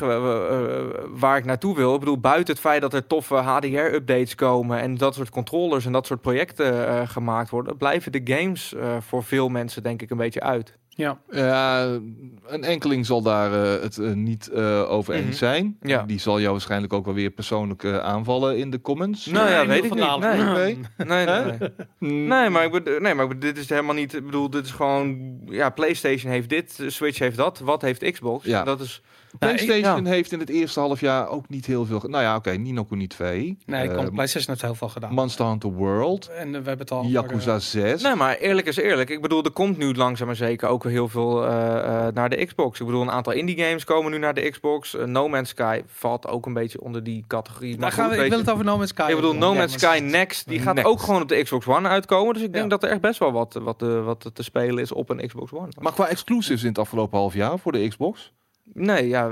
[1.11, 1.95] waar ik naartoe wil.
[1.95, 5.93] Ik bedoel, buiten het feit dat er toffe HDR-updates komen en dat soort controllers en
[5.93, 10.41] dat soort projecten gemaakt worden, blijven de games voor veel mensen denk ik een beetje
[10.41, 10.79] uit.
[11.01, 11.85] Ja, Ja,
[12.47, 15.35] een enkeling zal daar eh, het eh, niet eh, over eens Mhm.
[15.35, 15.77] zijn.
[15.81, 16.03] Ja.
[16.03, 19.27] Die zal jou waarschijnlijk ook wel weer persoonlijk eh, aanvallen in de comments.
[19.27, 20.19] Nou ja, Nee, weet ik niet.
[20.19, 20.77] Nee,
[21.07, 21.27] Nee.
[21.27, 21.69] nee, nee.
[21.99, 24.15] Mm, Nee, maar ik bedoel, nee, maar dit is helemaal niet.
[24.15, 25.39] Ik bedoel, dit is gewoon.
[25.47, 27.59] Ja, PlayStation heeft dit, Switch heeft dat.
[27.59, 28.45] Wat heeft Xbox?
[28.45, 28.65] Ja.
[28.65, 29.03] Dat is.
[29.39, 30.11] PlayStation Ja.
[30.11, 32.03] heeft in het eerste half jaar ook niet heel veel...
[32.07, 33.57] Nou ja, oké, Nino Kuni 2.
[33.67, 35.15] nee, eh, komt PlayStation heeft heel veel gedaan.
[35.15, 36.29] Monster Hunter World.
[36.29, 38.03] en eh, we hebben het al over, Yakuza eh, 6.
[38.03, 39.11] Nee, maar eerlijk is eerlijk.
[39.11, 42.29] Ik bedoel, er komt nu langzaam maar zeker ook weer heel veel eh, eh, naar
[42.29, 42.81] de Xbox.
[42.81, 44.97] Ik bedoel, een aantal indie games komen nu naar de Xbox.
[45.07, 47.71] No Man's Sky valt ook een beetje onder die categorie.
[47.71, 49.35] daar Maar gaan we, ik wil het over No Man's Sky ik bedoel.
[49.35, 50.91] No Man's Sky Next, die gaat Next.
[50.91, 52.35] ook gewoon op de Xbox One uitkomen.
[52.35, 52.71] Dus ik denk Ja.
[52.71, 55.69] dat er echt best wel wat, wat, wat te spelen is op een Xbox One.
[55.81, 58.33] Maar qua exclusives in het afgelopen half jaar voor de Xbox,
[58.73, 59.31] Nee, ja,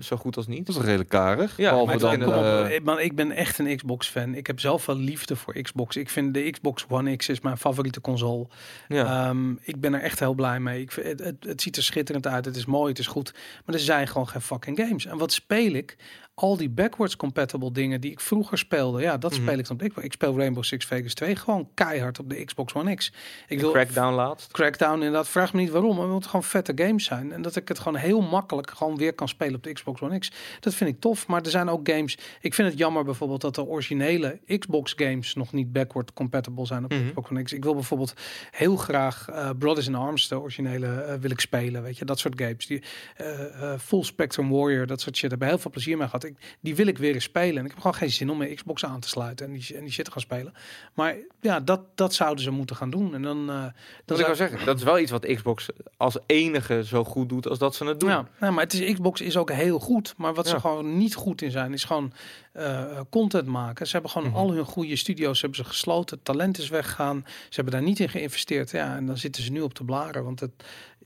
[0.00, 0.66] zo goed als niet.
[0.66, 1.56] dat is redelijk karig.
[1.56, 4.34] Ja, Maar maar dan, op, eh, ik ben echt een Xbox-fan.
[4.34, 5.96] Ik heb zelf wel liefde voor Xbox.
[5.96, 8.46] Ik vind de Xbox One X is mijn favoriete console.
[8.88, 9.28] Ja.
[9.28, 10.80] Ehm, ik ben er echt heel blij mee.
[10.80, 12.44] Ik vind, het, het, het ziet er schitterend uit.
[12.44, 13.34] Het is mooi, het is goed.
[13.64, 15.06] Maar er zijn gewoon geen fucking games.
[15.06, 15.96] En wat speel ik?
[16.40, 19.02] Al die backwards compatible dingen die ik vroeger speelde.
[19.02, 19.40] Ja, dat Mhm.
[19.42, 20.04] speel ik dan Xbox.
[20.06, 23.12] Ik speel Rainbow Six Vegas 2 gewoon keihard op de Xbox One X.
[23.48, 24.52] Ik wil Crackdown laatst.
[24.52, 25.28] Crackdown inderdaad.
[25.28, 25.96] Vraag me niet waarom.
[25.96, 27.32] Maar het gewoon vette games zijn.
[27.32, 30.18] En dat ik het gewoon heel makkelijk gewoon weer kan spelen op de Xbox One
[30.18, 30.30] X.
[30.60, 31.26] Dat vind ik tof.
[31.26, 32.18] Maar er zijn ook games.
[32.40, 36.84] Ik vind het jammer bijvoorbeeld dat de originele Xbox games nog niet backward compatible zijn
[36.84, 37.06] op de Mhm.
[37.08, 37.52] Xbox One X.
[37.52, 38.14] Ik wil bijvoorbeeld
[38.50, 41.82] heel graag eh, Brothers in Arms, de originele, eh, wil ik spelen.
[41.82, 42.66] Weet je, dat soort games.
[42.66, 42.82] Die
[43.16, 45.30] eh, Full Spectrum Warrior, dat soort shit.
[45.30, 46.28] Daar heb ik heel veel plezier mee gehad.
[46.30, 47.56] Ik, die wil ik weer eens spelen.
[47.58, 49.84] En ik heb gewoon geen zin om mijn Xbox aan te sluiten en die, en
[49.84, 50.52] die shit te gaan spelen.
[50.94, 53.14] Maar ja, dat, dat zouden ze moeten gaan doen.
[53.14, 53.72] En dan, eh, Dat
[54.18, 57.48] ik zou- wil zeggen, dat is wel iets wat Xbox als enige zo goed doet
[57.48, 58.08] als dat ze het doen.
[58.10, 60.14] Ja, nou, maar het is, Xbox is ook heel goed.
[60.16, 60.50] Maar wat Ja.
[60.50, 62.12] ze gewoon niet goed in zijn, is gewoon
[62.52, 63.86] eh, content maken.
[63.86, 64.36] Ze hebben gewoon Mhm.
[64.36, 66.22] al hun goede studio's hebben ze gesloten.
[66.22, 67.22] Talent is weggegaan.
[67.26, 68.70] Ze hebben daar niet in geïnvesteerd.
[68.70, 70.24] Ja, en dan zitten ze nu op de blaren.
[70.24, 70.50] Want het,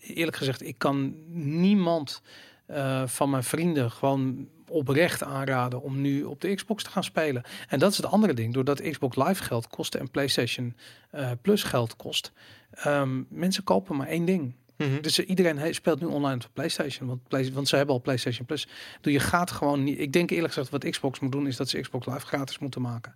[0.00, 1.14] eerlijk gezegd, ik kan
[1.60, 2.22] niemand
[2.66, 7.42] eh, van mijn vrienden gewoon oprecht aanraden om nu op de Xbox te gaan spelen.
[7.68, 8.54] En dat is het andere ding.
[8.54, 10.76] Doordat Xbox Live geld kost en PlayStation
[11.10, 12.32] eh, Plus geld kost.
[12.70, 14.54] ehm, mensen kopen maar één ding.
[14.76, 15.00] Mhm.
[15.00, 18.68] Dus iedereen speelt nu online op PlayStation, want, Play- want ze hebben al PlayStation Plus.
[19.00, 19.98] Dus je gaat gewoon niet.
[19.98, 22.80] Ik denk eerlijk gezegd wat Xbox moet doen is dat ze Xbox Live gratis moeten
[22.82, 23.14] maken.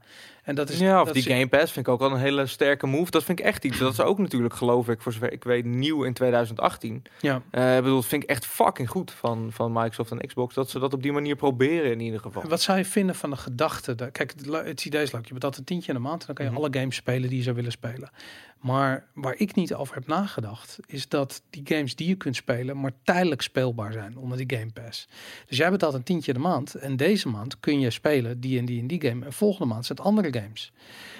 [0.48, 2.46] En dat is ja, of dat die Game Pass vind ik ook wel een hele
[2.46, 3.10] sterke move.
[3.10, 3.78] Dat vind ik echt iets.
[3.78, 7.02] Dat is ook natuurlijk, geloof ik, voor zover ik weet, nieuw in 2018.
[7.20, 10.54] Ja, ik bedoel, dat vind ik echt fucking goed van, van Microsoft en Xbox.
[10.54, 12.42] Dat ze dat op die manier proberen in ieder geval.
[12.48, 13.94] Wat zou je vinden van de gedachte?
[13.94, 15.26] dat- Kijk, het, het idee is leuk.
[15.26, 16.60] Je betaalt een tientje in de maand en dan kan je Mhm.
[16.60, 18.10] alle games spelen die je zou willen spelen.
[18.58, 22.80] Maar waar ik niet over heb nagedacht, is dat die games die je kunt spelen,
[22.80, 25.08] maar tijdelijk speelbaar zijn onder die Game Pass.
[25.46, 28.58] Dus jij betaalt een tientje in de maand en deze maand kun je spelen die
[28.58, 29.24] en die en die game.
[29.24, 30.72] En volgende maand het andere games.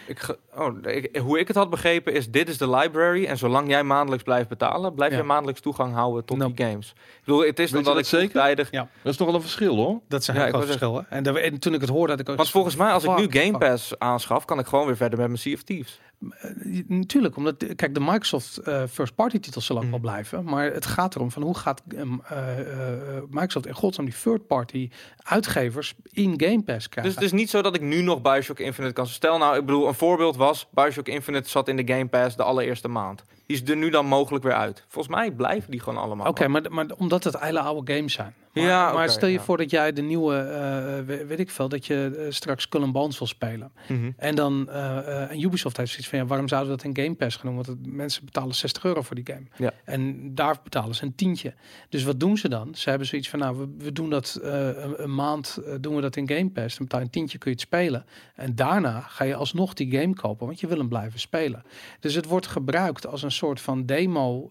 [0.07, 3.25] Ik ge- oh, ik- hoe ik het had begrepen is, dit is de library.
[3.27, 5.19] En zolang jij maandelijks blijft betalen, blijf Ja.
[5.19, 6.53] je maandelijks toegang houden tot Nou.
[6.55, 6.89] die games.
[6.97, 8.33] Ik bedoel, het is dan dat ik dat zeker?
[8.33, 8.71] tijdig...
[8.71, 10.01] Dat is toch wel een verschil hoor.
[10.09, 11.07] Dat zijn Ja, heel grote verschillen.
[11.11, 12.37] En, en toen ik het hoorde, had ik ook...
[12.37, 13.59] Want volgens mij, als ik nu Game fuck.
[13.59, 16.01] Pass aanschaf, kan ik gewoon weer verder met mijn Sea of Thieves.
[16.41, 16.51] Eh,
[16.89, 20.01] Natuurlijk, omdat kijk, de Microsoft eh, first party titels zullen ook Mhm.
[20.01, 24.15] wel blijven, maar het gaat erom van hoe gaat eh, eh, Microsoft en godsnaam die
[24.23, 24.91] third party
[25.23, 27.03] uitgevers in Game Pass krijgen.
[27.03, 29.07] Dus het is niet zo dat ik nu nog Bioshock Infinite kan.
[29.07, 32.43] Stel nou, ik bedoel, een voorbeeld was, Bioshock Infinite zat in de Game Pass de
[32.43, 33.25] allereerste maand.
[33.47, 34.85] Die is er nu dan mogelijk weer uit.
[34.89, 36.27] Volgens mij blijven die gewoon allemaal.
[36.27, 38.35] Oké, maar, maar omdat het hele oude games zijn.
[38.61, 39.41] Maar, Ja, maar stel je ja.
[39.43, 42.83] voor dat jij de nieuwe, eh, we- weet ik veel, dat je eh, straks Skull
[42.83, 43.73] and Bones wil spelen.
[43.89, 44.11] Mhm.
[44.17, 47.15] En dan, eh, en Ubisoft heeft zoiets van, ja, waarom zouden we dat in Game
[47.17, 47.55] Pass gaan doen?
[47.55, 49.47] Want het, mensen betalen 60 euro voor die game.
[49.57, 49.73] Ja.
[49.85, 51.55] En daar betalen ze een tientje.
[51.89, 52.75] Dus wat doen ze dan?
[52.75, 56.17] Ze hebben zoiets van, nou, we, we doen dat een, een maand, doen we dat
[56.17, 56.77] in Game Pass.
[56.77, 58.05] Dan betaal je een tientje, kun je het spelen.
[58.35, 61.63] En daarna ga je alsnog die game kopen, want je wil hem blijven spelen.
[62.01, 64.51] Dus het wordt gebruikt als een soort van demo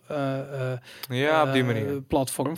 [1.10, 2.02] Ja, op die manier.
[2.02, 2.56] platform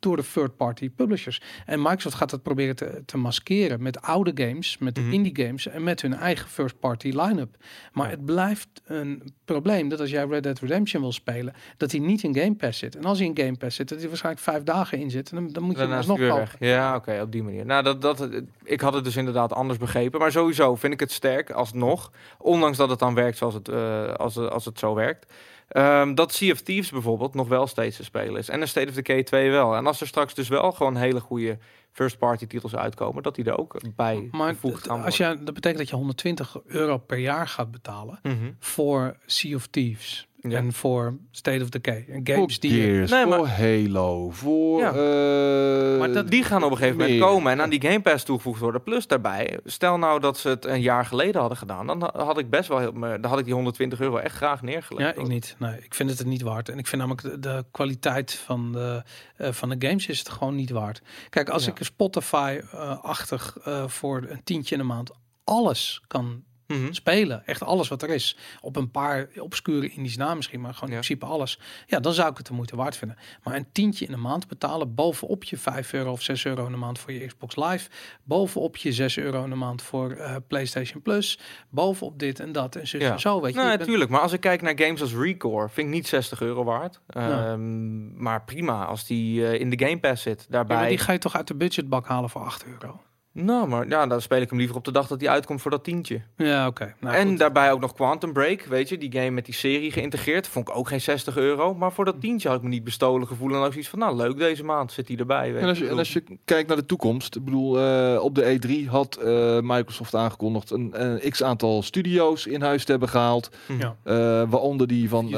[0.00, 1.40] door de third-party publishers.
[1.66, 5.12] En Microsoft gaat dat proberen te, te maskeren met oude games, met de Mhm.
[5.12, 7.56] indie games en met hun eigen first-party line-up.
[7.92, 8.10] Maar Ja.
[8.10, 12.22] het blijft een probleem dat als jij Red Dead Redemption wil spelen, dat hij niet
[12.22, 12.96] in Game Pass zit.
[12.96, 15.30] En als hij in Game Pass zit, dat hij waarschijnlijk vijf dagen in zit.
[15.30, 16.36] En dan, dan moet je hem alsnog kopen.
[16.36, 16.56] weg.
[16.58, 17.66] Ja, oké, op die manier.
[17.66, 18.28] Nou, dat, dat,
[18.64, 20.20] ik had het dus inderdaad anders begrepen.
[20.20, 22.12] Maar sowieso vind ik het sterk, alsnog.
[22.38, 25.32] Ondanks dat het dan werkt zoals het, eh, als, als het zo werkt.
[25.68, 28.48] Ehm, dat Sea of Thieves bijvoorbeeld nog wel steeds te spelen is.
[28.48, 29.74] En een State of Decay 2 wel.
[29.74, 31.58] En als er straks dus wel gewoon hele goede
[31.92, 35.78] first-party titels uitkomen, dat die er ook bij Maar gevoegd gaan als jij, dat betekent
[35.78, 38.34] dat je 120 euro per jaar gaat betalen Mhm.
[38.58, 40.56] voor Sea of Thieves Ja.
[40.56, 42.04] en voor State of Decay.
[42.08, 44.80] En Voor games die je Gears, Nee, voor maar- Halo, voor...
[44.80, 44.88] Ja.
[44.92, 48.24] eh, Maar dat, die gaan op een gegeven moment komen en aan die Game Pass
[48.24, 48.82] toegevoegd worden.
[48.82, 52.38] Plus daarbij, stel nou dat ze het een jaar geleden hadden gedaan, dan ha- had
[52.38, 55.16] ik best wel heel, me- dan had ik die 120 euro echt graag neergelegd.
[55.16, 55.56] Ja, ik niet.
[55.58, 56.68] Nee, ik vind het het niet waard.
[56.68, 59.02] En ik vind namelijk de, de kwaliteit van de,
[59.36, 61.02] eh, van de games is het gewoon niet waard.
[61.30, 61.70] Kijk, als Ja.
[61.70, 65.10] ik Spotify-achtig eh, voor een tientje in de maand.
[65.44, 66.92] Alles kan Mhm.
[66.92, 70.90] spelen, echt alles wat er is, op een paar obscure indies na misschien, maar gewoon
[70.90, 70.94] Ja.
[70.96, 73.16] in principe alles, ja, dan zou ik het de moeite waard vinden.
[73.44, 76.70] Maar een tientje in de maand betalen bovenop je 5 euro of 6 euro in
[76.72, 77.88] de maand voor je Xbox Live,
[78.22, 81.38] bovenop je 6 euro in de maand voor eh, PlayStation Plus,
[81.68, 83.18] bovenop dit en dat en zo, Ja.
[83.18, 83.56] zo weet je.
[83.56, 84.10] Nou, bent- natuurlijk.
[84.10, 87.00] Maar als ik kijk naar games als Recore, vind ik niet 60 euro waard.
[87.08, 87.50] Ja.
[87.50, 90.88] Ehm, Maar prima, als die eh, in de Game Pass zit, Ja, maar daarbij...
[90.88, 93.00] die ga je toch uit de budgetbak halen voor 8 euro?
[93.44, 95.70] Nou, maar ja, dan speel ik hem liever op de dag dat die uitkomt voor
[95.70, 96.20] dat tientje.
[96.36, 96.94] Ja, oké.
[97.00, 97.38] Nou, en goed.
[97.38, 100.48] daarbij ook nog Quantum Break, weet je, die game met die serie geïntegreerd.
[100.48, 101.74] Vond ik ook geen 60 euro.
[101.74, 103.50] Maar voor dat tientje had ik me niet bestolen gevoel.
[103.54, 105.52] En ook zoiets van, nou leuk deze maand, zit hij erbij.
[105.52, 108.34] Weet En als, je, en als je kijkt naar de toekomst, ik bedoel, eh, op
[108.34, 113.08] de E3 had eh, Microsoft aangekondigd een, een x aantal studio's in huis te hebben
[113.08, 113.50] gehaald.
[113.66, 113.80] Mhm.
[113.80, 113.96] Ja.
[114.02, 114.14] eh,
[114.50, 115.28] waaronder die van...
[115.30, 115.36] We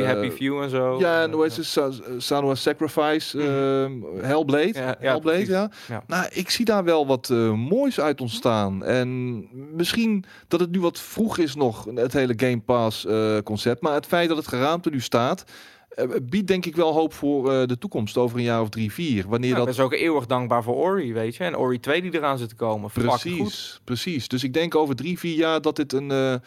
[0.00, 0.98] eh, Happy Few en zo.
[0.98, 1.66] Ja, en hoe heet het?
[1.66, 4.72] Sa- Sanua Sacrifice, eh, Hellblade.
[4.72, 5.70] Ja, ja, Hellblade.
[5.88, 6.02] Ja.
[6.06, 8.84] Nou, ik zie daar wel wat eh, moois uit ontstaan.
[8.84, 9.38] En
[9.74, 13.82] misschien dat het nu wat vroeg is nog, het hele Game Pass eh, concept.
[13.82, 15.44] Maar het feit dat het geraamte nu staat,
[15.88, 19.28] eh, biedt denk ik wel hoop voor de toekomst over een jaar of drie, vier.
[19.28, 21.44] Wanneer Ja, dat is ook eeuwig dankbaar voor Ori, weet je.
[21.44, 22.90] En Ori 2 die eraan zit te komen.
[22.90, 23.22] Fucking goed.
[23.22, 24.28] Precies, precies.
[24.28, 26.40] Dus ik denk over drie, vier jaar dat dit een,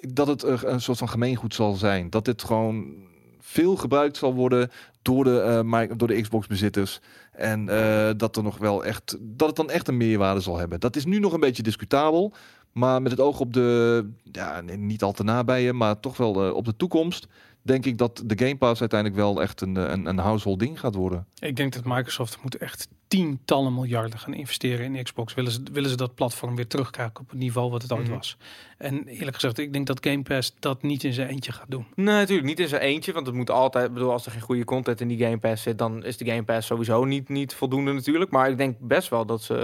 [0.00, 2.10] dat het een soort van gemeengoed zal zijn.
[2.10, 3.06] Dat dit gewoon
[3.48, 4.70] veel gebruikt zal worden
[5.02, 7.00] door de, mi- door de Xbox-bezitters.
[7.32, 10.80] En eh, dat er nog wel echt, dat het dan echt een meerwaarde zal hebben.
[10.80, 12.32] Dat is nu nog een beetje discutabel.
[12.72, 16.46] Maar met het oog op de, ja, niet al te nabij je, maar toch wel
[16.46, 17.26] eh, op de toekomst.
[17.68, 20.80] Denk ik dat de Game Pass uiteindelijk wel echt een, eh, een, een household ding
[20.80, 21.26] gaat worden.
[21.38, 25.34] Ik denk dat Microsoft moet echt tientallen miljarden gaan investeren in Xbox.
[25.34, 28.16] Willen ze, willen ze dat platform weer terugkrijgen op het niveau wat het ooit Mhm.
[28.16, 28.36] was.
[28.78, 31.86] En eerlijk gezegd, ik denk dat Game Pass dat niet in zijn eentje gaat doen.
[31.94, 33.12] Nee, natuurlijk niet in zijn eentje.
[33.12, 35.62] Want het moet altijd, ik bedoel, als er geen goede content in die Game Pass
[35.62, 38.30] zit, dan is de Game Pass sowieso niet, niet voldoende natuurlijk.
[38.30, 39.54] Maar ik denk best wel dat ze,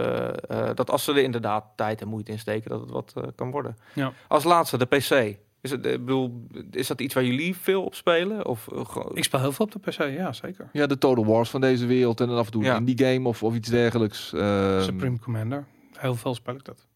[0.48, 3.22] eh, dat als ze er inderdaad tijd en moeite in steken, dat het wat eh,
[3.34, 3.76] kan worden.
[3.92, 4.12] Ja.
[4.28, 5.36] Als laatste, de PC.
[5.64, 8.46] Is, het, ik bedoel, is dat iets waar jullie veel op spelen?
[8.46, 10.68] Of, eh, Ik speel heel veel op de PC, ja zeker.
[10.72, 12.76] Ja, de Total Wars van deze wereld en dan af en toe Ja.
[12.76, 14.32] in die game of, of iets dergelijks.
[14.32, 15.66] Ehm, Supreme Commander.
[15.92, 16.76] Heel veel speel ik dat.
[16.76, 16.86] Dat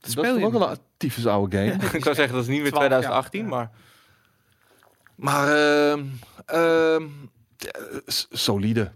[0.00, 1.72] dat speel is ook wel een tyfus oude game.
[1.98, 3.48] ik zou zeggen, dat is niet meer 12 jaar, 2018, ja.
[3.48, 3.70] maar...
[5.14, 6.04] Maar ehm,
[6.46, 7.02] ehm,
[7.56, 8.86] eh,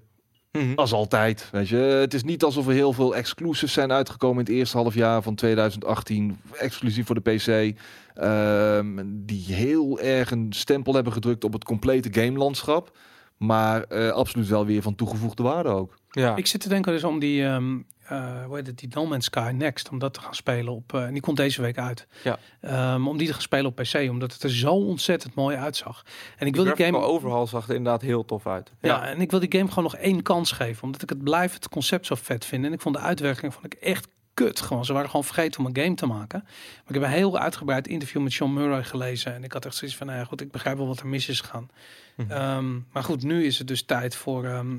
[0.53, 0.72] Mhm.
[0.74, 1.48] Als altijd.
[1.53, 1.76] Weet je.
[1.76, 5.22] Het is niet alsof er heel veel exclusives zijn uitgekomen in het eerste half jaar
[5.22, 6.40] van 2018.
[6.53, 7.76] Exclusief voor de PC.
[8.14, 12.96] ehm, die heel erg een stempel hebben gedrukt op het complete gamelandschap.
[13.36, 15.94] Maar eh, absoluut wel weer van toegevoegde waarde ook.
[16.11, 16.36] Ja.
[16.36, 17.78] Ik zit te denken dus om die, ehm
[18.12, 20.94] eh, hoe heet het, die No Man's Sky Next, om dat te gaan spelen op,
[20.94, 22.06] eh, en die komt deze week uit.
[22.24, 22.38] Ja.
[22.60, 26.04] Ehm, om die te gaan spelen op PC, omdat het er zo ontzettend mooi uitzag.
[26.36, 28.72] En ik wil die game, overhaul zag er inderdaad heel tof uit.
[28.80, 31.52] ja, en ik wil die game gewoon nog één kans geven, omdat ik het blijf
[31.52, 32.68] het concept zo vet vinden.
[32.70, 34.60] En ik vond de uitwerking vond ik echt kut.
[34.60, 36.40] Gewoon, ze waren gewoon vergeten om een game te maken.
[36.42, 39.74] Maar ik heb een heel uitgebreid interview met Sean Murray gelezen en ik had echt
[39.74, 41.68] zoiets van, nou ja, goed, ik begrijp wel wat er mis is gegaan.
[42.16, 42.30] Mhm.
[42.30, 44.78] Ehm, maar goed, nu is het dus tijd voor, ehm,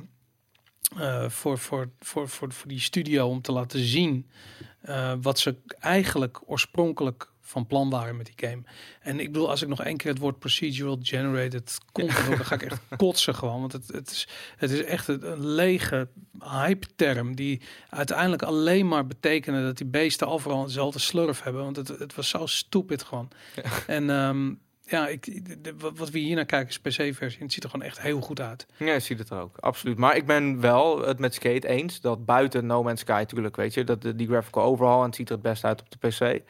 [0.98, 4.30] eh, voor, voor, voor, voor, voor die studio om te laten zien
[4.82, 8.62] eh, wat ze eigenlijk oorspronkelijk van plan waren met die game.
[9.02, 12.46] En ik bedoel, als ik nog één keer het woord procedural generated content hoor, dan
[12.46, 13.60] ga ik echt kotsen gewoon.
[13.60, 14.28] Want het, het, is,
[14.58, 16.08] het is echt een, lege
[16.40, 21.64] hype-term die uiteindelijk alleen maar betekenen dat die beesten overal dezelfde slurf hebben.
[21.64, 23.30] Want het, het was zo stupid gewoon.
[23.88, 24.54] En ehm,
[24.86, 25.42] ja, ik,
[25.96, 27.42] wat- we hier naar kijken is PC-versie.
[27.44, 28.66] Het ziet er gewoon echt heel goed uit.
[28.78, 29.58] Ja, ziet het er ook.
[29.60, 29.98] Absoluut.
[29.98, 33.74] Maar ik ben wel het met Skate eens dat buiten No Man's Sky natuurlijk, weet
[33.74, 36.08] je, dat de- die graphical overhaul en het ziet er het best uit op de
[36.08, 36.42] PC.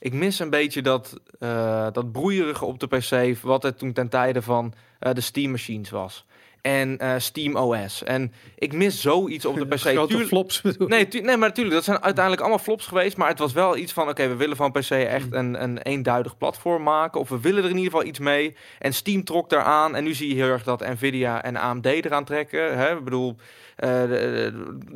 [0.00, 4.08] Ik mis een beetje dat, eh, dat broeierige op de PC, wat het toen ten
[4.08, 6.24] tijde van eh, de Steam machines was.
[6.68, 8.04] En eh, Steam OS.
[8.04, 9.78] En ik mis zoiets op de PC.
[9.78, 10.62] Grote Tuurlijk- flops.
[10.78, 13.16] Nee, tu- nee, maar natuurlijk, dat zijn uiteindelijk allemaal flops geweest.
[13.16, 16.36] Maar het was wel iets van, oké, we willen van PC echt een, een eenduidig
[16.38, 17.20] platform maken.
[17.20, 18.56] Of we willen er in ieder geval iets mee.
[18.78, 19.94] En Steam trok daaraan.
[19.96, 22.76] En nu zie je heel erg dat Nvidia en AMD eraan trekken.
[22.78, 22.96] Hè?
[22.96, 23.36] Ik bedoel,
[23.76, 24.10] eh,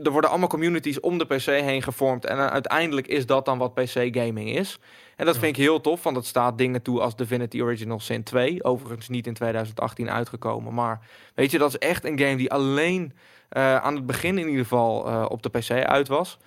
[0.04, 2.24] er worden allemaal communities om de PC heen gevormd.
[2.24, 4.78] En eh, uiteindelijk is dat dan wat PC gaming is.
[5.16, 8.22] En dat vind ik heel tof, want het staat dingen toe als Divinity Original Sin
[8.22, 8.64] 2.
[8.64, 10.74] Overigens niet in 2018 uitgekomen.
[10.74, 11.00] Maar
[11.34, 13.12] weet je, dat is echt een game die alleen
[13.48, 16.38] eh, aan het begin in ieder geval eh, op de PC uit was.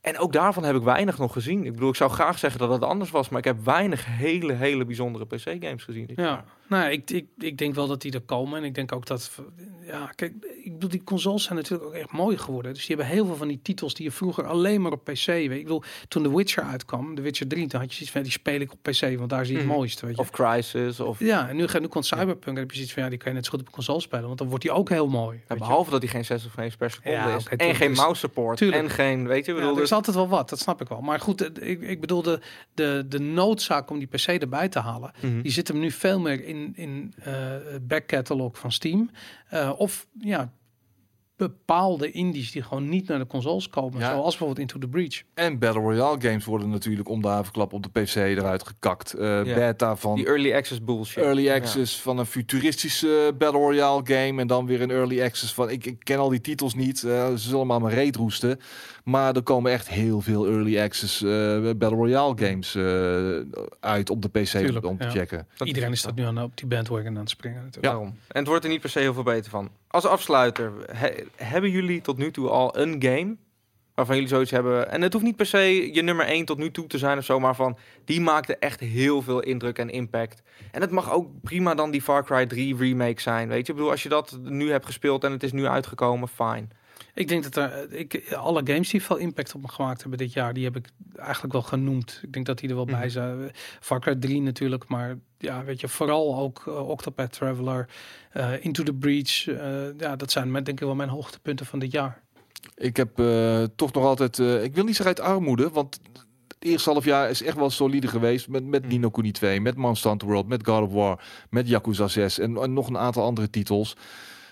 [0.00, 1.64] En ook daarvan heb ik weinig nog gezien.
[1.64, 4.52] Ik bedoel, ik zou graag zeggen dat het anders was, maar ik heb weinig hele,
[4.52, 6.06] hele bijzondere PC-games gezien.
[6.06, 6.44] dit Ja, jaar.
[6.68, 8.58] Nou, ik, ik, ik denk wel dat die er komen.
[8.58, 9.30] En ik denk ook dat,
[9.86, 12.72] ja, kijk, ik bedoel, die consoles zijn natuurlijk ook echt mooi geworden.
[12.74, 15.24] Dus die hebben heel veel van die titels die je vroeger alleen maar op PC
[15.26, 15.50] weet.
[15.50, 18.32] Ik bedoel, toen The Witcher uitkwam, The Witcher 3, dan had je zoiets van, die
[18.32, 19.76] speel ik op PC, want daar zie je het Mhm.
[19.76, 20.20] mooiste, weet je.
[20.20, 21.00] Of Crisis.
[21.00, 23.28] Of, ja, en nu, nu komt Cyberpunk en heb je zoiets van, ja, die kan
[23.30, 25.36] je net zo goed op console spelen, want dan wordt die ook heel mooi.
[25.36, 25.64] Ja, weet je.
[25.64, 27.46] behalve dat hij geen 60 frames per seconde Ja, is.
[27.46, 28.56] en geen dus- mouse support.
[28.58, 28.82] tuurlijk.
[28.82, 30.88] En geen, weet je, Ja, bedoel, er is dus, altijd wel wat, dat snap ik
[30.88, 31.00] wel.
[31.00, 32.40] Maar goed, het- ik, ik bedoel, de,
[32.74, 35.40] de, de noodzaak om die PC erbij te halen, Mhm.
[35.40, 37.34] Die zit hem nu veel meer in, in eh,
[37.72, 39.10] het back catalog van Steam.
[39.48, 40.52] Eh, of ja,
[41.38, 44.00] bepaalde indies die gewoon niet naar de consoles komen.
[44.00, 44.10] Ja.
[44.10, 45.22] Zoals bijvoorbeeld Into the Breach.
[45.34, 49.12] En Battle Royale games worden natuurlijk om de havenklap op de PC eruit gekakt.
[49.12, 49.54] Eh, Ja.
[49.54, 51.24] Beta van die early access bullshit.
[51.24, 51.54] early Ja.
[51.54, 54.40] access van een futuristische Battle Royale game.
[54.40, 55.70] En dan weer een early access van...
[55.70, 57.02] Ik, ik ken al die titels niet.
[57.02, 58.60] eh, ze zullen maar mijn reet roesten.
[59.04, 61.28] Maar er komen echt heel veel early access eh,
[61.60, 65.10] Battle Royale games eh, uit op de PC Tuurlijk, om te ja.
[65.10, 65.46] checken.
[65.56, 67.84] Dat Iedereen is dat nu aan, op die bandwagon aan het springen natuurlijk.
[67.84, 68.06] Daarom.
[68.08, 69.70] En het wordt er niet per se heel veel beter van.
[69.88, 73.36] Als afsluiter, he- hebben jullie tot nu toe al een game
[73.94, 74.90] waarvan jullie zoiets hebben?
[74.90, 77.24] En het hoeft niet per se je nummer 1 tot nu toe te zijn of
[77.24, 80.42] zo, maar van die maakte echt heel veel indruk en impact.
[80.72, 83.72] En het mag ook prima dan die Far Cry 3 remake zijn, weet je?
[83.72, 86.68] Ik bedoel, als je dat nu hebt gespeeld en het is nu uitgekomen, fine.
[87.18, 90.32] Ik denk dat er, ik, alle games die veel impact op me gemaakt hebben dit
[90.32, 92.20] jaar, die heb ik eigenlijk wel genoemd.
[92.22, 93.08] Ik denk dat die er wel bij Mhm.
[93.08, 93.50] zijn.
[93.80, 97.88] Far Cry 3 natuurlijk, maar ja, weet je, vooral ook eh, Octopath Traveler,
[98.30, 99.46] eh, Into the Breach.
[99.46, 102.20] eh, ja, dat zijn denk ik wel mijn hoogtepunten van dit jaar.
[102.76, 103.16] Ik heb
[103.76, 104.38] toch nog altijd...
[104.38, 106.00] ik wil niet zeggen uit armoede, want...
[106.58, 108.88] Het eerste half jaar is echt wel solide geweest met, met.
[108.88, 112.56] Nino Kuni 2, met Monster Hunter World, met God of War, met Yakuza 6 en,
[112.56, 113.96] en nog een aantal andere titels.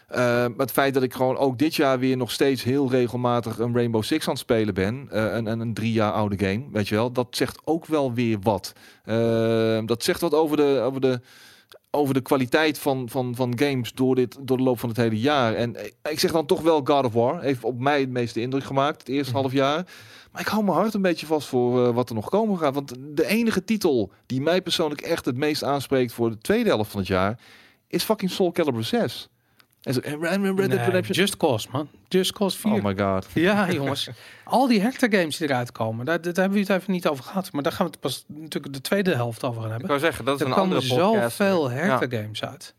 [0.07, 3.59] Eh, maar het feit dat ik gewoon ook dit jaar weer nog steeds heel regelmatig
[3.59, 6.65] een Rainbow Six aan het spelen ben, eh, een, een, een drie jaar oude game,
[6.73, 8.73] weet je wel, dat zegt ook wel weer wat.
[9.05, 11.21] Eh, dat zegt wat over de, over de,
[11.91, 15.21] over de kwaliteit van, van, van games door, dit, door de loop van het hele
[15.21, 15.55] jaar.
[15.55, 15.77] En
[16.11, 17.43] ik zeg dan toch wel God of War.
[17.43, 19.41] Heeft op mij het meeste indruk gemaakt, het eerste Mhm.
[19.41, 19.87] half jaar.
[20.33, 22.75] Maar ik hou mijn hart een beetje vast voor eh, wat er nog komen gaat.
[22.75, 26.91] Want de enige titel die mij persoonlijk echt het meest aanspreekt voor de tweede helft
[26.91, 27.41] van het jaar...
[27.89, 29.29] is fucking Soul Calibur 6.
[29.93, 30.21] Zo, Red
[30.57, 31.15] Dead Nee, Redemption...
[31.17, 31.89] Just Cause, man.
[32.09, 32.73] Just Cause 4.
[32.73, 33.27] Oh my god.
[33.35, 34.09] Ja, jongens.
[34.45, 37.25] Al die Hector games die eruit komen, daar, daar hebben we het even niet over
[37.25, 37.53] gehad.
[37.53, 39.89] Maar daar gaan we het pas natuurlijk de tweede helft over gaan Ik hebben.
[39.89, 41.37] wou zeggen, dat is Er een komen andere podcast.
[41.37, 41.77] zoveel Ja.
[41.77, 42.75] Hector games uit.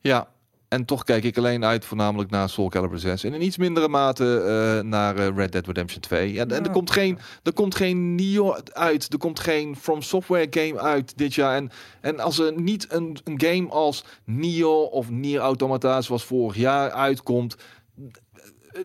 [0.00, 0.28] Ja,
[0.72, 3.24] en toch kijk ik alleen uit voornamelijk naar Soul Calibur 6.
[3.24, 6.32] En in iets mindere mate eh, naar eh, Red Dead Redemption 2.
[6.32, 9.12] Ja, en er komt geen, er komt geen Neo uit.
[9.12, 11.56] Er komt geen From Software game uit dit jaar.
[11.56, 11.70] En,
[12.00, 16.90] en als er niet een, een game als Neo of Nier Automata zoals vorig jaar
[16.90, 17.56] uitkomt...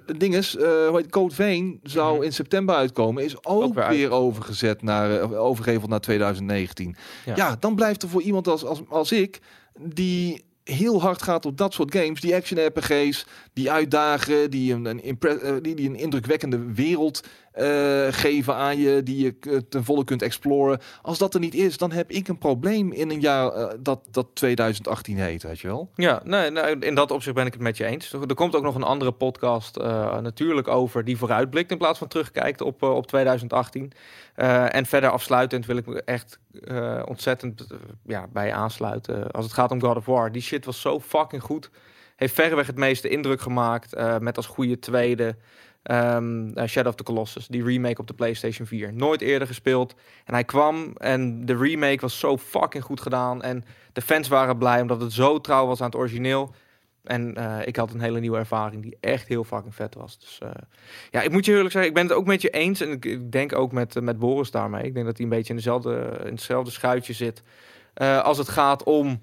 [0.06, 2.24] Het ding is, hoe heet Code Vein zou Mhm.
[2.24, 6.96] in september uitkomen, is ook, Ook weer overgezet naar, eh, overgeheveld naar 2019.
[7.26, 7.36] Ja.
[7.36, 7.56] Ja.
[7.60, 9.40] dan blijft er voor iemand als, als, als ik,
[9.80, 14.86] die heel hard gaat op dat soort games, die action RPG's, die uitdagen, die een,
[14.86, 17.24] een, eh, die een indrukwekkende wereld
[17.58, 20.80] eh, geven aan je, die je eh, ten volle kunt exploren.
[21.02, 24.08] Als dat er niet is, dan heb ik een probleem in een jaar eh, dat,
[24.12, 25.90] dat 2018 heet, weet je wel.
[25.96, 28.14] Ja, nee, in dat opzicht ben ik het met je eens.
[28.14, 29.78] Er komt ook nog een andere podcast
[30.22, 33.92] natuurlijk over die vooruitblikt in plaats van terugkijkt op, op 2018.
[34.36, 36.40] Eh, en verder afsluitend wil ik me echt
[37.06, 37.68] ontzettend
[38.06, 39.32] ja, bij aansluiten.
[39.32, 40.32] Als het gaat om God of War.
[40.32, 41.70] Die shit was zo fucking goed.
[42.16, 44.20] Heeft verreweg het meeste indruk gemaakt.
[44.20, 45.36] met als goede tweede
[45.88, 47.48] ehm, eh, Shadow of the Colossus.
[47.48, 48.94] Die remake op de PlayStation 4.
[48.94, 49.96] Nooit eerder gespeeld.
[50.26, 53.42] En hij kwam en de remake was zo fucking goed gedaan.
[53.42, 56.54] En de fans waren blij omdat het zo trouw was aan het origineel.
[57.04, 60.20] En eh, ik had een hele nieuwe ervaring die echt heel fucking vet was.
[60.20, 60.50] Dus eh,
[61.12, 62.82] ja, ik moet je eerlijk zeggen, ik ben het ook met je eens.
[62.82, 64.84] En ik, ik denk ook met, met Boris daarmee.
[64.84, 67.44] Ik denk dat hij een beetje in, dezelfde, in hetzelfde schuitje zit.
[67.94, 69.22] Eh, als het gaat om...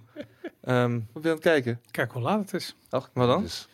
[0.62, 1.81] ehm, Wat ben je aan het kijken?
[1.91, 2.77] Kijk hoe laat het is.
[2.91, 3.43] Ach, Wat dan?
[3.43, 3.69] Dus,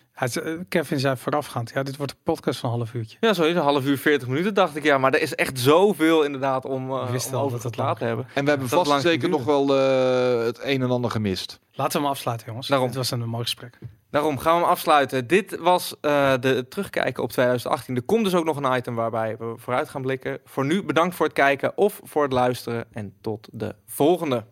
[0.68, 3.16] Kevin zei voorafgaand, ja, dit wordt een podcast van een half uurtje.
[3.20, 4.82] ja, zo is een half uur, 40 minuten dacht ik.
[4.82, 8.26] Ja, maar er is echt zoveel inderdaad om, uh, om al over te hebben.
[8.34, 11.60] en we hebben Dat vast zeker nog wel eh, het een en ander gemist.
[11.72, 12.68] Laten we hem afsluiten, jongens.
[12.68, 12.86] Daarom.
[12.86, 13.78] Dit was een mooi gesprek.
[14.10, 15.26] Daarom gaan we hem afsluiten.
[15.26, 17.96] Dit was eh, de terugkijken op 2018.
[17.96, 20.38] Er komt dus ook nog een item waarbij we vooruit gaan blikken.
[20.44, 22.86] Voor nu bedankt voor het kijken of voor het luisteren.
[22.92, 24.44] En tot de volgende.